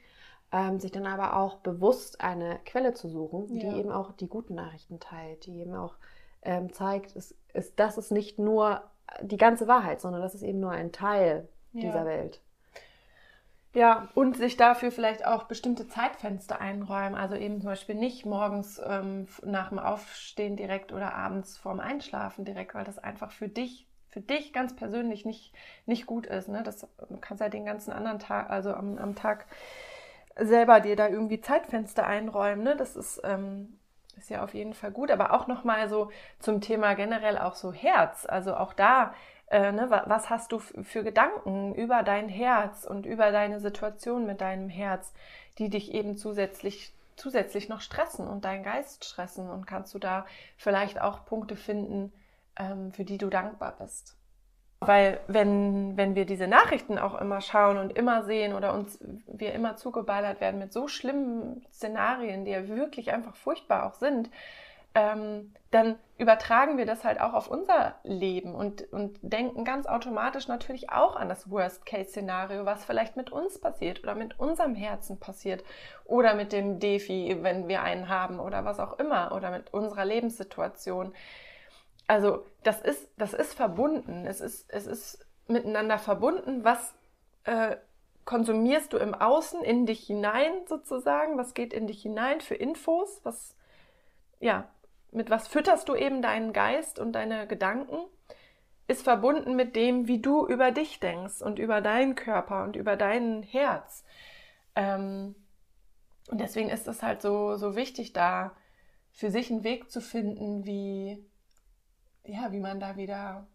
ähm, 0.52 0.78
sich 0.78 0.92
dann 0.92 1.06
aber 1.06 1.36
auch 1.38 1.56
bewusst 1.56 2.20
eine 2.20 2.60
Quelle 2.66 2.92
zu 2.92 3.08
suchen, 3.08 3.46
die 3.46 3.66
ja. 3.66 3.74
eben 3.74 3.90
auch 3.90 4.12
die 4.12 4.28
guten 4.28 4.54
Nachrichten 4.54 5.00
teilt, 5.00 5.46
die 5.46 5.60
eben 5.60 5.74
auch 5.74 5.94
ähm, 6.42 6.72
zeigt, 6.72 7.16
es, 7.16 7.34
es, 7.54 7.74
das 7.74 7.96
ist 7.96 8.12
nicht 8.12 8.38
nur 8.38 8.82
die 9.20 9.36
ganze 9.36 9.68
Wahrheit, 9.68 10.00
sondern 10.00 10.22
das 10.22 10.34
ist 10.34 10.42
eben 10.42 10.60
nur 10.60 10.70
ein 10.70 10.92
Teil 10.92 11.48
ja. 11.72 11.80
dieser 11.82 12.04
Welt. 12.04 12.40
Ja, 13.74 14.08
und 14.14 14.36
sich 14.36 14.58
dafür 14.58 14.92
vielleicht 14.92 15.26
auch 15.26 15.44
bestimmte 15.44 15.88
Zeitfenster 15.88 16.60
einräumen. 16.60 17.14
Also 17.14 17.36
eben 17.36 17.60
zum 17.60 17.70
Beispiel 17.70 17.94
nicht 17.94 18.26
morgens 18.26 18.80
ähm, 18.84 19.26
nach 19.44 19.70
dem 19.70 19.78
Aufstehen 19.78 20.56
direkt 20.56 20.92
oder 20.92 21.14
abends 21.14 21.56
vorm 21.56 21.80
Einschlafen 21.80 22.44
direkt, 22.44 22.74
weil 22.74 22.84
das 22.84 22.98
einfach 22.98 23.30
für 23.30 23.48
dich, 23.48 23.88
für 24.10 24.20
dich 24.20 24.52
ganz 24.52 24.76
persönlich 24.76 25.24
nicht, 25.24 25.54
nicht 25.86 26.04
gut 26.04 26.26
ist. 26.26 26.48
Ne? 26.48 26.62
Das, 26.62 26.80
du 26.80 27.16
kannst 27.18 27.40
ja 27.40 27.48
den 27.48 27.64
ganzen 27.64 27.92
anderen 27.92 28.18
Tag, 28.18 28.50
also 28.50 28.74
am, 28.74 28.98
am 28.98 29.14
Tag 29.14 29.46
selber 30.36 30.80
dir 30.80 30.96
da 30.96 31.08
irgendwie 31.08 31.40
Zeitfenster 31.40 32.06
einräumen. 32.06 32.64
Ne? 32.64 32.76
Das 32.76 32.94
ist, 32.94 33.22
ähm, 33.24 33.78
ist 34.22 34.30
ja 34.30 34.42
auf 34.42 34.54
jeden 34.54 34.74
Fall 34.74 34.90
gut. 34.90 35.10
Aber 35.10 35.32
auch 35.32 35.46
nochmal 35.46 35.88
so 35.88 36.10
zum 36.38 36.60
Thema 36.60 36.94
generell 36.94 37.38
auch 37.38 37.54
so 37.54 37.72
Herz. 37.72 38.26
Also 38.26 38.54
auch 38.56 38.72
da, 38.72 39.14
äh, 39.48 39.72
ne, 39.72 39.88
was 40.06 40.30
hast 40.30 40.52
du 40.52 40.58
für 40.58 41.02
Gedanken 41.02 41.74
über 41.74 42.02
dein 42.02 42.28
Herz 42.28 42.84
und 42.84 43.04
über 43.04 43.32
deine 43.32 43.60
Situation 43.60 44.26
mit 44.26 44.40
deinem 44.40 44.68
Herz, 44.68 45.12
die 45.58 45.68
dich 45.68 45.92
eben 45.92 46.16
zusätzlich 46.16 46.94
zusätzlich 47.16 47.68
noch 47.68 47.82
stressen 47.82 48.26
und 48.26 48.44
deinen 48.44 48.64
Geist 48.64 49.04
stressen 49.04 49.50
und 49.50 49.66
kannst 49.66 49.94
du 49.94 49.98
da 49.98 50.26
vielleicht 50.56 51.00
auch 51.00 51.26
Punkte 51.26 51.56
finden, 51.56 52.12
ähm, 52.56 52.92
für 52.92 53.04
die 53.04 53.18
du 53.18 53.28
dankbar 53.28 53.76
bist. 53.78 54.16
Weil 54.86 55.20
wenn, 55.28 55.96
wenn 55.96 56.14
wir 56.14 56.26
diese 56.26 56.46
Nachrichten 56.46 56.98
auch 56.98 57.20
immer 57.20 57.40
schauen 57.40 57.78
und 57.78 57.96
immer 57.96 58.24
sehen 58.24 58.54
oder 58.54 58.74
uns 58.74 58.98
wir 59.26 59.52
immer 59.52 59.76
zugeballert 59.76 60.40
werden 60.40 60.58
mit 60.58 60.72
so 60.72 60.88
schlimmen 60.88 61.64
Szenarien, 61.72 62.44
die 62.44 62.50
ja 62.50 62.68
wirklich 62.68 63.12
einfach 63.12 63.36
furchtbar 63.36 63.86
auch 63.86 63.94
sind, 63.94 64.30
ähm, 64.94 65.54
dann 65.70 65.96
übertragen 66.18 66.76
wir 66.76 66.84
das 66.84 67.02
halt 67.02 67.20
auch 67.20 67.32
auf 67.32 67.48
unser 67.48 67.94
Leben 68.04 68.54
und, 68.54 68.92
und 68.92 69.18
denken 69.22 69.64
ganz 69.64 69.86
automatisch 69.86 70.48
natürlich 70.48 70.90
auch 70.90 71.16
an 71.16 71.28
das 71.28 71.50
Worst-Case-Szenario, 71.50 72.66
was 72.66 72.84
vielleicht 72.84 73.16
mit 73.16 73.32
uns 73.32 73.58
passiert 73.58 74.02
oder 74.02 74.14
mit 74.14 74.38
unserem 74.38 74.74
Herzen 74.74 75.18
passiert 75.18 75.64
oder 76.04 76.34
mit 76.34 76.52
dem 76.52 76.78
Defi, 76.78 77.38
wenn 77.40 77.68
wir 77.68 77.82
einen 77.82 78.08
haben 78.08 78.38
oder 78.38 78.64
was 78.64 78.80
auch 78.80 78.98
immer 78.98 79.32
oder 79.34 79.50
mit 79.50 79.72
unserer 79.72 80.04
Lebenssituation. 80.04 81.14
Also 82.06 82.44
das 82.62 82.80
ist, 82.80 83.08
das 83.16 83.32
ist 83.32 83.54
verbunden. 83.54 84.26
Es 84.26 84.40
ist, 84.40 84.70
es 84.72 84.86
ist 84.86 85.26
miteinander 85.46 85.98
verbunden. 85.98 86.64
Was 86.64 86.94
äh, 87.44 87.76
konsumierst 88.24 88.92
du 88.92 88.98
im 88.98 89.14
Außen 89.14 89.62
in 89.62 89.86
dich 89.86 90.06
hinein 90.06 90.52
sozusagen? 90.66 91.38
Was 91.38 91.54
geht 91.54 91.72
in 91.72 91.86
dich 91.86 92.02
hinein 92.02 92.40
für 92.40 92.54
Infos? 92.54 93.20
Was, 93.24 93.56
ja, 94.40 94.68
mit 95.10 95.30
was 95.30 95.48
fütterst 95.48 95.88
du 95.88 95.94
eben 95.94 96.22
deinen 96.22 96.52
Geist 96.52 96.98
und 96.98 97.12
deine 97.12 97.46
Gedanken? 97.46 97.98
Ist 98.88 99.02
verbunden 99.02 99.54
mit 99.54 99.76
dem, 99.76 100.08
wie 100.08 100.20
du 100.20 100.46
über 100.46 100.70
dich 100.70 101.00
denkst 101.00 101.40
und 101.40 101.58
über 101.58 101.80
deinen 101.80 102.14
Körper 102.14 102.64
und 102.64 102.76
über 102.76 102.96
dein 102.96 103.42
Herz. 103.42 104.04
Ähm, 104.74 105.34
und 106.30 106.40
deswegen 106.40 106.68
ist 106.68 106.88
es 106.88 107.02
halt 107.02 107.22
so, 107.22 107.56
so 107.56 107.76
wichtig, 107.76 108.12
da 108.12 108.56
für 109.12 109.30
sich 109.30 109.50
einen 109.50 109.64
Weg 109.64 109.90
zu 109.90 110.00
finden, 110.00 110.64
wie, 110.64 111.24
ja, 112.24 112.52
wie 112.52 112.60
man 112.60 112.80
da 112.80 112.96
wieder 112.96 113.46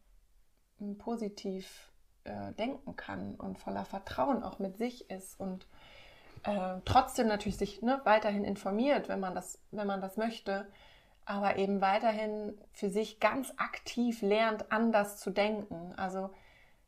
hm, 0.79 0.97
positiv 0.97 1.91
äh, 2.23 2.53
denken 2.53 2.95
kann 2.95 3.35
und 3.35 3.59
voller 3.59 3.85
Vertrauen 3.85 4.43
auch 4.43 4.59
mit 4.59 4.77
sich 4.77 5.09
ist 5.09 5.39
und 5.39 5.67
äh, 6.43 6.79
trotzdem 6.85 7.27
natürlich 7.27 7.57
sich 7.57 7.81
ne, 7.81 8.01
weiterhin 8.03 8.43
informiert, 8.43 9.09
wenn 9.09 9.19
man 9.19 9.35
das, 9.35 9.59
wenn 9.71 9.87
man 9.87 10.01
das 10.01 10.17
möchte, 10.17 10.67
aber 11.25 11.57
eben 11.57 11.81
weiterhin 11.81 12.57
für 12.71 12.89
sich 12.89 13.19
ganz 13.19 13.53
aktiv 13.57 14.21
lernt, 14.21 14.71
anders 14.71 15.17
zu 15.17 15.31
denken. 15.31 15.93
Also 15.97 16.29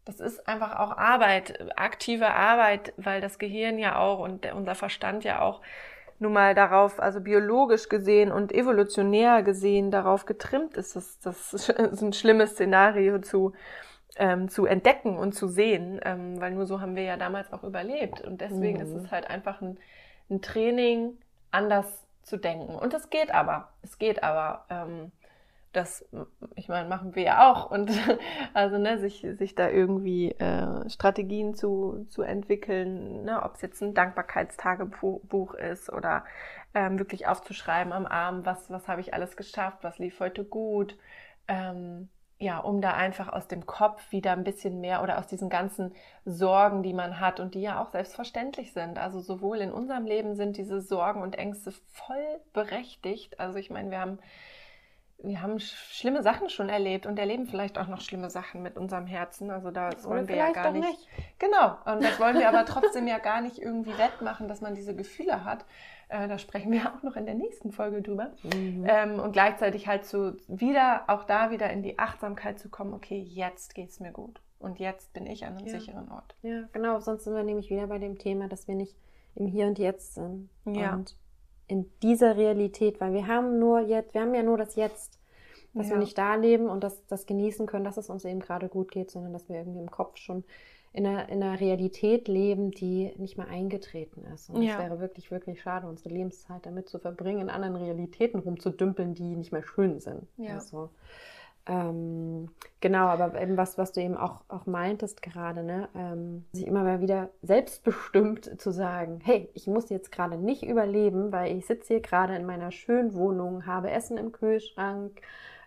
das 0.05 0.19
ist 0.19 0.47
einfach 0.47 0.79
auch 0.79 0.97
Arbeit, 0.97 1.77
aktive 1.77 2.33
Arbeit, 2.33 2.93
weil 2.97 3.21
das 3.21 3.37
Gehirn 3.37 3.77
ja 3.77 3.97
auch 3.99 4.19
und 4.19 4.45
unser 4.53 4.75
Verstand 4.75 5.23
ja 5.23 5.41
auch 5.41 5.61
nun 6.19 6.33
mal 6.33 6.53
darauf, 6.53 6.99
also 6.99 7.21
biologisch 7.21 7.89
gesehen 7.89 8.31
und 8.31 8.51
evolutionär 8.51 9.43
gesehen 9.43 9.91
darauf 9.91 10.25
getrimmt 10.25 10.77
ist, 10.77 10.95
das, 10.95 11.19
das 11.23 11.53
ist 11.53 12.01
ein 12.01 12.13
schlimmes 12.13 12.51
Szenario 12.51 13.19
zu, 13.19 13.53
ähm, 14.17 14.49
zu 14.49 14.65
entdecken 14.65 15.17
und 15.17 15.33
zu 15.33 15.47
sehen, 15.47 15.99
ähm, 16.03 16.39
weil 16.39 16.51
nur 16.51 16.65
so 16.65 16.81
haben 16.81 16.95
wir 16.95 17.03
ja 17.03 17.17
damals 17.17 17.51
auch 17.53 17.63
überlebt. 17.63 18.21
Und 18.21 18.41
deswegen 18.41 18.79
mhm. 18.79 18.83
ist 18.83 18.93
es 18.93 19.11
halt 19.11 19.29
einfach 19.29 19.61
ein, 19.61 19.77
ein 20.29 20.41
Training, 20.41 21.17
anders 21.51 21.87
zu 22.23 22.37
denken. 22.37 22.75
Und 22.75 22.93
es 22.93 23.09
geht 23.09 23.33
aber, 23.33 23.69
es 23.81 23.97
geht 23.97 24.23
aber. 24.23 24.65
Ähm, 24.69 25.11
das, 25.71 26.05
ich 26.55 26.67
meine, 26.67 26.89
machen 26.89 27.15
wir 27.15 27.23
ja 27.23 27.51
auch. 27.51 27.69
Und 27.69 27.91
also, 28.53 28.77
ne, 28.77 28.99
sich, 28.99 29.25
sich 29.37 29.55
da 29.55 29.69
irgendwie 29.69 30.31
äh, 30.31 30.89
Strategien 30.89 31.53
zu, 31.53 32.05
zu 32.09 32.21
entwickeln, 32.23 33.23
ne, 33.23 33.43
ob 33.43 33.55
es 33.55 33.61
jetzt 33.61 33.81
ein 33.81 33.93
Dankbarkeitstagebuch 33.93 35.53
ist 35.53 35.91
oder 35.91 36.25
ähm, 36.73 36.99
wirklich 36.99 37.27
aufzuschreiben 37.27 37.93
am 37.93 38.05
Abend, 38.05 38.45
was, 38.45 38.69
was 38.69 38.87
habe 38.87 39.01
ich 39.01 39.13
alles 39.13 39.37
geschafft, 39.37 39.79
was 39.81 39.99
lief 39.99 40.19
heute 40.19 40.43
gut. 40.43 40.97
Ähm, 41.47 42.09
ja, 42.41 42.59
um 42.59 42.79
da 42.79 42.93
einfach 42.93 43.27
aus 43.27 43.47
dem 43.49 43.65
Kopf 43.65 44.13
wieder 44.13 44.31
ein 44.31 44.45
bisschen 44.45 44.79
mehr 44.79 45.03
oder 45.03 45.19
aus 45.19 45.27
diesen 45.27 45.49
ganzen 45.49 45.93
Sorgen, 46.23 46.83
die 46.83 46.93
man 46.93 47.19
hat 47.19 47.41
und 47.41 47.53
die 47.53 47.61
ja 47.61 47.81
auch 47.81 47.89
selbstverständlich 47.91 48.71
sind. 48.71 48.97
Also 48.97 49.19
sowohl 49.19 49.57
in 49.57 49.73
unserem 49.73 50.05
Leben 50.05 50.35
sind 50.35 50.55
diese 50.55 50.79
Sorgen 50.79 51.21
und 51.21 51.37
Ängste 51.37 51.73
voll 51.91 52.39
berechtigt. 52.53 53.41
Also 53.41 53.59
ich 53.59 53.69
meine, 53.69 53.91
wir 53.91 53.99
haben 53.99 54.19
wir 55.21 55.41
haben 55.41 55.59
schlimme 55.59 56.23
Sachen 56.23 56.49
schon 56.49 56.69
erlebt 56.69 57.05
und 57.05 57.19
erleben 57.19 57.45
vielleicht 57.45 57.77
auch 57.77 57.87
noch 57.87 58.01
schlimme 58.01 58.29
Sachen 58.29 58.61
mit 58.61 58.77
unserem 58.77 59.05
Herzen. 59.05 59.51
Also 59.51 59.69
das 59.69 60.05
wollen 60.05 60.27
wir 60.27 60.35
ja 60.35 60.51
gar 60.51 60.71
nicht. 60.71 60.87
nicht. 60.87 61.07
Genau. 61.39 61.77
Und 61.85 62.03
das 62.03 62.19
wollen 62.19 62.37
wir 62.37 62.47
aber 62.47 62.65
trotzdem 62.65 63.05
ja 63.05 63.17
gar 63.17 63.41
nicht 63.41 63.59
irgendwie 63.59 63.97
wettmachen, 63.97 64.47
dass 64.47 64.61
man 64.61 64.75
diese 64.75 64.95
Gefühle 64.95 65.43
hat. 65.43 65.65
Äh, 66.07 66.27
da 66.27 66.37
sprechen 66.37 66.71
wir 66.71 66.93
auch 66.93 67.03
noch 67.03 67.17
in 67.17 67.25
der 67.25 67.35
nächsten 67.35 67.71
Folge 67.71 68.01
drüber. 68.01 68.31
Mhm. 68.43 68.85
Ähm, 68.87 69.19
und 69.19 69.33
gleichzeitig 69.33 69.87
halt 69.87 70.05
so 70.05 70.33
wieder, 70.47 71.03
auch 71.07 71.25
da 71.25 71.51
wieder 71.51 71.69
in 71.69 71.83
die 71.83 71.99
Achtsamkeit 71.99 72.57
zu 72.57 72.69
kommen, 72.69 72.93
okay, 72.93 73.19
jetzt 73.19 73.75
geht's 73.75 73.99
mir 73.99 74.11
gut. 74.11 74.41
Und 74.57 74.79
jetzt 74.79 75.13
bin 75.13 75.25
ich 75.25 75.45
an 75.45 75.57
einem 75.57 75.67
ja. 75.67 75.79
sicheren 75.79 76.09
Ort. 76.11 76.35
Ja, 76.41 76.63
genau. 76.71 76.99
Sonst 76.99 77.25
sind 77.25 77.35
wir 77.35 77.43
nämlich 77.43 77.69
wieder 77.69 77.87
bei 77.87 77.97
dem 77.97 78.17
Thema, 78.17 78.47
dass 78.47 78.67
wir 78.67 78.75
nicht 78.75 78.95
im 79.35 79.47
Hier 79.47 79.67
und 79.67 79.79
Jetzt 79.79 80.15
sind. 80.15 80.49
Ja. 80.65 80.93
Und 80.93 81.15
in 81.69 81.89
dieser 82.01 82.35
Realität, 82.35 82.99
weil 82.99 83.13
wir 83.13 83.27
haben 83.27 83.59
nur 83.59 83.79
jetzt, 83.79 84.13
wir 84.13 84.21
haben 84.21 84.33
ja 84.33 84.43
nur 84.43 84.57
das 84.57 84.75
Jetzt, 84.75 85.19
dass 85.73 85.87
ja. 85.87 85.93
wir 85.93 85.99
nicht 85.99 86.17
da 86.17 86.35
leben 86.35 86.67
und 86.67 86.83
das, 86.83 87.05
das 87.07 87.27
genießen 87.27 87.67
können, 87.67 87.85
dass 87.85 87.97
es 87.97 88.09
uns 88.09 88.25
eben 88.25 88.39
gerade 88.39 88.67
gut 88.67 88.91
geht, 88.91 89.11
sondern 89.11 89.31
dass 89.33 89.47
wir 89.47 89.57
irgendwie 89.57 89.79
im 89.79 89.91
Kopf 89.91 90.17
schon 90.17 90.43
in 90.91 91.05
einer, 91.05 91.29
in 91.29 91.43
einer 91.43 91.59
Realität 91.59 92.27
leben, 92.27 92.71
die 92.71 93.13
nicht 93.17 93.37
mehr 93.37 93.47
eingetreten 93.47 94.25
ist. 94.33 94.49
Und 94.49 94.63
es 94.63 94.69
ja. 94.69 94.79
wäre 94.79 94.99
wirklich, 94.99 95.29
wirklich 95.29 95.61
schade, 95.61 95.87
unsere 95.87 96.09
Lebenszeit 96.09 96.65
damit 96.65 96.89
zu 96.89 96.97
verbringen, 96.97 97.41
in 97.41 97.49
anderen 97.51 97.75
Realitäten 97.75 98.39
rumzudümpeln, 98.39 99.13
die 99.13 99.35
nicht 99.35 99.51
mehr 99.51 99.63
schön 99.63 99.99
sind. 99.99 100.27
Ja. 100.37 100.55
Also, 100.55 100.89
ähm, 101.65 102.49
genau, 102.81 103.05
aber 103.05 103.39
eben 103.39 103.57
was, 103.57 103.77
was 103.77 103.91
du 103.91 104.01
eben 104.01 104.17
auch, 104.17 104.41
auch 104.47 104.65
meintest 104.65 105.21
gerade, 105.21 105.63
ne, 105.63 105.89
ähm, 105.95 106.45
sich 106.51 106.65
immer 106.65 106.83
mal 106.83 107.01
wieder 107.01 107.29
selbstbestimmt 107.41 108.59
zu 108.59 108.71
sagen, 108.71 109.19
hey, 109.23 109.49
ich 109.53 109.67
muss 109.67 109.89
jetzt 109.89 110.11
gerade 110.11 110.37
nicht 110.37 110.63
überleben, 110.63 111.31
weil 111.31 111.55
ich 111.57 111.65
sitze 111.65 111.93
hier 111.93 112.01
gerade 112.01 112.35
in 112.35 112.45
meiner 112.45 112.71
schönen 112.71 113.13
Wohnung, 113.13 113.65
habe 113.65 113.91
Essen 113.91 114.17
im 114.17 114.31
Kühlschrank, 114.31 115.21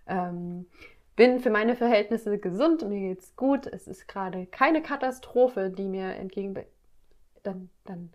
ähm, 0.06 0.66
bin 1.14 1.40
für 1.40 1.50
meine 1.50 1.76
Verhältnisse 1.76 2.38
gesund, 2.38 2.88
mir 2.88 3.00
geht's 3.00 3.36
gut, 3.36 3.66
es 3.66 3.86
ist 3.86 4.08
gerade 4.08 4.46
keine 4.46 4.82
Katastrophe, 4.82 5.70
die 5.70 5.88
mir 5.88 6.14
entgegen... 6.16 6.54
Dann, 7.42 7.70
dann 7.84 8.10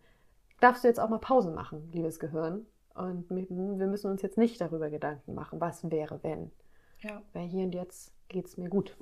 darfst 0.60 0.84
du 0.84 0.88
jetzt 0.88 1.00
auch 1.00 1.10
mal 1.10 1.20
Pause 1.20 1.52
machen, 1.52 1.90
liebes 1.94 2.20
Gehirn. 2.20 2.66
Und 2.96 3.30
wir 3.30 3.88
müssen 3.88 4.10
uns 4.10 4.22
jetzt 4.22 4.38
nicht 4.38 4.60
darüber 4.60 4.90
Gedanken 4.90 5.36
machen, 5.36 5.62
was 5.62 5.90
wäre, 5.92 6.20
wenn. 6.24 6.52
Ja. 7.00 7.22
Weil 7.34 7.48
hier 7.48 7.64
und 7.64 7.74
jetzt 7.74 8.12
geht 8.30 8.46
es 8.46 8.58
mir 8.58 8.70
gut. 8.70 8.96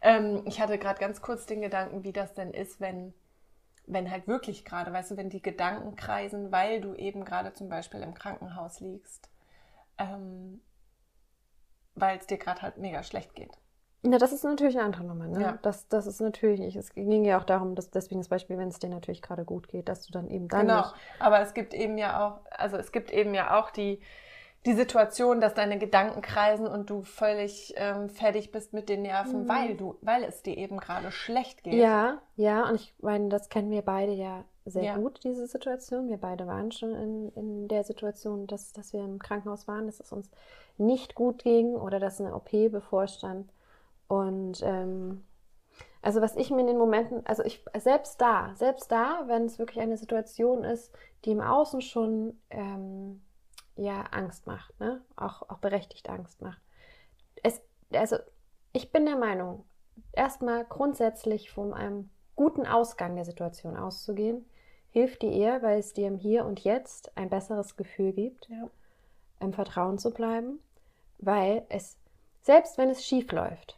Ähm, 0.00 0.42
ich 0.46 0.60
hatte 0.60 0.78
gerade 0.78 1.00
ganz 1.00 1.20
kurz 1.20 1.46
den 1.46 1.60
Gedanken, 1.60 2.04
wie 2.04 2.12
das 2.12 2.34
denn 2.34 2.52
ist, 2.52 2.80
wenn, 2.80 3.14
wenn 3.86 4.10
halt 4.10 4.28
wirklich 4.28 4.64
gerade, 4.64 4.92
weißt 4.92 5.12
du, 5.12 5.16
wenn 5.16 5.30
die 5.30 5.42
Gedanken 5.42 5.96
kreisen, 5.96 6.52
weil 6.52 6.80
du 6.80 6.94
eben 6.94 7.24
gerade 7.24 7.52
zum 7.52 7.68
Beispiel 7.68 8.00
im 8.00 8.14
Krankenhaus 8.14 8.80
liegst, 8.80 9.28
ähm, 9.98 10.60
weil 11.94 12.18
es 12.18 12.26
dir 12.26 12.38
gerade 12.38 12.62
halt 12.62 12.78
mega 12.78 13.02
schlecht 13.02 13.34
geht. 13.34 13.56
Ja, 14.02 14.18
das 14.18 14.32
ist 14.32 14.44
natürlich 14.44 14.76
eine 14.76 14.84
andere 14.84 15.04
Nummer. 15.04 15.26
Ne? 15.26 15.40
Ja. 15.40 15.58
Das, 15.62 15.88
das 15.88 16.06
ist 16.06 16.20
natürlich 16.20 16.60
nicht. 16.60 16.76
Es 16.76 16.94
ging 16.94 17.24
ja 17.24 17.38
auch 17.38 17.44
darum, 17.44 17.74
dass 17.74 17.90
deswegen 17.90 18.20
das 18.20 18.28
Beispiel, 18.28 18.56
wenn 18.56 18.68
es 18.68 18.78
dir 18.78 18.88
natürlich 18.88 19.22
gerade 19.22 19.44
gut 19.44 19.66
geht, 19.68 19.88
dass 19.88 20.06
du 20.06 20.12
dann 20.12 20.28
eben 20.28 20.46
dann. 20.46 20.68
Genau. 20.68 20.82
Nicht 20.82 20.94
Aber 21.18 21.40
es 21.40 21.52
gibt 21.52 21.74
eben 21.74 21.98
ja 21.98 22.24
auch, 22.24 22.40
also 22.50 22.76
es 22.76 22.92
gibt 22.92 23.10
eben 23.10 23.34
ja 23.34 23.58
auch 23.58 23.70
die, 23.70 24.00
die 24.66 24.74
Situation, 24.74 25.40
dass 25.40 25.54
deine 25.54 25.78
Gedanken 25.78 26.20
kreisen 26.20 26.66
und 26.66 26.90
du 26.90 27.02
völlig 27.02 27.74
ähm, 27.76 28.10
fertig 28.10 28.50
bist 28.50 28.72
mit 28.72 28.88
den 28.88 29.02
Nerven, 29.02 29.44
mhm. 29.44 29.48
weil 29.48 29.76
du, 29.76 29.96
weil 30.02 30.24
es 30.24 30.42
dir 30.42 30.56
eben 30.56 30.78
gerade 30.78 31.10
schlecht 31.12 31.64
geht. 31.64 31.74
Ja, 31.74 32.20
ja, 32.36 32.68
und 32.68 32.74
ich 32.76 32.94
meine, 33.00 33.28
das 33.28 33.48
kennen 33.48 33.70
wir 33.70 33.82
beide 33.82 34.12
ja 34.12 34.44
sehr 34.64 34.82
ja. 34.82 34.96
gut, 34.96 35.20
diese 35.24 35.46
Situation. 35.46 36.08
Wir 36.08 36.18
beide 36.18 36.46
waren 36.46 36.72
schon 36.72 36.94
in, 36.94 37.32
in 37.34 37.68
der 37.68 37.84
Situation, 37.84 38.46
dass, 38.46 38.72
dass 38.72 38.92
wir 38.92 39.00
im 39.04 39.18
Krankenhaus 39.18 39.66
waren, 39.68 39.86
dass 39.86 40.00
es 40.00 40.12
uns 40.12 40.30
nicht 40.76 41.14
gut 41.14 41.42
ging 41.42 41.74
oder 41.74 42.00
dass 42.00 42.20
eine 42.20 42.34
OP 42.34 42.50
bevorstand. 42.50 43.50
Und 44.08 44.60
ähm, 44.62 45.24
also 46.02 46.20
was 46.20 46.36
ich 46.36 46.50
mir 46.50 46.60
in 46.60 46.66
den 46.66 46.78
Momenten, 46.78 47.24
also 47.26 47.42
ich 47.44 47.64
selbst 47.78 48.20
da, 48.20 48.52
selbst 48.54 48.90
da, 48.90 49.24
wenn 49.26 49.44
es 49.44 49.58
wirklich 49.58 49.80
eine 49.80 49.96
Situation 49.96 50.64
ist, 50.64 50.92
die 51.24 51.32
im 51.32 51.40
Außen 51.40 51.80
schon 51.80 52.38
ähm, 52.50 53.20
ja 53.78 54.02
Angst 54.10 54.46
macht, 54.46 54.78
ne? 54.80 55.00
Auch, 55.16 55.48
auch 55.48 55.58
berechtigt 55.58 56.08
Angst 56.08 56.42
macht. 56.42 56.60
Es, 57.42 57.60
also 57.92 58.16
ich 58.72 58.92
bin 58.92 59.06
der 59.06 59.16
Meinung, 59.16 59.64
erstmal 60.12 60.64
grundsätzlich 60.64 61.50
von 61.50 61.72
einem 61.72 62.10
guten 62.36 62.66
Ausgang 62.66 63.16
der 63.16 63.24
Situation 63.24 63.76
auszugehen, 63.76 64.44
hilft 64.90 65.22
dir 65.22 65.32
eher, 65.32 65.62
weil 65.62 65.78
es 65.78 65.92
dir 65.92 66.08
im 66.08 66.16
Hier 66.16 66.44
und 66.44 66.60
Jetzt 66.60 67.16
ein 67.16 67.30
besseres 67.30 67.76
Gefühl 67.76 68.12
gibt. 68.12 68.48
Ja. 68.48 68.68
im 69.40 69.52
Vertrauen 69.52 69.98
zu 69.98 70.10
bleiben, 70.10 70.58
weil 71.18 71.64
es, 71.68 71.96
selbst 72.42 72.76
wenn 72.78 72.90
es 72.90 73.04
schief 73.04 73.30
läuft, 73.30 73.77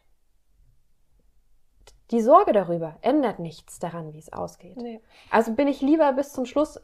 die 2.10 2.20
Sorge 2.20 2.52
darüber 2.52 2.96
ändert 3.02 3.38
nichts 3.38 3.78
daran, 3.78 4.12
wie 4.12 4.18
es 4.18 4.32
ausgeht. 4.32 4.76
Nee. 4.76 5.00
Also 5.30 5.54
bin 5.54 5.68
ich 5.68 5.80
lieber 5.80 6.12
bis 6.12 6.32
zum 6.32 6.44
Schluss, 6.44 6.80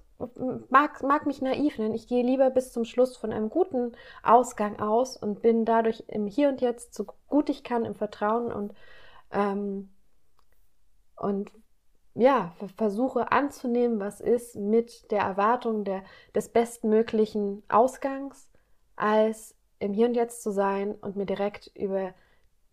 mag, 0.69 1.03
mag 1.03 1.27
mich 1.27 1.43
naiv 1.43 1.79
nennen, 1.79 1.95
ich 1.95 2.07
gehe 2.07 2.25
lieber 2.25 2.51
bis 2.51 2.73
zum 2.73 2.85
Schluss 2.85 3.17
von 3.17 3.33
einem 3.33 3.51
guten 3.51 3.93
Ausgang 4.23 4.79
aus 4.79 5.17
und 5.17 5.43
bin 5.43 5.65
dadurch 5.65 6.05
im 6.07 6.27
Hier 6.27 6.49
und 6.49 6.61
Jetzt 6.61 6.95
so 6.95 7.07
gut 7.29 7.49
ich 7.49 7.65
kann 7.65 7.85
im 7.85 7.95
Vertrauen 7.95 8.53
und, 8.53 8.73
ähm, 9.33 9.91
und 11.17 11.51
ja, 12.15 12.53
versuche 12.77 13.31
anzunehmen, 13.33 14.01
was 14.01 14.21
ist, 14.21 14.57
mit 14.57 15.11
der 15.11 15.21
Erwartung 15.21 15.85
der, 15.85 16.03
des 16.35 16.49
bestmöglichen 16.49 17.63
Ausgangs, 17.69 18.49
als 18.95 19.55
im 19.81 19.93
Hier 19.93 20.07
und 20.07 20.15
Jetzt 20.15 20.43
zu 20.43 20.51
sein 20.51 20.95
und 20.95 21.17
mir 21.17 21.27
direkt 21.27 21.71
über 21.75 22.15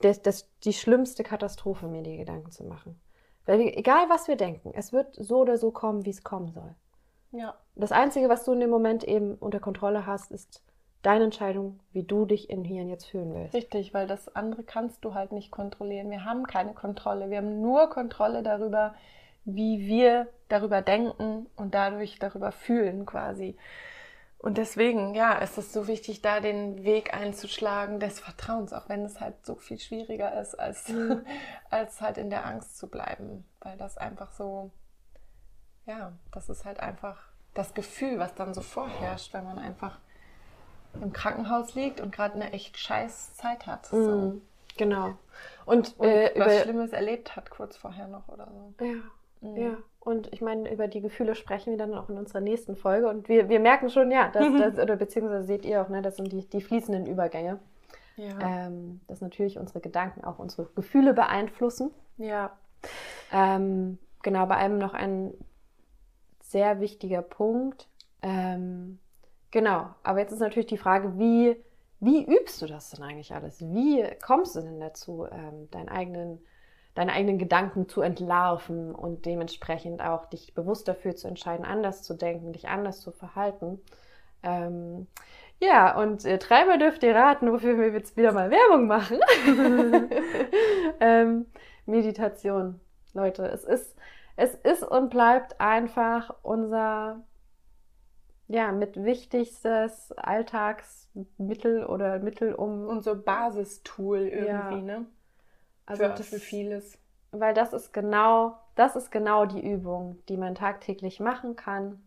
das, 0.03 0.21
das, 0.21 0.49
die 0.63 0.73
schlimmste 0.73 1.23
Katastrophe 1.23 1.87
mir 1.87 2.03
die 2.03 2.17
Gedanken 2.17 2.51
zu 2.51 2.63
machen. 2.63 2.99
Weil 3.45 3.59
wir, 3.59 3.77
egal 3.77 4.09
was 4.09 4.27
wir 4.27 4.35
denken, 4.35 4.71
es 4.73 4.93
wird 4.93 5.15
so 5.15 5.39
oder 5.39 5.57
so 5.57 5.71
kommen, 5.71 6.05
wie 6.05 6.11
es 6.11 6.23
kommen 6.23 6.51
soll. 6.51 6.75
Ja. 7.31 7.55
Das 7.75 7.91
Einzige, 7.91 8.29
was 8.29 8.45
du 8.45 8.53
in 8.53 8.59
dem 8.59 8.69
Moment 8.69 9.03
eben 9.03 9.35
unter 9.35 9.59
Kontrolle 9.59 10.05
hast, 10.05 10.31
ist 10.31 10.63
deine 11.01 11.25
Entscheidung, 11.25 11.79
wie 11.91 12.03
du 12.03 12.25
dich 12.25 12.49
in 12.49 12.63
Hier 12.63 12.83
und 12.83 12.89
Jetzt 12.89 13.05
fühlen 13.05 13.33
willst. 13.33 13.53
Richtig, 13.53 13.93
weil 13.93 14.07
das 14.07 14.33
andere 14.35 14.63
kannst 14.63 15.03
du 15.03 15.13
halt 15.13 15.31
nicht 15.31 15.51
kontrollieren. 15.51 16.09
Wir 16.09 16.25
haben 16.25 16.45
keine 16.45 16.73
Kontrolle. 16.73 17.29
Wir 17.29 17.37
haben 17.37 17.61
nur 17.61 17.89
Kontrolle 17.89 18.43
darüber, 18.43 18.95
wie 19.45 19.85
wir 19.87 20.27
darüber 20.47 20.81
denken 20.81 21.47
und 21.57 21.73
dadurch 21.73 22.19
darüber 22.19 22.51
fühlen 22.51 23.05
quasi. 23.05 23.57
Und 24.43 24.57
deswegen, 24.57 25.15
ja, 25.15 25.35
ist 25.35 25.57
es 25.57 25.71
so 25.71 25.87
wichtig, 25.87 26.21
da 26.21 26.41
den 26.41 26.83
Weg 26.83 27.13
einzuschlagen 27.13 28.01
des 28.01 28.19
Vertrauens, 28.19 28.73
auch 28.73 28.89
wenn 28.89 29.05
es 29.05 29.21
halt 29.21 29.45
so 29.45 29.55
viel 29.55 29.79
schwieriger 29.79 30.37
ist, 30.37 30.55
als, 30.55 30.89
mhm. 30.89 31.25
als 31.69 32.01
halt 32.01 32.17
in 32.17 32.29
der 32.29 32.45
Angst 32.45 32.77
zu 32.77 32.89
bleiben. 32.89 33.45
Weil 33.61 33.77
das 33.77 33.97
einfach 33.97 34.33
so, 34.33 34.71
ja, 35.85 36.11
das 36.33 36.49
ist 36.49 36.65
halt 36.65 36.81
einfach 36.81 37.23
das 37.53 37.73
Gefühl, 37.73 38.19
was 38.19 38.35
dann 38.35 38.53
so 38.53 38.59
vorherrscht, 38.59 39.33
wenn 39.33 39.45
man 39.45 39.59
einfach 39.59 39.97
im 41.01 41.13
Krankenhaus 41.13 41.73
liegt 41.73 42.01
und 42.01 42.13
gerade 42.13 42.35
eine 42.35 42.51
echt 42.51 42.77
scheiß 42.77 43.35
Zeit 43.35 43.65
hat. 43.65 43.85
So. 43.85 43.95
Mhm, 43.95 44.41
genau. 44.75 45.15
Und, 45.65 45.97
und 45.97 46.09
äh, 46.09 46.33
was 46.35 46.63
Schlimmes 46.63 46.91
erlebt 46.91 47.37
hat 47.37 47.49
kurz 47.49 47.77
vorher 47.77 48.09
noch 48.09 48.27
oder 48.27 48.51
so. 48.51 48.85
Ja. 48.85 49.03
Mhm. 49.39 49.55
Ja, 49.55 49.77
und 50.05 50.33
ich 50.33 50.41
meine, 50.41 50.69
über 50.71 50.89
die 50.89 50.99
Gefühle 50.99 51.33
sprechen 51.33 51.71
wir 51.71 51.77
dann 51.77 51.93
auch 51.93 52.09
in 52.09 52.17
unserer 52.17 52.41
nächsten 52.41 52.75
Folge. 52.75 53.07
Und 53.07 53.29
wir, 53.29 53.47
wir 53.47 53.61
merken 53.61 53.89
schon, 53.89 54.11
ja, 54.11 54.29
dass, 54.29 54.45
das, 54.57 54.77
oder 54.77 54.97
beziehungsweise 54.97 55.45
seht 55.45 55.63
ihr 55.63 55.81
auch, 55.81 55.87
ne, 55.87 56.01
das 56.01 56.17
sind 56.17 56.31
die, 56.31 56.47
die 56.47 56.61
fließenden 56.61 57.05
Übergänge. 57.05 57.59
Ja. 58.17 58.67
Ähm, 58.67 58.99
dass 59.07 59.21
natürlich 59.21 59.57
unsere 59.57 59.79
Gedanken 59.79 60.23
auch 60.23 60.39
unsere 60.39 60.65
Gefühle 60.75 61.13
beeinflussen. 61.13 61.91
Ja. 62.17 62.51
Ähm, 63.31 63.97
genau, 64.21 64.45
bei 64.45 64.57
einem 64.57 64.77
noch 64.77 64.93
ein 64.93 65.33
sehr 66.41 66.81
wichtiger 66.81 67.21
Punkt. 67.21 67.87
Ähm, 68.21 68.99
genau, 69.51 69.87
aber 70.03 70.19
jetzt 70.19 70.33
ist 70.33 70.39
natürlich 70.39 70.67
die 70.67 70.77
Frage, 70.77 71.17
wie, 71.17 71.55
wie 72.01 72.25
übst 72.25 72.61
du 72.61 72.67
das 72.67 72.89
denn 72.89 73.03
eigentlich 73.03 73.33
alles? 73.33 73.61
Wie 73.61 74.05
kommst 74.23 74.55
du 74.57 74.61
denn 74.61 74.81
dazu, 74.81 75.25
ähm, 75.31 75.71
deinen 75.71 75.89
eigenen 75.89 76.43
deine 76.95 77.13
eigenen 77.13 77.37
Gedanken 77.37 77.89
zu 77.89 78.01
entlarven 78.01 78.93
und 78.93 79.25
dementsprechend 79.25 80.01
auch 80.01 80.27
dich 80.27 80.53
bewusst 80.53 80.87
dafür 80.87 81.15
zu 81.15 81.27
entscheiden, 81.27 81.65
anders 81.65 82.03
zu 82.03 82.13
denken, 82.13 82.53
dich 82.53 82.67
anders 82.67 83.01
zu 83.01 83.11
verhalten. 83.11 83.81
Ähm, 84.43 85.07
ja, 85.59 85.99
und 85.99 86.25
äh, 86.25 86.37
dreimal 86.37 86.77
dürft 86.77 87.03
ihr 87.03 87.15
raten, 87.15 87.51
wofür 87.51 87.77
wir 87.77 87.91
jetzt 87.91 88.17
wieder 88.17 88.31
mal 88.31 88.51
Werbung 88.51 88.87
machen. 88.87 89.19
ähm, 90.99 91.45
Meditation, 91.85 92.79
Leute, 93.13 93.45
es 93.47 93.63
ist, 93.63 93.95
es 94.35 94.53
ist 94.55 94.83
und 94.83 95.09
bleibt 95.09 95.59
einfach 95.59 96.35
unser 96.43 97.23
ja, 98.47 98.71
mit 98.71 99.03
wichtigstes 99.03 100.11
Alltagsmittel 100.11 101.85
oder 101.85 102.19
Mittel, 102.19 102.53
um. 102.53 102.85
Unser 102.85 103.15
Basistool 103.15 104.19
irgendwie, 104.19 104.47
ja. 104.47 104.81
ne? 104.81 105.05
Also 105.85 106.03
für, 106.03 106.23
für 106.23 106.39
vieles. 106.39 106.97
Weil 107.31 107.53
das 107.53 107.73
ist 107.73 107.93
genau, 107.93 108.57
das 108.75 108.95
ist 108.95 109.11
genau 109.11 109.45
die 109.45 109.65
Übung, 109.65 110.19
die 110.29 110.37
man 110.37 110.55
tagtäglich 110.55 111.19
machen 111.19 111.55
kann, 111.55 112.01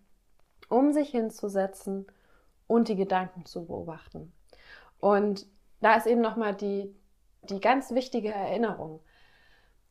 um 0.68 0.92
sich 0.92 1.10
hinzusetzen 1.10 2.06
und 2.66 2.88
die 2.88 2.96
Gedanken 2.96 3.44
zu 3.44 3.66
beobachten. 3.66 4.32
Und 5.00 5.46
da 5.80 5.94
ist 5.94 6.06
eben 6.06 6.20
nochmal 6.20 6.54
die, 6.54 6.94
die 7.42 7.60
ganz 7.60 7.90
wichtige 7.92 8.32
Erinnerung. 8.32 9.00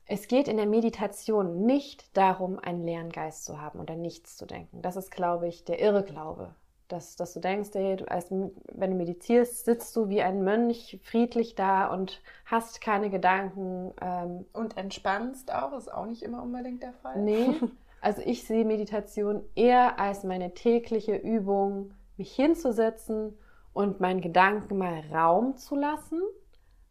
Es 0.06 0.28
geht 0.28 0.48
in 0.48 0.58
der 0.58 0.68
Meditation 0.68 1.66
nicht 1.66 2.16
darum, 2.16 2.60
einen 2.60 2.84
leeren 2.84 3.12
Geist 3.12 3.46
zu 3.46 3.60
haben 3.60 3.80
oder 3.80 3.96
nichts 3.96 4.38
zu 4.38 4.46
denken. 4.46 4.82
Das 4.82 4.96
ist, 4.96 5.12
glaube 5.12 5.48
ich, 5.48 5.66
der 5.66 5.80
Irrglaube 5.80 6.54
dass, 6.88 7.16
dass 7.16 7.34
du 7.34 7.40
denkst, 7.40 7.70
ey, 7.74 7.98
du, 7.98 8.10
als, 8.10 8.30
wenn 8.30 8.92
du 8.92 8.96
meditierst, 8.96 9.66
sitzt 9.66 9.96
du 9.96 10.10
wie 10.10 10.22
ein 10.22 10.44
Mönch 10.44 11.00
friedlich 11.04 11.56
da 11.56 11.88
und 11.88 12.22
hast 12.46 12.82
keine 12.82 13.10
Gedanken. 13.10 13.94
Ähm, 14.02 14.46
und 14.54 14.78
entspannst 14.78 15.54
auch, 15.54 15.74
ist 15.78 15.92
auch 15.92 16.06
nicht 16.06 16.24
immer 16.24 16.44
unbedingt 16.44 16.84
der 16.84 16.94
Fall. 16.94 17.22
Nee, 17.22 17.56
also 18.02 18.22
ich 18.24 18.46
sehe 18.46 18.66
Meditation 18.66 19.44
eher 19.56 20.00
als 20.00 20.24
meine 20.24 20.54
tägliche 20.54 21.16
Übung, 21.16 21.94
mich 22.18 22.34
hinzusetzen 22.34 23.38
und 23.74 24.00
meinen 24.00 24.22
Gedanken 24.22 24.78
mal 24.78 25.04
Raum 25.12 25.58
zu 25.58 25.76
lassen, 25.76 26.22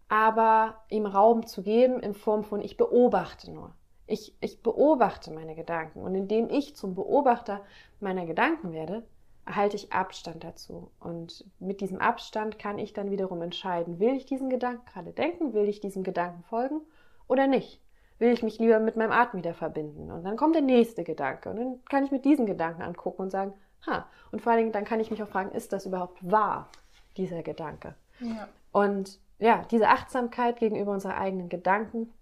aber 0.09 0.83
ihm 0.91 1.07
Raum 1.07 1.47
zu 1.47 1.63
geben 1.63 2.01
in 2.01 2.15
Form 2.15 2.45
von 2.45 2.61
ich 2.61 2.77
beobachte 2.77 3.51
nur. 3.51 3.75
Ich, 4.07 4.37
ich 4.41 4.63
beobachte 4.63 5.33
meine 5.33 5.55
Gedanken 5.55 6.03
und 6.03 6.15
indem 6.15 6.51
ich 6.51 6.77
zum 6.77 6.95
Beobachter 6.95 7.63
meiner 8.01 8.27
Gedanken 8.27 8.73
werde, 8.73 9.03
halte 9.47 9.77
ich 9.77 9.93
Abstand 9.93 10.45
dazu. 10.45 10.91
Und 11.01 11.45
mit 11.59 11.81
diesem 11.81 11.99
Abstand 11.99 12.59
kann 12.59 12.79
ich 12.79 12.93
dann 12.93 13.11
wiederum 13.11 13.43
entscheiden, 13.43 13.99
will 13.99 14.15
ich 14.15 14.27
diesen 14.27 14.51
Gedanken 14.51 14.85
gerade 14.87 15.13
denken, 15.13 15.53
will 15.53 15.69
ich 15.69 15.81
diesem 15.81 16.03
Gedanken 16.03 16.43
folgen 16.45 16.81
oder 17.27 17.47
nicht. 17.47 17.81
Will 18.19 18.33
ich 18.33 18.43
mich 18.43 18.59
lieber 18.59 18.79
mit 18.79 18.97
meinem 18.97 19.13
Atem 19.13 19.39
wieder 19.39 19.55
verbinden? 19.55 20.11
Und 20.11 20.25
dann 20.25 20.37
kommt 20.37 20.55
der 20.55 20.63
nächste 20.63 21.03
Gedanke. 21.05 21.51
Und 21.51 21.57
dann 21.57 21.85
kann 21.87 22.05
ich 22.05 22.13
mit 22.13 22.25
diesen 22.25 22.47
Gedanken 22.47 22.83
angucken 22.83 23.23
und 23.23 23.31
sagen, 23.31 23.55
ha. 23.87 24.07
Und 24.31 24.41
vor 24.41 24.53
allen 24.53 24.61
Dingen, 24.61 24.73
dann 24.73 24.85
kann 24.85 25.01
ich 25.01 25.11
mich 25.11 25.23
auch 25.23 25.29
fragen, 25.29 25.51
ist 25.51 25.73
das 25.73 25.87
überhaupt 25.87 26.19
wahr, 26.31 26.69
dieser 27.17 27.43
Gedanke? 27.43 27.97
Ja. 28.21 28.49
Und 28.73 29.19
ja, 29.39 29.65
diese 29.71 29.89
Achtsamkeit 29.89 30.59
gegenüber 30.59 30.93
unseren 30.93 31.13
eigenen 31.13 31.49
Gedanken, 31.49 32.13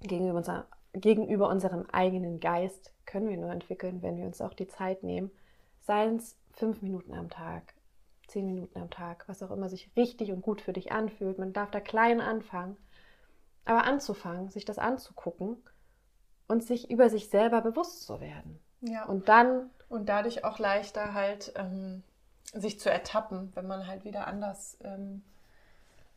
gegenüber, 0.00 0.38
unser, 0.38 0.66
gegenüber 0.92 1.48
unserem 1.48 1.86
eigenen 1.92 2.40
Geist 2.40 2.94
können 3.04 3.28
wir 3.28 3.36
nur 3.36 3.50
entwickeln, 3.50 4.00
wenn 4.02 4.16
wir 4.16 4.24
uns 4.24 4.40
auch 4.40 4.54
die 4.54 4.68
Zeit 4.68 5.02
nehmen, 5.02 5.30
seien 5.82 6.16
es 6.16 6.36
fünf 6.52 6.82
Minuten 6.82 7.14
am 7.14 7.30
Tag, 7.30 7.74
zehn 8.28 8.46
Minuten 8.46 8.78
am 8.78 8.90
Tag, 8.90 9.24
was 9.28 9.42
auch 9.42 9.50
immer 9.50 9.68
sich 9.68 9.90
richtig 9.96 10.32
und 10.32 10.42
gut 10.42 10.60
für 10.60 10.72
dich 10.72 10.92
anfühlt. 10.92 11.38
Man 11.38 11.52
darf 11.52 11.70
da 11.70 11.80
klein 11.80 12.20
anfangen, 12.20 12.76
aber 13.64 13.84
anzufangen, 13.84 14.48
sich 14.48 14.64
das 14.64 14.78
anzugucken 14.78 15.56
und 16.48 16.62
sich 16.62 16.90
über 16.90 17.08
sich 17.08 17.28
selber 17.28 17.60
bewusst 17.60 18.04
zu 18.06 18.20
werden. 18.20 18.58
Ja. 18.80 19.04
Und 19.04 19.28
dann. 19.28 19.70
Und 19.88 20.08
dadurch 20.08 20.44
auch 20.44 20.58
leichter 20.58 21.12
halt 21.12 21.52
ähm, 21.54 22.02
sich 22.54 22.80
zu 22.80 22.90
ertappen, 22.90 23.52
wenn 23.54 23.66
man 23.66 23.86
halt 23.86 24.04
wieder 24.04 24.26
anders, 24.26 24.78
ähm, 24.82 25.22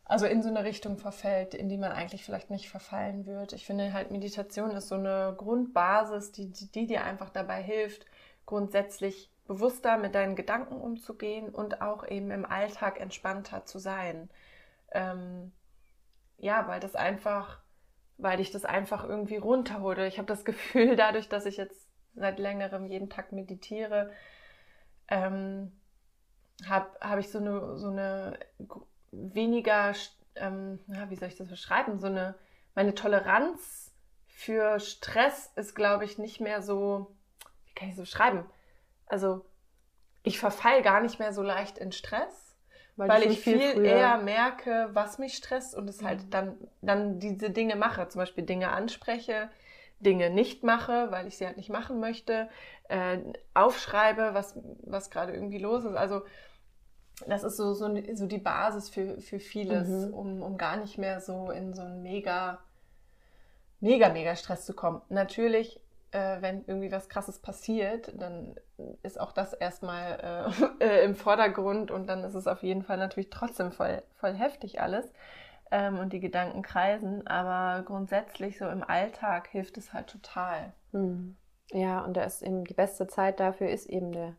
also 0.04 0.24
in 0.26 0.42
so 0.42 0.48
eine 0.48 0.64
Richtung 0.64 0.96
verfällt, 0.96 1.54
in 1.54 1.68
die 1.68 1.76
man 1.76 1.92
eigentlich 1.92 2.24
vielleicht 2.24 2.50
nicht 2.50 2.70
verfallen 2.70 3.26
wird. 3.26 3.52
Ich 3.52 3.66
finde 3.66 3.92
halt 3.92 4.10
Meditation 4.10 4.70
ist 4.70 4.88
so 4.88 4.94
eine 4.94 5.34
Grundbasis, 5.36 6.32
die, 6.32 6.50
die, 6.50 6.70
die 6.70 6.86
dir 6.86 7.04
einfach 7.04 7.28
dabei 7.28 7.62
hilft, 7.62 8.06
grundsätzlich 8.46 9.30
bewusster 9.46 9.98
mit 9.98 10.14
deinen 10.14 10.36
Gedanken 10.36 10.80
umzugehen 10.80 11.48
und 11.48 11.80
auch 11.80 12.06
eben 12.06 12.30
im 12.30 12.44
Alltag 12.44 13.00
entspannter 13.00 13.64
zu 13.64 13.78
sein. 13.78 14.28
Ähm, 14.92 15.52
ja, 16.38 16.66
weil 16.68 16.80
das 16.80 16.94
einfach, 16.94 17.60
weil 18.18 18.40
ich 18.40 18.50
das 18.50 18.64
einfach 18.64 19.04
irgendwie 19.04 19.36
runterhole. 19.36 20.06
Ich 20.06 20.18
habe 20.18 20.26
das 20.26 20.44
Gefühl, 20.44 20.96
dadurch, 20.96 21.28
dass 21.28 21.46
ich 21.46 21.56
jetzt 21.56 21.88
seit 22.14 22.38
längerem 22.38 22.86
jeden 22.86 23.10
Tag 23.10 23.32
meditiere, 23.32 24.10
ähm, 25.08 25.72
habe 26.66 26.88
hab 27.00 27.18
ich 27.18 27.30
so 27.30 27.38
eine, 27.38 27.76
so 27.76 27.88
eine 27.88 28.38
weniger, 29.10 29.92
ähm, 30.36 30.80
wie 30.86 31.16
soll 31.16 31.28
ich 31.28 31.36
das 31.36 31.48
beschreiben, 31.48 31.98
so 31.98 32.06
eine, 32.06 32.34
meine 32.74 32.94
Toleranz 32.94 33.92
für 34.26 34.80
Stress 34.80 35.52
ist, 35.56 35.74
glaube 35.74 36.04
ich, 36.04 36.18
nicht 36.18 36.40
mehr 36.40 36.62
so, 36.62 37.14
wie 37.66 37.74
kann 37.74 37.88
ich 37.88 37.96
so 37.96 38.04
schreiben? 38.04 38.44
Also 39.06 39.44
ich 40.22 40.38
verfall 40.38 40.82
gar 40.82 41.00
nicht 41.00 41.18
mehr 41.18 41.32
so 41.32 41.42
leicht 41.42 41.78
in 41.78 41.92
Stress, 41.92 42.56
weil, 42.96 43.08
weil 43.08 43.30
ich 43.30 43.40
viel, 43.40 43.60
viel 43.60 43.84
eher 43.84 44.18
merke, 44.18 44.90
was 44.92 45.18
mich 45.18 45.36
stresst 45.36 45.74
und 45.74 45.88
es 45.88 46.02
halt 46.02 46.24
mhm. 46.24 46.30
dann, 46.30 46.54
dann 46.82 47.18
diese 47.20 47.50
Dinge 47.50 47.76
mache, 47.76 48.08
zum 48.08 48.20
Beispiel 48.20 48.44
Dinge 48.44 48.70
anspreche, 48.70 49.50
Dinge 50.00 50.30
nicht 50.30 50.62
mache, 50.62 51.10
weil 51.10 51.26
ich 51.26 51.38
sie 51.38 51.46
halt 51.46 51.56
nicht 51.56 51.70
machen 51.70 52.00
möchte, 52.00 52.48
äh, 52.88 53.18
aufschreibe, 53.54 54.30
was, 54.32 54.58
was 54.82 55.10
gerade 55.10 55.32
irgendwie 55.32 55.58
los 55.58 55.84
ist. 55.84 55.94
Also 55.94 56.22
das 57.26 57.44
ist 57.44 57.56
so, 57.56 57.72
so, 57.72 57.94
so 58.14 58.26
die 58.26 58.38
Basis 58.38 58.88
für, 58.88 59.20
für 59.20 59.38
vieles, 59.38 59.88
mhm. 59.88 60.14
um, 60.14 60.42
um 60.42 60.58
gar 60.58 60.76
nicht 60.76 60.98
mehr 60.98 61.20
so 61.20 61.50
in 61.50 61.72
so 61.72 61.82
einen 61.82 62.02
mega, 62.02 62.58
mega, 63.80 64.08
mega 64.10 64.36
Stress 64.36 64.66
zu 64.66 64.74
kommen. 64.74 65.00
Natürlich, 65.08 65.80
äh, 66.16 66.40
wenn 66.40 66.64
irgendwie 66.66 66.90
was 66.90 67.08
Krasses 67.08 67.38
passiert, 67.38 68.12
dann 68.20 68.54
ist 69.02 69.20
auch 69.20 69.32
das 69.32 69.52
erstmal 69.52 70.50
äh, 70.80 70.84
äh, 70.84 71.04
im 71.04 71.14
Vordergrund 71.14 71.90
und 71.90 72.06
dann 72.06 72.24
ist 72.24 72.34
es 72.34 72.46
auf 72.46 72.62
jeden 72.62 72.82
Fall 72.82 72.96
natürlich 72.96 73.30
trotzdem 73.30 73.70
voll, 73.70 74.02
voll 74.14 74.34
heftig 74.34 74.80
alles 74.80 75.12
ähm, 75.70 75.98
und 75.98 76.12
die 76.12 76.20
Gedanken 76.20 76.62
kreisen. 76.62 77.26
Aber 77.26 77.84
grundsätzlich 77.84 78.58
so 78.58 78.66
im 78.68 78.82
Alltag 78.82 79.48
hilft 79.48 79.76
es 79.76 79.92
halt 79.92 80.06
total. 80.06 80.72
Mhm. 80.92 81.36
Ja, 81.72 82.04
und 82.04 82.16
da 82.16 82.22
ist 82.22 82.42
eben 82.42 82.64
die 82.64 82.74
beste 82.74 83.06
Zeit 83.08 83.40
dafür 83.40 83.68
ist 83.68 83.86
eben 83.86 84.12
der 84.12 84.34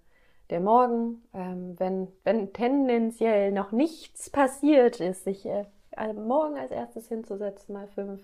der 0.49 0.61
Morgen, 0.61 1.23
ähm, 1.33 1.75
wenn, 1.77 2.07
wenn 2.23 2.53
tendenziell 2.53 3.51
noch 3.51 3.73
nichts 3.73 4.29
passiert 4.29 5.01
ist, 5.01 5.25
sich 5.25 5.45
äh, 5.45 5.65
morgen 6.13 6.57
als 6.57 6.71
erstes 6.71 7.09
hinzusetzen, 7.09 7.73
mal 7.73 7.87
fünf 7.87 8.21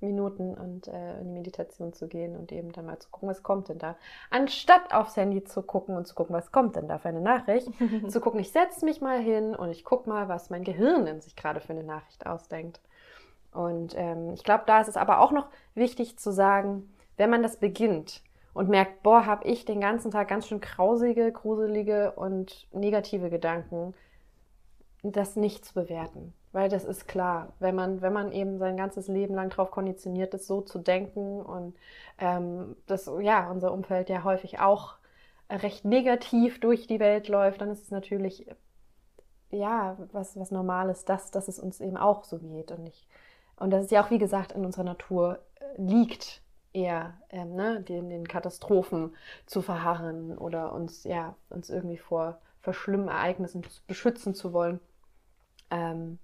Minuten 0.00 0.54
und 0.54 0.88
äh, 0.88 1.18
in 1.20 1.28
die 1.28 1.32
Meditation 1.32 1.92
zu 1.92 2.08
gehen 2.08 2.36
und 2.36 2.52
eben 2.52 2.72
dann 2.72 2.86
mal 2.86 2.98
zu 2.98 3.08
gucken, 3.10 3.28
was 3.28 3.42
kommt 3.42 3.68
denn 3.68 3.78
da. 3.78 3.96
Anstatt 4.30 4.92
aufs 4.94 5.16
Handy 5.16 5.44
zu 5.44 5.62
gucken 5.62 5.96
und 5.96 6.06
zu 6.06 6.14
gucken, 6.14 6.34
was 6.34 6.52
kommt 6.52 6.76
denn 6.76 6.88
da 6.88 6.98
für 6.98 7.08
eine 7.08 7.20
Nachricht, 7.20 7.68
zu 8.08 8.20
gucken, 8.20 8.40
ich 8.40 8.52
setze 8.52 8.84
mich 8.84 9.00
mal 9.00 9.20
hin 9.20 9.54
und 9.54 9.70
ich 9.70 9.84
gucke 9.84 10.08
mal, 10.08 10.28
was 10.28 10.50
mein 10.50 10.64
Gehirn 10.64 11.06
in 11.06 11.20
sich 11.20 11.36
gerade 11.36 11.60
für 11.60 11.72
eine 11.72 11.84
Nachricht 11.84 12.26
ausdenkt. 12.26 12.80
Und 13.52 13.94
ähm, 13.96 14.32
ich 14.32 14.44
glaube, 14.44 14.64
da 14.66 14.80
ist 14.80 14.88
es 14.88 14.96
aber 14.96 15.20
auch 15.20 15.32
noch 15.32 15.48
wichtig 15.74 16.18
zu 16.18 16.32
sagen, 16.32 16.92
wenn 17.16 17.30
man 17.30 17.42
das 17.42 17.56
beginnt, 17.56 18.22
und 18.54 18.68
merkt, 18.68 19.02
boah, 19.02 19.26
habe 19.26 19.46
ich 19.46 19.64
den 19.64 19.80
ganzen 19.80 20.10
Tag 20.10 20.28
ganz 20.28 20.46
schön 20.46 20.60
grausige, 20.60 21.32
gruselige 21.32 22.12
und 22.12 22.66
negative 22.72 23.30
Gedanken, 23.30 23.94
das 25.02 25.36
nicht 25.36 25.64
zu 25.64 25.74
bewerten. 25.74 26.34
Weil 26.52 26.68
das 26.68 26.84
ist 26.84 27.08
klar, 27.08 27.54
wenn 27.60 27.74
man, 27.74 28.02
wenn 28.02 28.12
man 28.12 28.30
eben 28.30 28.58
sein 28.58 28.76
ganzes 28.76 29.08
Leben 29.08 29.34
lang 29.34 29.50
darauf 29.50 29.70
konditioniert 29.70 30.34
ist, 30.34 30.46
so 30.46 30.60
zu 30.60 30.78
denken 30.78 31.40
und 31.40 31.74
ähm, 32.18 32.76
das, 32.86 33.10
ja, 33.20 33.50
unser 33.50 33.72
Umfeld 33.72 34.10
ja 34.10 34.22
häufig 34.22 34.60
auch 34.60 34.96
recht 35.50 35.84
negativ 35.84 36.60
durch 36.60 36.86
die 36.86 37.00
Welt 37.00 37.28
läuft, 37.28 37.60
dann 37.60 37.70
ist 37.70 37.82
es 37.84 37.90
natürlich, 37.90 38.46
ja, 39.50 39.96
was, 40.12 40.38
was 40.38 40.50
Normales, 40.50 41.04
das, 41.04 41.30
dass 41.30 41.48
es 41.48 41.58
uns 41.58 41.80
eben 41.80 41.96
auch 41.96 42.24
so 42.24 42.38
geht 42.38 42.70
und 42.70 42.84
nicht, 42.84 43.08
und 43.56 43.70
das 43.70 43.84
ist 43.84 43.90
ja 43.92 44.04
auch, 44.04 44.10
wie 44.10 44.18
gesagt, 44.18 44.52
in 44.52 44.64
unserer 44.64 44.84
Natur 44.84 45.38
äh, 45.54 45.80
liegt, 45.80 46.42
eher 46.72 47.14
ähm, 47.28 47.54
ne, 47.54 47.80
den, 47.82 48.08
den 48.08 48.26
Katastrophen 48.26 49.14
zu 49.46 49.62
verharren 49.62 50.38
oder 50.38 50.72
uns, 50.72 51.04
ja, 51.04 51.36
uns 51.50 51.70
irgendwie 51.70 51.98
vor, 51.98 52.40
vor 52.60 52.72
schlimmen 52.72 53.08
Ereignissen 53.08 53.62
beschützen 53.86 54.34
zu 54.34 54.52
wollen. 54.52 54.80
Ähm, 55.70 56.18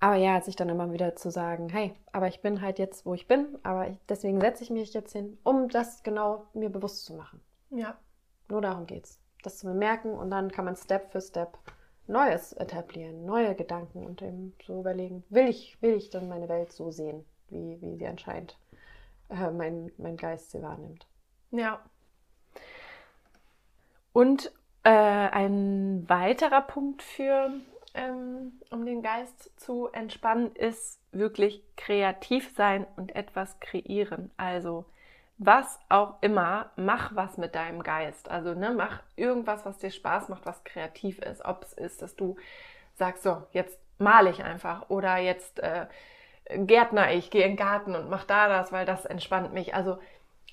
aber 0.00 0.16
ja, 0.16 0.40
sich 0.40 0.56
dann 0.56 0.68
immer 0.68 0.92
wieder 0.92 1.16
zu 1.16 1.30
sagen, 1.30 1.68
hey, 1.68 1.94
aber 2.12 2.28
ich 2.28 2.42
bin 2.42 2.60
halt 2.60 2.78
jetzt, 2.78 3.06
wo 3.06 3.14
ich 3.14 3.26
bin, 3.26 3.58
aber 3.62 3.88
ich, 3.88 3.98
deswegen 4.08 4.40
setze 4.40 4.62
ich 4.62 4.70
mich 4.70 4.92
jetzt 4.92 5.12
hin, 5.12 5.38
um 5.42 5.68
das 5.68 6.02
genau 6.02 6.46
mir 6.52 6.70
bewusst 6.70 7.06
zu 7.06 7.14
machen. 7.14 7.40
Ja. 7.70 7.96
Nur 8.48 8.60
darum 8.60 8.86
geht's. 8.86 9.20
Das 9.42 9.58
zu 9.58 9.66
bemerken 9.66 10.12
und 10.12 10.30
dann 10.30 10.50
kann 10.50 10.64
man 10.64 10.76
Step 10.76 11.10
für 11.12 11.20
Step 11.20 11.58
Neues 12.08 12.52
etablieren, 12.52 13.24
neue 13.24 13.56
Gedanken 13.56 14.06
und 14.06 14.22
eben 14.22 14.54
so 14.64 14.80
überlegen, 14.80 15.24
will 15.28 15.48
ich, 15.48 15.80
will 15.82 15.94
ich 15.94 16.08
denn 16.10 16.28
meine 16.28 16.48
Welt 16.48 16.72
so 16.72 16.92
sehen, 16.92 17.24
wie, 17.48 17.80
wie 17.80 17.96
sie 17.96 18.06
anscheinend 18.06 18.56
äh, 19.28 19.50
mein, 19.50 19.90
mein 19.98 20.16
Geist 20.16 20.52
sie 20.52 20.62
wahrnimmt. 20.62 21.06
Ja. 21.50 21.80
Und 24.12 24.52
äh, 24.84 24.90
ein 24.90 26.08
weiterer 26.08 26.62
Punkt 26.62 27.02
für, 27.02 27.50
ähm, 27.96 28.60
um 28.70 28.86
den 28.86 29.02
Geist 29.02 29.58
zu 29.58 29.88
entspannen, 29.88 30.54
ist 30.54 31.00
wirklich 31.12 31.62
kreativ 31.76 32.54
sein 32.56 32.86
und 32.96 33.16
etwas 33.16 33.58
kreieren. 33.60 34.30
Also 34.36 34.84
was 35.38 35.78
auch 35.88 36.14
immer, 36.22 36.70
mach 36.76 37.14
was 37.14 37.36
mit 37.36 37.54
deinem 37.54 37.82
Geist. 37.82 38.30
Also 38.30 38.54
ne, 38.54 38.72
mach 38.76 39.02
irgendwas, 39.16 39.66
was 39.66 39.78
dir 39.78 39.90
Spaß 39.90 40.28
macht, 40.28 40.46
was 40.46 40.64
kreativ 40.64 41.18
ist. 41.18 41.44
Ob 41.44 41.64
es 41.64 41.72
ist, 41.72 42.02
dass 42.02 42.16
du 42.16 42.36
sagst, 42.94 43.22
so, 43.22 43.42
jetzt 43.52 43.78
male 43.98 44.30
ich 44.30 44.42
einfach 44.44 44.88
oder 44.88 45.16
jetzt 45.18 45.58
äh, 45.60 45.86
Gärtner, 46.48 47.12
ich 47.12 47.30
gehe 47.30 47.42
in 47.42 47.52
den 47.52 47.56
Garten 47.56 47.94
und 47.96 48.08
mach 48.08 48.24
da 48.24 48.48
das, 48.48 48.72
weil 48.72 48.86
das 48.86 49.04
entspannt 49.04 49.52
mich. 49.52 49.74
Also 49.74 49.98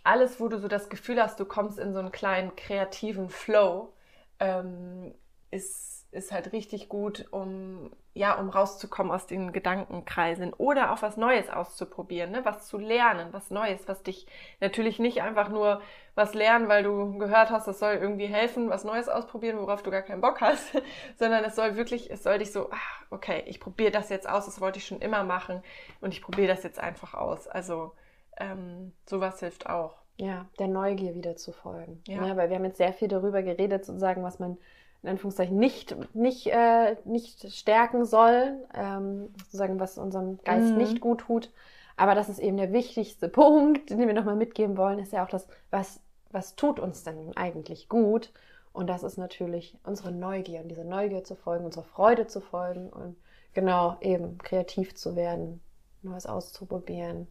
alles, 0.03 0.39
wo 0.39 0.47
du 0.47 0.57
so 0.59 0.67
das 0.67 0.89
Gefühl 0.89 1.21
hast, 1.21 1.39
du 1.39 1.45
kommst 1.45 1.79
in 1.79 1.93
so 1.93 1.99
einen 1.99 2.11
kleinen 2.11 2.55
kreativen 2.55 3.29
Flow, 3.29 3.93
ähm, 4.39 5.13
ist, 5.51 6.03
ist 6.14 6.32
halt 6.32 6.53
richtig 6.53 6.89
gut, 6.89 7.26
um 7.32 7.91
ja, 8.16 8.36
um 8.39 8.49
rauszukommen 8.49 9.11
aus 9.11 9.26
den 9.26 9.51
Gedankenkreisen 9.53 10.53
oder 10.53 10.93
auch 10.93 11.01
was 11.01 11.18
Neues 11.18 11.49
auszuprobieren, 11.49 12.32
ne? 12.32 12.45
was 12.45 12.68
zu 12.68 12.78
lernen, 12.78 13.30
was 13.32 13.49
Neues, 13.49 13.88
was 13.88 14.03
dich 14.03 14.28
natürlich 14.61 14.99
nicht 14.99 15.24
einfach 15.24 15.49
nur 15.49 15.82
was 16.14 16.36
lernen, 16.36 16.68
weil 16.68 16.84
du 16.84 17.18
gehört 17.18 17.49
hast, 17.49 17.68
das 17.68 17.80
soll 17.80 17.93
irgendwie 17.95 18.28
helfen, 18.28 18.70
was 18.70 18.84
Neues 18.84 19.09
ausprobieren, 19.09 19.57
worauf 19.57 19.82
du 19.82 19.89
gar 19.89 20.03
keinen 20.03 20.22
Bock 20.22 20.41
hast, 20.41 20.80
sondern 21.18 21.43
es 21.43 21.55
soll 21.55 21.76
wirklich, 21.76 22.11
es 22.11 22.22
soll 22.22 22.38
dich 22.38 22.51
so, 22.51 22.70
ach, 22.72 23.01
okay, 23.09 23.43
ich 23.47 23.59
probiere 23.59 23.91
das 23.91 24.09
jetzt 24.09 24.30
aus, 24.30 24.45
das 24.45 24.61
wollte 24.61 24.78
ich 24.78 24.86
schon 24.86 25.01
immer 25.01 25.24
machen 25.24 25.64
und 25.99 26.14
ich 26.14 26.22
probiere 26.22 26.49
das 26.49 26.61
jetzt 26.61 26.80
einfach 26.80 27.16
aus. 27.16 27.47
Also 27.47 27.93
ähm, 28.38 28.93
sowas 29.07 29.39
hilft 29.39 29.68
auch. 29.68 29.95
Ja, 30.18 30.45
der 30.59 30.68
Neugier 30.68 31.16
wieder 31.16 31.36
zu 31.36 31.51
folgen. 31.51 32.03
Ja. 32.07 32.28
ja. 32.28 32.38
weil 32.38 32.49
wir 32.49 32.57
haben 32.57 32.66
jetzt 32.66 32.78
sehr 32.78 32.93
viel 32.93 33.07
darüber 33.07 33.41
geredet, 33.41 33.86
sozusagen, 33.86 34.22
was 34.24 34.38
man 34.38 34.59
in 35.04 35.10
Anführungszeichen 35.10 35.58
nicht, 35.58 35.95
nicht, 36.16 36.47
äh, 36.47 36.95
nicht 37.04 37.51
stärken 37.54 38.06
soll, 38.06 38.56
ähm, 38.74 39.30
sozusagen, 39.38 39.80
was 39.80 39.97
unserem 39.97 40.39
Geist 40.43 40.72
mhm. 40.72 40.78
nicht 40.78 41.01
gut 41.01 41.22
tut. 41.22 41.51
Aber 41.97 42.16
das 42.16 42.30
ist 42.30 42.39
eben 42.39 42.58
der 42.58 42.72
wichtigste 42.72 43.28
Punkt, 43.30 43.89
den 43.89 43.99
wir 43.99 44.14
nochmal 44.14 44.38
mitgeben 44.38 44.78
wollen, 44.78 44.99
ist 44.99 45.12
ja 45.12 45.24
auch 45.24 45.30
das, 45.30 45.47
was, 45.70 45.99
was 46.32 46.56
tut 46.56 46.80
uns 46.80 47.04
denn 47.04 47.36
eigentlich 47.36 47.89
gut? 47.89 48.32
Und 48.72 48.88
das 48.88 49.04
ist 49.04 49.18
natürlich 49.18 49.78
unsere 49.84 50.12
Neugier 50.12 50.62
und 50.62 50.70
dieser 50.70 50.86
Neugier 50.86 51.24
zu 51.24 51.36
folgen, 51.36 51.66
unserer 51.66 51.84
Freude 51.84 52.26
zu 52.26 52.39
folgen 52.41 52.89
und 52.89 53.16
genau 53.54 53.97
eben 54.01 54.38
kreativ 54.39 54.95
zu 54.95 55.16
werden, 55.16 55.62
Neues 56.01 56.26
auszuprobieren, 56.26 57.28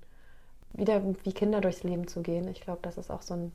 wieder 0.73 1.03
wie 1.25 1.33
Kinder 1.33 1.61
durchs 1.61 1.83
Leben 1.83 2.07
zu 2.07 2.23
gehen. 2.23 2.47
Ich 2.49 2.61
glaube, 2.61 2.81
das 2.83 2.97
ist 2.97 3.11
auch 3.11 3.23
so 3.23 3.35
ein 3.35 3.53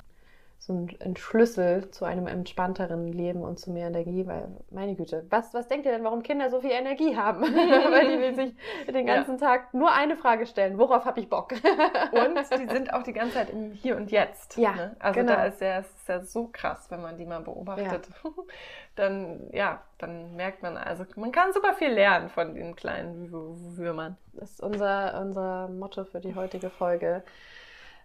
so 0.59 0.73
ein, 0.73 1.15
Schlüssel 1.15 1.91
zu 1.91 2.03
einem 2.03 2.27
entspannteren 2.27 3.07
Leben 3.07 3.41
und 3.41 3.59
zu 3.59 3.71
mehr 3.71 3.87
Energie, 3.87 4.27
weil, 4.27 4.49
meine 4.69 4.95
Güte, 4.95 5.25
was, 5.29 5.53
was 5.53 5.67
denkt 5.67 5.85
ihr 5.85 5.91
denn, 5.91 6.03
warum 6.03 6.23
Kinder 6.23 6.49
so 6.49 6.59
viel 6.59 6.71
Energie 6.71 7.15
haben? 7.15 7.41
weil 7.43 8.07
die 8.09 8.19
will 8.19 8.35
sich 8.35 8.55
den 8.87 9.05
ganzen 9.05 9.37
ja. 9.39 9.47
Tag 9.47 9.73
nur 9.73 9.93
eine 9.93 10.17
Frage 10.17 10.45
stellen, 10.45 10.77
worauf 10.77 11.05
habe 11.05 11.19
ich 11.19 11.29
Bock? 11.29 11.51
und 12.11 12.59
die 12.59 12.73
sind 12.73 12.93
auch 12.93 13.03
die 13.03 13.13
ganze 13.13 13.35
Zeit 13.35 13.49
im 13.49 13.71
Hier 13.71 13.95
und 13.95 14.11
Jetzt. 14.11 14.57
Ja, 14.57 14.73
ne? 14.73 14.95
Also 14.99 15.19
genau. 15.19 15.33
da 15.33 15.45
ist 15.45 15.61
ja, 15.61 15.79
ist 15.79 16.07
ja 16.07 16.21
so 16.21 16.49
krass, 16.51 16.87
wenn 16.89 17.01
man 17.01 17.17
die 17.17 17.25
mal 17.25 17.41
beobachtet. 17.41 18.09
Ja. 18.23 18.31
dann, 18.95 19.49
ja, 19.53 19.81
dann 19.99 20.35
merkt 20.35 20.63
man, 20.63 20.75
also 20.75 21.05
man 21.15 21.31
kann 21.31 21.53
super 21.53 21.75
viel 21.75 21.89
lernen 21.89 22.29
von 22.29 22.55
den 22.55 22.75
kleinen 22.75 23.31
Würmern. 23.31 24.17
Das 24.33 24.51
ist 24.51 24.61
unser, 24.61 25.21
unser 25.21 25.69
Motto 25.69 26.03
für 26.03 26.19
die 26.19 26.35
heutige 26.35 26.69
Folge. 26.69 27.23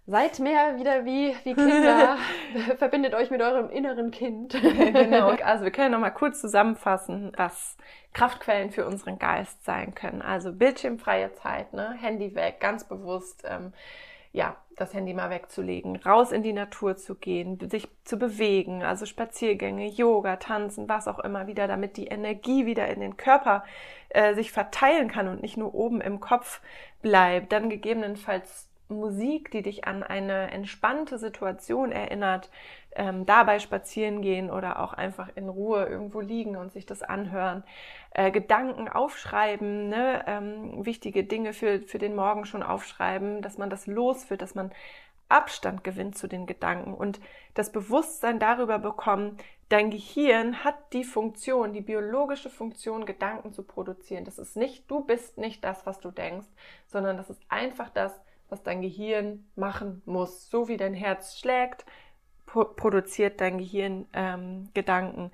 Seid 0.06 0.40
mehr 0.40 0.78
wieder 0.78 1.04
wie, 1.04 1.34
wie 1.44 1.54
Kinder. 1.54 2.16
Verbindet 2.78 3.14
euch 3.14 3.30
mit 3.30 3.40
eurem 3.40 3.70
inneren 3.70 4.10
Kind. 4.10 4.52
genau. 4.60 5.30
Also 5.44 5.64
wir 5.64 5.70
können 5.70 5.92
noch 5.92 6.00
mal 6.00 6.10
kurz 6.10 6.40
zusammenfassen, 6.40 7.32
was 7.36 7.76
Kraftquellen 8.12 8.72
für 8.72 8.84
unseren 8.84 9.18
Geist 9.18 9.64
sein 9.64 9.94
können. 9.94 10.20
Also 10.20 10.52
bildschirmfreie 10.52 11.32
Zeit, 11.34 11.72
ne? 11.72 11.96
Handy 12.00 12.34
weg, 12.34 12.58
ganz 12.58 12.84
bewusst. 12.84 13.44
Ähm, 13.48 13.72
ja, 14.32 14.56
das 14.76 14.94
Handy 14.94 15.12
mal 15.12 15.30
wegzulegen, 15.30 15.96
raus 15.96 16.32
in 16.32 16.42
die 16.42 16.54
Natur 16.54 16.96
zu 16.96 17.14
gehen, 17.14 17.58
sich 17.70 17.86
zu 18.04 18.16
bewegen, 18.16 18.82
also 18.82 19.04
Spaziergänge, 19.04 19.86
Yoga, 19.86 20.36
Tanzen, 20.36 20.88
was 20.88 21.06
auch 21.06 21.18
immer 21.18 21.46
wieder, 21.46 21.68
damit 21.68 21.98
die 21.98 22.06
Energie 22.06 22.64
wieder 22.64 22.88
in 22.88 23.00
den 23.00 23.18
Körper 23.18 23.62
äh, 24.08 24.34
sich 24.34 24.50
verteilen 24.50 25.08
kann 25.08 25.28
und 25.28 25.42
nicht 25.42 25.58
nur 25.58 25.74
oben 25.74 26.00
im 26.00 26.20
Kopf 26.20 26.62
bleibt. 27.02 27.52
Dann 27.52 27.68
gegebenenfalls 27.68 28.68
Musik, 28.92 29.50
die 29.50 29.62
dich 29.62 29.84
an 29.86 30.02
eine 30.02 30.50
entspannte 30.50 31.18
Situation 31.18 31.92
erinnert, 31.92 32.50
ähm, 32.94 33.24
dabei 33.26 33.58
spazieren 33.58 34.22
gehen 34.22 34.50
oder 34.50 34.80
auch 34.80 34.92
einfach 34.92 35.30
in 35.34 35.48
Ruhe 35.48 35.86
irgendwo 35.86 36.20
liegen 36.20 36.56
und 36.56 36.72
sich 36.72 36.86
das 36.86 37.02
anhören. 37.02 37.64
Äh, 38.10 38.30
Gedanken 38.30 38.88
aufschreiben, 38.88 39.88
ne? 39.88 40.24
ähm, 40.26 40.84
wichtige 40.84 41.24
Dinge 41.24 41.52
für, 41.52 41.80
für 41.80 41.98
den 41.98 42.14
Morgen 42.14 42.44
schon 42.44 42.62
aufschreiben, 42.62 43.42
dass 43.42 43.58
man 43.58 43.70
das 43.70 43.86
losführt, 43.86 44.42
dass 44.42 44.54
man 44.54 44.70
Abstand 45.28 45.82
gewinnt 45.82 46.18
zu 46.18 46.28
den 46.28 46.46
Gedanken 46.46 46.92
und 46.92 47.18
das 47.54 47.72
Bewusstsein 47.72 48.38
darüber 48.38 48.78
bekommen, 48.78 49.38
dein 49.70 49.90
Gehirn 49.90 50.62
hat 50.64 50.76
die 50.92 51.04
Funktion, 51.04 51.72
die 51.72 51.80
biologische 51.80 52.50
Funktion, 52.50 53.06
Gedanken 53.06 53.54
zu 53.54 53.62
produzieren. 53.62 54.26
Das 54.26 54.38
ist 54.38 54.54
nicht, 54.54 54.90
du 54.90 55.02
bist 55.02 55.38
nicht 55.38 55.64
das, 55.64 55.86
was 55.86 55.98
du 56.00 56.10
denkst, 56.10 56.46
sondern 56.86 57.16
das 57.16 57.30
ist 57.30 57.40
einfach 57.48 57.88
das, 57.88 58.12
was 58.52 58.62
dein 58.62 58.82
Gehirn 58.82 59.44
machen 59.56 60.02
muss. 60.04 60.48
So 60.50 60.68
wie 60.68 60.76
dein 60.76 60.94
Herz 60.94 61.38
schlägt, 61.38 61.84
produziert 62.46 63.40
dein 63.40 63.58
Gehirn 63.58 64.06
ähm, 64.12 64.68
Gedanken. 64.74 65.32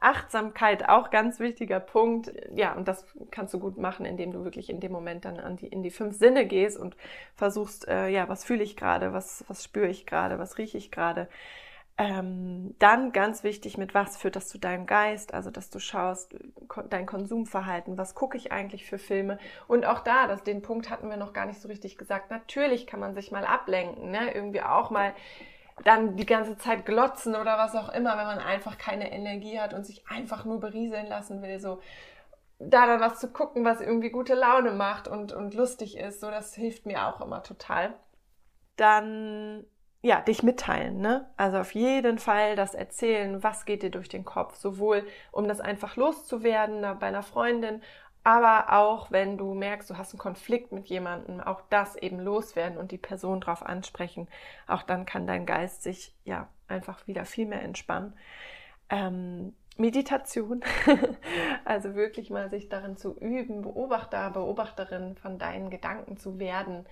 Achtsamkeit 0.00 0.88
auch 0.88 1.10
ganz 1.10 1.40
wichtiger 1.40 1.80
Punkt. 1.80 2.32
Ja, 2.54 2.74
und 2.74 2.88
das 2.88 3.06
kannst 3.30 3.54
du 3.54 3.58
gut 3.58 3.78
machen, 3.78 4.04
indem 4.04 4.32
du 4.32 4.44
wirklich 4.44 4.68
in 4.68 4.80
dem 4.80 4.92
Moment 4.92 5.24
dann 5.24 5.38
an 5.38 5.56
die, 5.56 5.68
in 5.68 5.82
die 5.82 5.90
fünf 5.90 6.16
Sinne 6.16 6.46
gehst 6.46 6.78
und 6.78 6.96
versuchst, 7.36 7.86
äh, 7.88 8.08
ja, 8.08 8.28
was 8.28 8.44
fühle 8.44 8.62
ich 8.62 8.76
gerade, 8.76 9.12
was, 9.12 9.44
was 9.48 9.64
spüre 9.64 9.88
ich 9.88 10.04
gerade, 10.06 10.38
was 10.38 10.58
rieche 10.58 10.76
ich 10.78 10.90
gerade. 10.90 11.28
Ähm, 11.96 12.74
dann 12.80 13.12
ganz 13.12 13.44
wichtig, 13.44 13.78
mit 13.78 13.94
was 13.94 14.16
führt 14.16 14.34
das 14.34 14.48
zu 14.48 14.58
deinem 14.58 14.84
Geist, 14.84 15.32
also 15.32 15.50
dass 15.50 15.70
du 15.70 15.78
schaust, 15.78 16.34
dein 16.90 17.06
Konsumverhalten, 17.06 17.96
was 17.96 18.16
gucke 18.16 18.36
ich 18.36 18.50
eigentlich 18.50 18.84
für 18.84 18.98
Filme. 18.98 19.38
Und 19.68 19.86
auch 19.86 20.00
da, 20.00 20.26
das, 20.26 20.42
den 20.42 20.60
Punkt 20.60 20.90
hatten 20.90 21.08
wir 21.08 21.16
noch 21.16 21.32
gar 21.32 21.46
nicht 21.46 21.60
so 21.60 21.68
richtig 21.68 21.96
gesagt, 21.96 22.32
natürlich 22.32 22.88
kann 22.88 22.98
man 22.98 23.14
sich 23.14 23.30
mal 23.30 23.44
ablenken, 23.44 24.10
ne? 24.10 24.34
irgendwie 24.34 24.62
auch 24.62 24.90
mal 24.90 25.14
dann 25.84 26.16
die 26.16 26.26
ganze 26.26 26.56
Zeit 26.56 26.84
glotzen 26.84 27.36
oder 27.36 27.58
was 27.58 27.76
auch 27.76 27.88
immer, 27.90 28.16
wenn 28.18 28.26
man 28.26 28.38
einfach 28.38 28.76
keine 28.76 29.12
Energie 29.12 29.60
hat 29.60 29.72
und 29.72 29.86
sich 29.86 30.08
einfach 30.08 30.44
nur 30.44 30.58
berieseln 30.58 31.06
lassen 31.06 31.42
will, 31.42 31.60
so 31.60 31.80
da 32.58 32.86
dann 32.86 33.00
was 33.00 33.20
zu 33.20 33.28
gucken, 33.28 33.64
was 33.64 33.80
irgendwie 33.80 34.10
gute 34.10 34.34
Laune 34.34 34.72
macht 34.72 35.06
und, 35.06 35.32
und 35.32 35.54
lustig 35.54 35.96
ist, 35.96 36.20
so 36.20 36.30
das 36.30 36.54
hilft 36.54 36.86
mir 36.86 37.06
auch 37.06 37.20
immer 37.20 37.42
total. 37.42 37.94
Dann 38.76 39.64
ja, 40.04 40.20
dich 40.20 40.42
mitteilen, 40.42 41.00
ne? 41.00 41.26
Also 41.38 41.56
auf 41.56 41.72
jeden 41.72 42.18
Fall 42.18 42.56
das 42.56 42.74
erzählen, 42.74 43.42
was 43.42 43.64
geht 43.64 43.82
dir 43.82 43.90
durch 43.90 44.10
den 44.10 44.26
Kopf, 44.26 44.54
sowohl 44.54 45.06
um 45.32 45.48
das 45.48 45.62
einfach 45.62 45.96
loszuwerden 45.96 46.82
bei 47.00 47.06
einer 47.06 47.22
Freundin, 47.22 47.80
aber 48.22 48.70
auch 48.72 49.10
wenn 49.10 49.38
du 49.38 49.54
merkst, 49.54 49.88
du 49.88 49.96
hast 49.96 50.12
einen 50.12 50.18
Konflikt 50.18 50.72
mit 50.72 50.88
jemandem, 50.88 51.40
auch 51.40 51.62
das 51.70 51.96
eben 51.96 52.20
loswerden 52.20 52.76
und 52.76 52.90
die 52.90 52.98
Person 52.98 53.40
drauf 53.40 53.64
ansprechen. 53.64 54.28
Auch 54.66 54.82
dann 54.82 55.06
kann 55.06 55.26
dein 55.26 55.46
Geist 55.46 55.82
sich 55.82 56.14
ja 56.24 56.48
einfach 56.68 57.06
wieder 57.06 57.24
viel 57.24 57.46
mehr 57.46 57.62
entspannen. 57.62 58.12
Ähm, 58.90 59.54
Meditation, 59.78 60.62
also 61.64 61.94
wirklich 61.94 62.28
mal 62.28 62.50
sich 62.50 62.68
darin 62.68 62.98
zu 62.98 63.16
üben, 63.18 63.62
Beobachter, 63.62 64.30
Beobachterin 64.30 65.16
von 65.16 65.38
deinen 65.38 65.70
Gedanken 65.70 66.18
zu 66.18 66.38
werden 66.38 66.84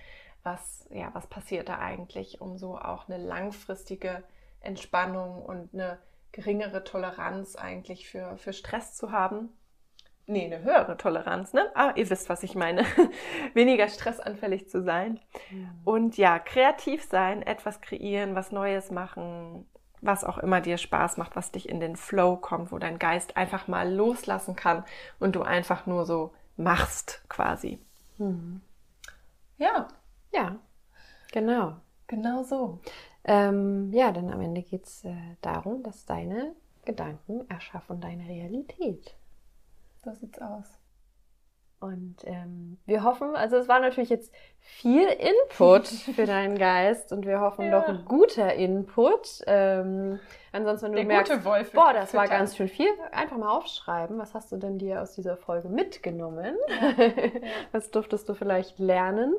was, 0.43 0.87
ja, 0.91 1.09
was 1.13 1.27
passiert 1.27 1.69
da 1.69 1.79
eigentlich, 1.79 2.41
um 2.41 2.57
so 2.57 2.77
auch 2.77 3.07
eine 3.07 3.17
langfristige 3.17 4.23
Entspannung 4.59 5.43
und 5.43 5.73
eine 5.73 5.97
geringere 6.31 6.83
Toleranz 6.83 7.55
eigentlich 7.55 8.09
für, 8.09 8.37
für 8.37 8.53
Stress 8.53 8.95
zu 8.95 9.11
haben. 9.11 9.49
Nee, 10.25 10.45
eine 10.45 10.63
höhere 10.63 10.95
Toleranz, 10.95 11.51
ne? 11.51 11.69
Ah, 11.75 11.91
ihr 11.95 12.09
wisst, 12.09 12.29
was 12.29 12.43
ich 12.43 12.55
meine. 12.55 12.85
Weniger 13.53 13.89
stressanfällig 13.89 14.69
zu 14.69 14.81
sein. 14.81 15.19
Mhm. 15.51 15.69
Und 15.83 16.17
ja, 16.17 16.39
kreativ 16.39 17.03
sein, 17.03 17.41
etwas 17.41 17.81
kreieren, 17.81 18.33
was 18.33 18.51
Neues 18.51 18.89
machen, 18.89 19.65
was 19.99 20.23
auch 20.23 20.37
immer 20.37 20.61
dir 20.61 20.77
Spaß 20.77 21.17
macht, 21.17 21.35
was 21.35 21.51
dich 21.51 21.67
in 21.67 21.81
den 21.81 21.97
Flow 21.97 22.37
kommt, 22.37 22.71
wo 22.71 22.77
dein 22.77 22.99
Geist 22.99 23.35
einfach 23.35 23.67
mal 23.67 23.93
loslassen 23.93 24.55
kann 24.55 24.85
und 25.19 25.35
du 25.35 25.41
einfach 25.41 25.85
nur 25.85 26.05
so 26.05 26.33
machst 26.55 27.23
quasi. 27.27 27.79
Mhm. 28.17 28.61
Ja, 29.57 29.87
ja, 30.33 30.59
genau. 31.31 31.77
Genau 32.07 32.43
so. 32.43 32.79
Ähm, 33.23 33.91
ja, 33.93 34.11
denn 34.11 34.29
am 34.31 34.41
Ende 34.41 34.61
geht 34.61 34.85
es 34.85 35.05
äh, 35.05 35.15
darum, 35.41 35.83
dass 35.83 36.05
deine 36.05 36.53
Gedanken 36.85 37.49
erschaffen 37.49 38.01
deine 38.01 38.27
Realität. 38.27 39.15
So 40.03 40.11
sieht's 40.13 40.39
aus. 40.41 40.65
Und 41.79 42.15
ähm, 42.23 42.77
wir 42.85 43.03
hoffen, 43.03 43.35
also 43.35 43.57
es 43.57 43.67
war 43.67 43.81
natürlich 43.81 44.09
jetzt 44.09 44.33
viel 44.59 45.05
Input 45.05 45.87
für 46.15 46.25
deinen 46.25 46.57
Geist 46.57 47.11
und 47.11 47.25
wir 47.25 47.41
hoffen 47.41 47.65
ja. 47.65 47.71
doch 47.71 47.89
ein 47.89 48.05
guter 48.05 48.53
Input. 48.53 49.41
Ähm, 49.47 50.17
ansonsten, 50.53 50.85
wenn 50.85 50.91
du 50.93 50.97
Der 50.99 51.05
merkst, 51.05 51.43
Wolf 51.43 51.73
boah, 51.73 51.91
das 51.91 52.13
war 52.13 52.27
ganz 52.29 52.55
schön 52.55 52.69
viel, 52.69 52.87
einfach 53.11 53.37
mal 53.37 53.49
aufschreiben. 53.49 54.17
Was 54.17 54.33
hast 54.33 54.53
du 54.53 54.57
denn 54.57 54.77
dir 54.77 55.01
aus 55.01 55.13
dieser 55.13 55.35
Folge 55.35 55.67
mitgenommen? 55.67 56.55
Ja. 56.69 57.05
Was 57.73 57.91
durftest 57.91 58.29
du 58.29 58.33
vielleicht 58.33 58.79
lernen? 58.79 59.35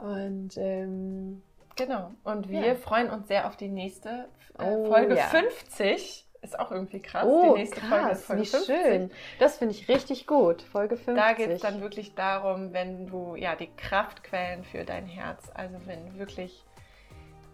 Und 0.00 0.56
ähm, 0.56 1.42
genau. 1.76 2.12
Und 2.24 2.48
wir 2.48 2.66
ja. 2.66 2.74
freuen 2.74 3.10
uns 3.10 3.28
sehr 3.28 3.46
auf 3.46 3.56
die 3.56 3.68
nächste 3.68 4.28
äh, 4.58 4.64
oh, 4.64 4.86
Folge 4.86 5.16
ja. 5.16 5.26
50. 5.26 6.26
Ist 6.42 6.58
auch 6.58 6.70
irgendwie 6.70 7.00
krass. 7.00 7.26
Oh, 7.26 7.52
die 7.54 7.60
nächste 7.60 7.80
krass, 7.80 8.24
Folge 8.24 8.42
ist 8.42 8.50
Folge 8.50 8.62
wie 8.68 8.74
50. 8.74 8.76
schön. 8.76 9.10
Das 9.38 9.58
finde 9.58 9.74
ich 9.74 9.88
richtig 9.88 10.26
gut. 10.26 10.62
Folge 10.62 10.96
50. 10.96 11.14
Da 11.14 11.32
geht 11.34 11.50
es 11.50 11.60
dann 11.60 11.82
wirklich 11.82 12.14
darum, 12.14 12.72
wenn 12.72 13.06
du 13.06 13.34
ja 13.34 13.54
die 13.56 13.68
Kraftquellen 13.76 14.64
für 14.64 14.84
dein 14.84 15.04
Herz, 15.04 15.50
also 15.52 15.76
wenn 15.84 16.18
wirklich 16.18 16.64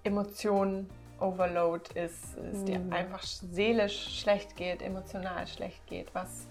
Emotionen 0.05 0.89
Overload 1.19 1.99
ist, 1.99 2.37
es 2.37 2.59
mhm. 2.59 2.67
dir 2.67 2.81
einfach 2.91 3.23
seelisch 3.23 4.21
schlecht 4.21 4.55
geht, 4.55 4.83
emotional 4.83 5.47
schlecht 5.49 5.85
geht, 5.87 6.15
was 6.15 6.47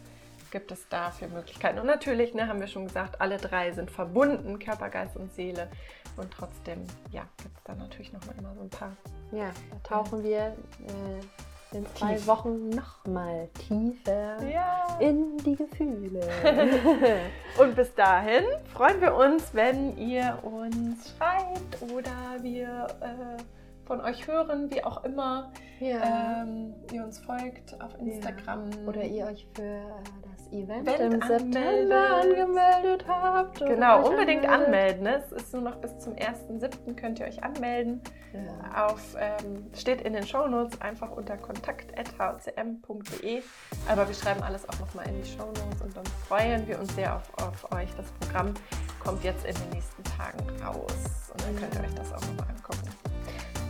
gibt 0.55 0.71
es 0.71 0.87
da 0.87 1.11
für 1.11 1.27
Möglichkeiten? 1.27 1.79
Und 1.79 1.87
natürlich, 1.87 2.33
ne, 2.33 2.47
haben 2.47 2.61
wir 2.61 2.67
schon 2.67 2.87
gesagt, 2.87 3.19
alle 3.19 3.35
drei 3.35 3.73
sind 3.73 3.91
verbunden, 3.91 4.57
Körper, 4.57 4.87
Geist 4.87 5.17
und 5.17 5.33
Seele. 5.33 5.67
Und 6.15 6.31
trotzdem, 6.31 6.85
ja, 7.11 7.23
gibt 7.43 7.57
es 7.57 7.63
da 7.65 7.75
natürlich 7.75 8.13
noch 8.13 8.25
mal 8.25 8.35
immer 8.37 8.55
so 8.55 8.61
ein 8.61 8.69
paar. 8.69 8.95
Ja, 9.33 9.51
da 9.69 9.77
tauchen 9.83 10.23
wir 10.23 10.39
äh, 10.39 11.75
in 11.75 11.85
zwei 11.95 12.13
Tief. 12.13 12.27
Wochen 12.27 12.69
nochmal 12.69 13.49
tiefer 13.67 14.41
ja. 14.47 14.97
in 15.01 15.35
die 15.39 15.57
Gefühle. 15.57 16.21
und 17.59 17.75
bis 17.75 17.93
dahin 17.93 18.45
freuen 18.73 19.01
wir 19.01 19.13
uns, 19.13 19.53
wenn 19.53 19.97
ihr 19.97 20.39
uns 20.41 21.17
schreibt 21.17 21.81
oder 21.91 22.41
wir 22.41 22.87
äh, 23.01 23.43
von 23.85 24.01
euch 24.01 24.27
hören, 24.27 24.69
wie 24.71 24.83
auch 24.83 25.03
immer 25.03 25.51
ja. 25.79 26.43
ähm, 26.43 26.73
ihr 26.91 27.03
uns 27.03 27.19
folgt 27.19 27.79
auf 27.81 27.97
Instagram. 27.99 28.71
Ja. 28.71 28.77
Oder 28.87 29.03
ihr 29.03 29.25
euch 29.25 29.47
für 29.53 29.63
äh, 29.63 29.83
das 30.21 30.47
Event, 30.51 30.87
Event 30.87 31.13
im 31.13 31.21
September 31.21 32.21
angemeldet 32.21 33.05
habt. 33.07 33.59
Genau, 33.59 34.07
unbedingt 34.07 34.47
anmelden. 34.47 35.03
Ne? 35.03 35.17
Es 35.17 35.31
ist 35.31 35.53
nur 35.53 35.61
noch 35.61 35.75
bis 35.77 35.99
zum 35.99 36.13
1.7. 36.13 36.95
könnt 36.95 37.19
ihr 37.19 37.27
euch 37.27 37.43
anmelden. 37.43 38.01
Ja. 38.33 38.87
Auf, 38.87 39.15
ähm, 39.17 39.67
steht 39.73 40.01
in 40.01 40.13
den 40.13 40.25
Shownotes 40.25 40.81
einfach 40.81 41.11
unter 41.11 41.37
kontakt.hcm.de. 41.37 43.43
Aber 43.87 44.07
wir 44.07 44.15
schreiben 44.15 44.41
alles 44.43 44.67
auch 44.67 44.79
nochmal 44.79 45.07
in 45.07 45.21
die 45.21 45.29
Shownotes 45.29 45.81
und 45.81 45.95
dann 45.95 46.05
freuen 46.27 46.67
wir 46.67 46.79
uns 46.79 46.95
sehr 46.95 47.15
auf, 47.15 47.31
auf 47.41 47.71
euch. 47.71 47.89
Das 47.95 48.11
Programm 48.19 48.53
kommt 48.99 49.23
jetzt 49.23 49.45
in 49.45 49.55
den 49.55 49.69
nächsten 49.71 50.03
Tagen 50.03 50.39
raus 50.63 51.31
und 51.31 51.41
dann 51.41 51.55
könnt 51.55 51.73
ihr 51.75 51.81
euch 51.81 51.93
das 51.95 52.11
auch 52.11 52.19
nochmal 52.27 52.47
angucken. 52.49 52.89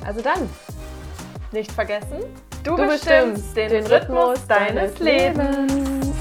Also 0.06 0.22
dann, 0.22 0.47
nicht 1.51 1.72
vergessen, 1.72 2.20
du, 2.64 2.76
du 2.76 2.88
bestimmst 2.88 3.58
den, 3.58 3.70
den 3.70 3.88
Rhythmus 3.88 4.45
deines 4.47 4.99
Lebens. 4.99 5.72
Lebens. 5.72 6.16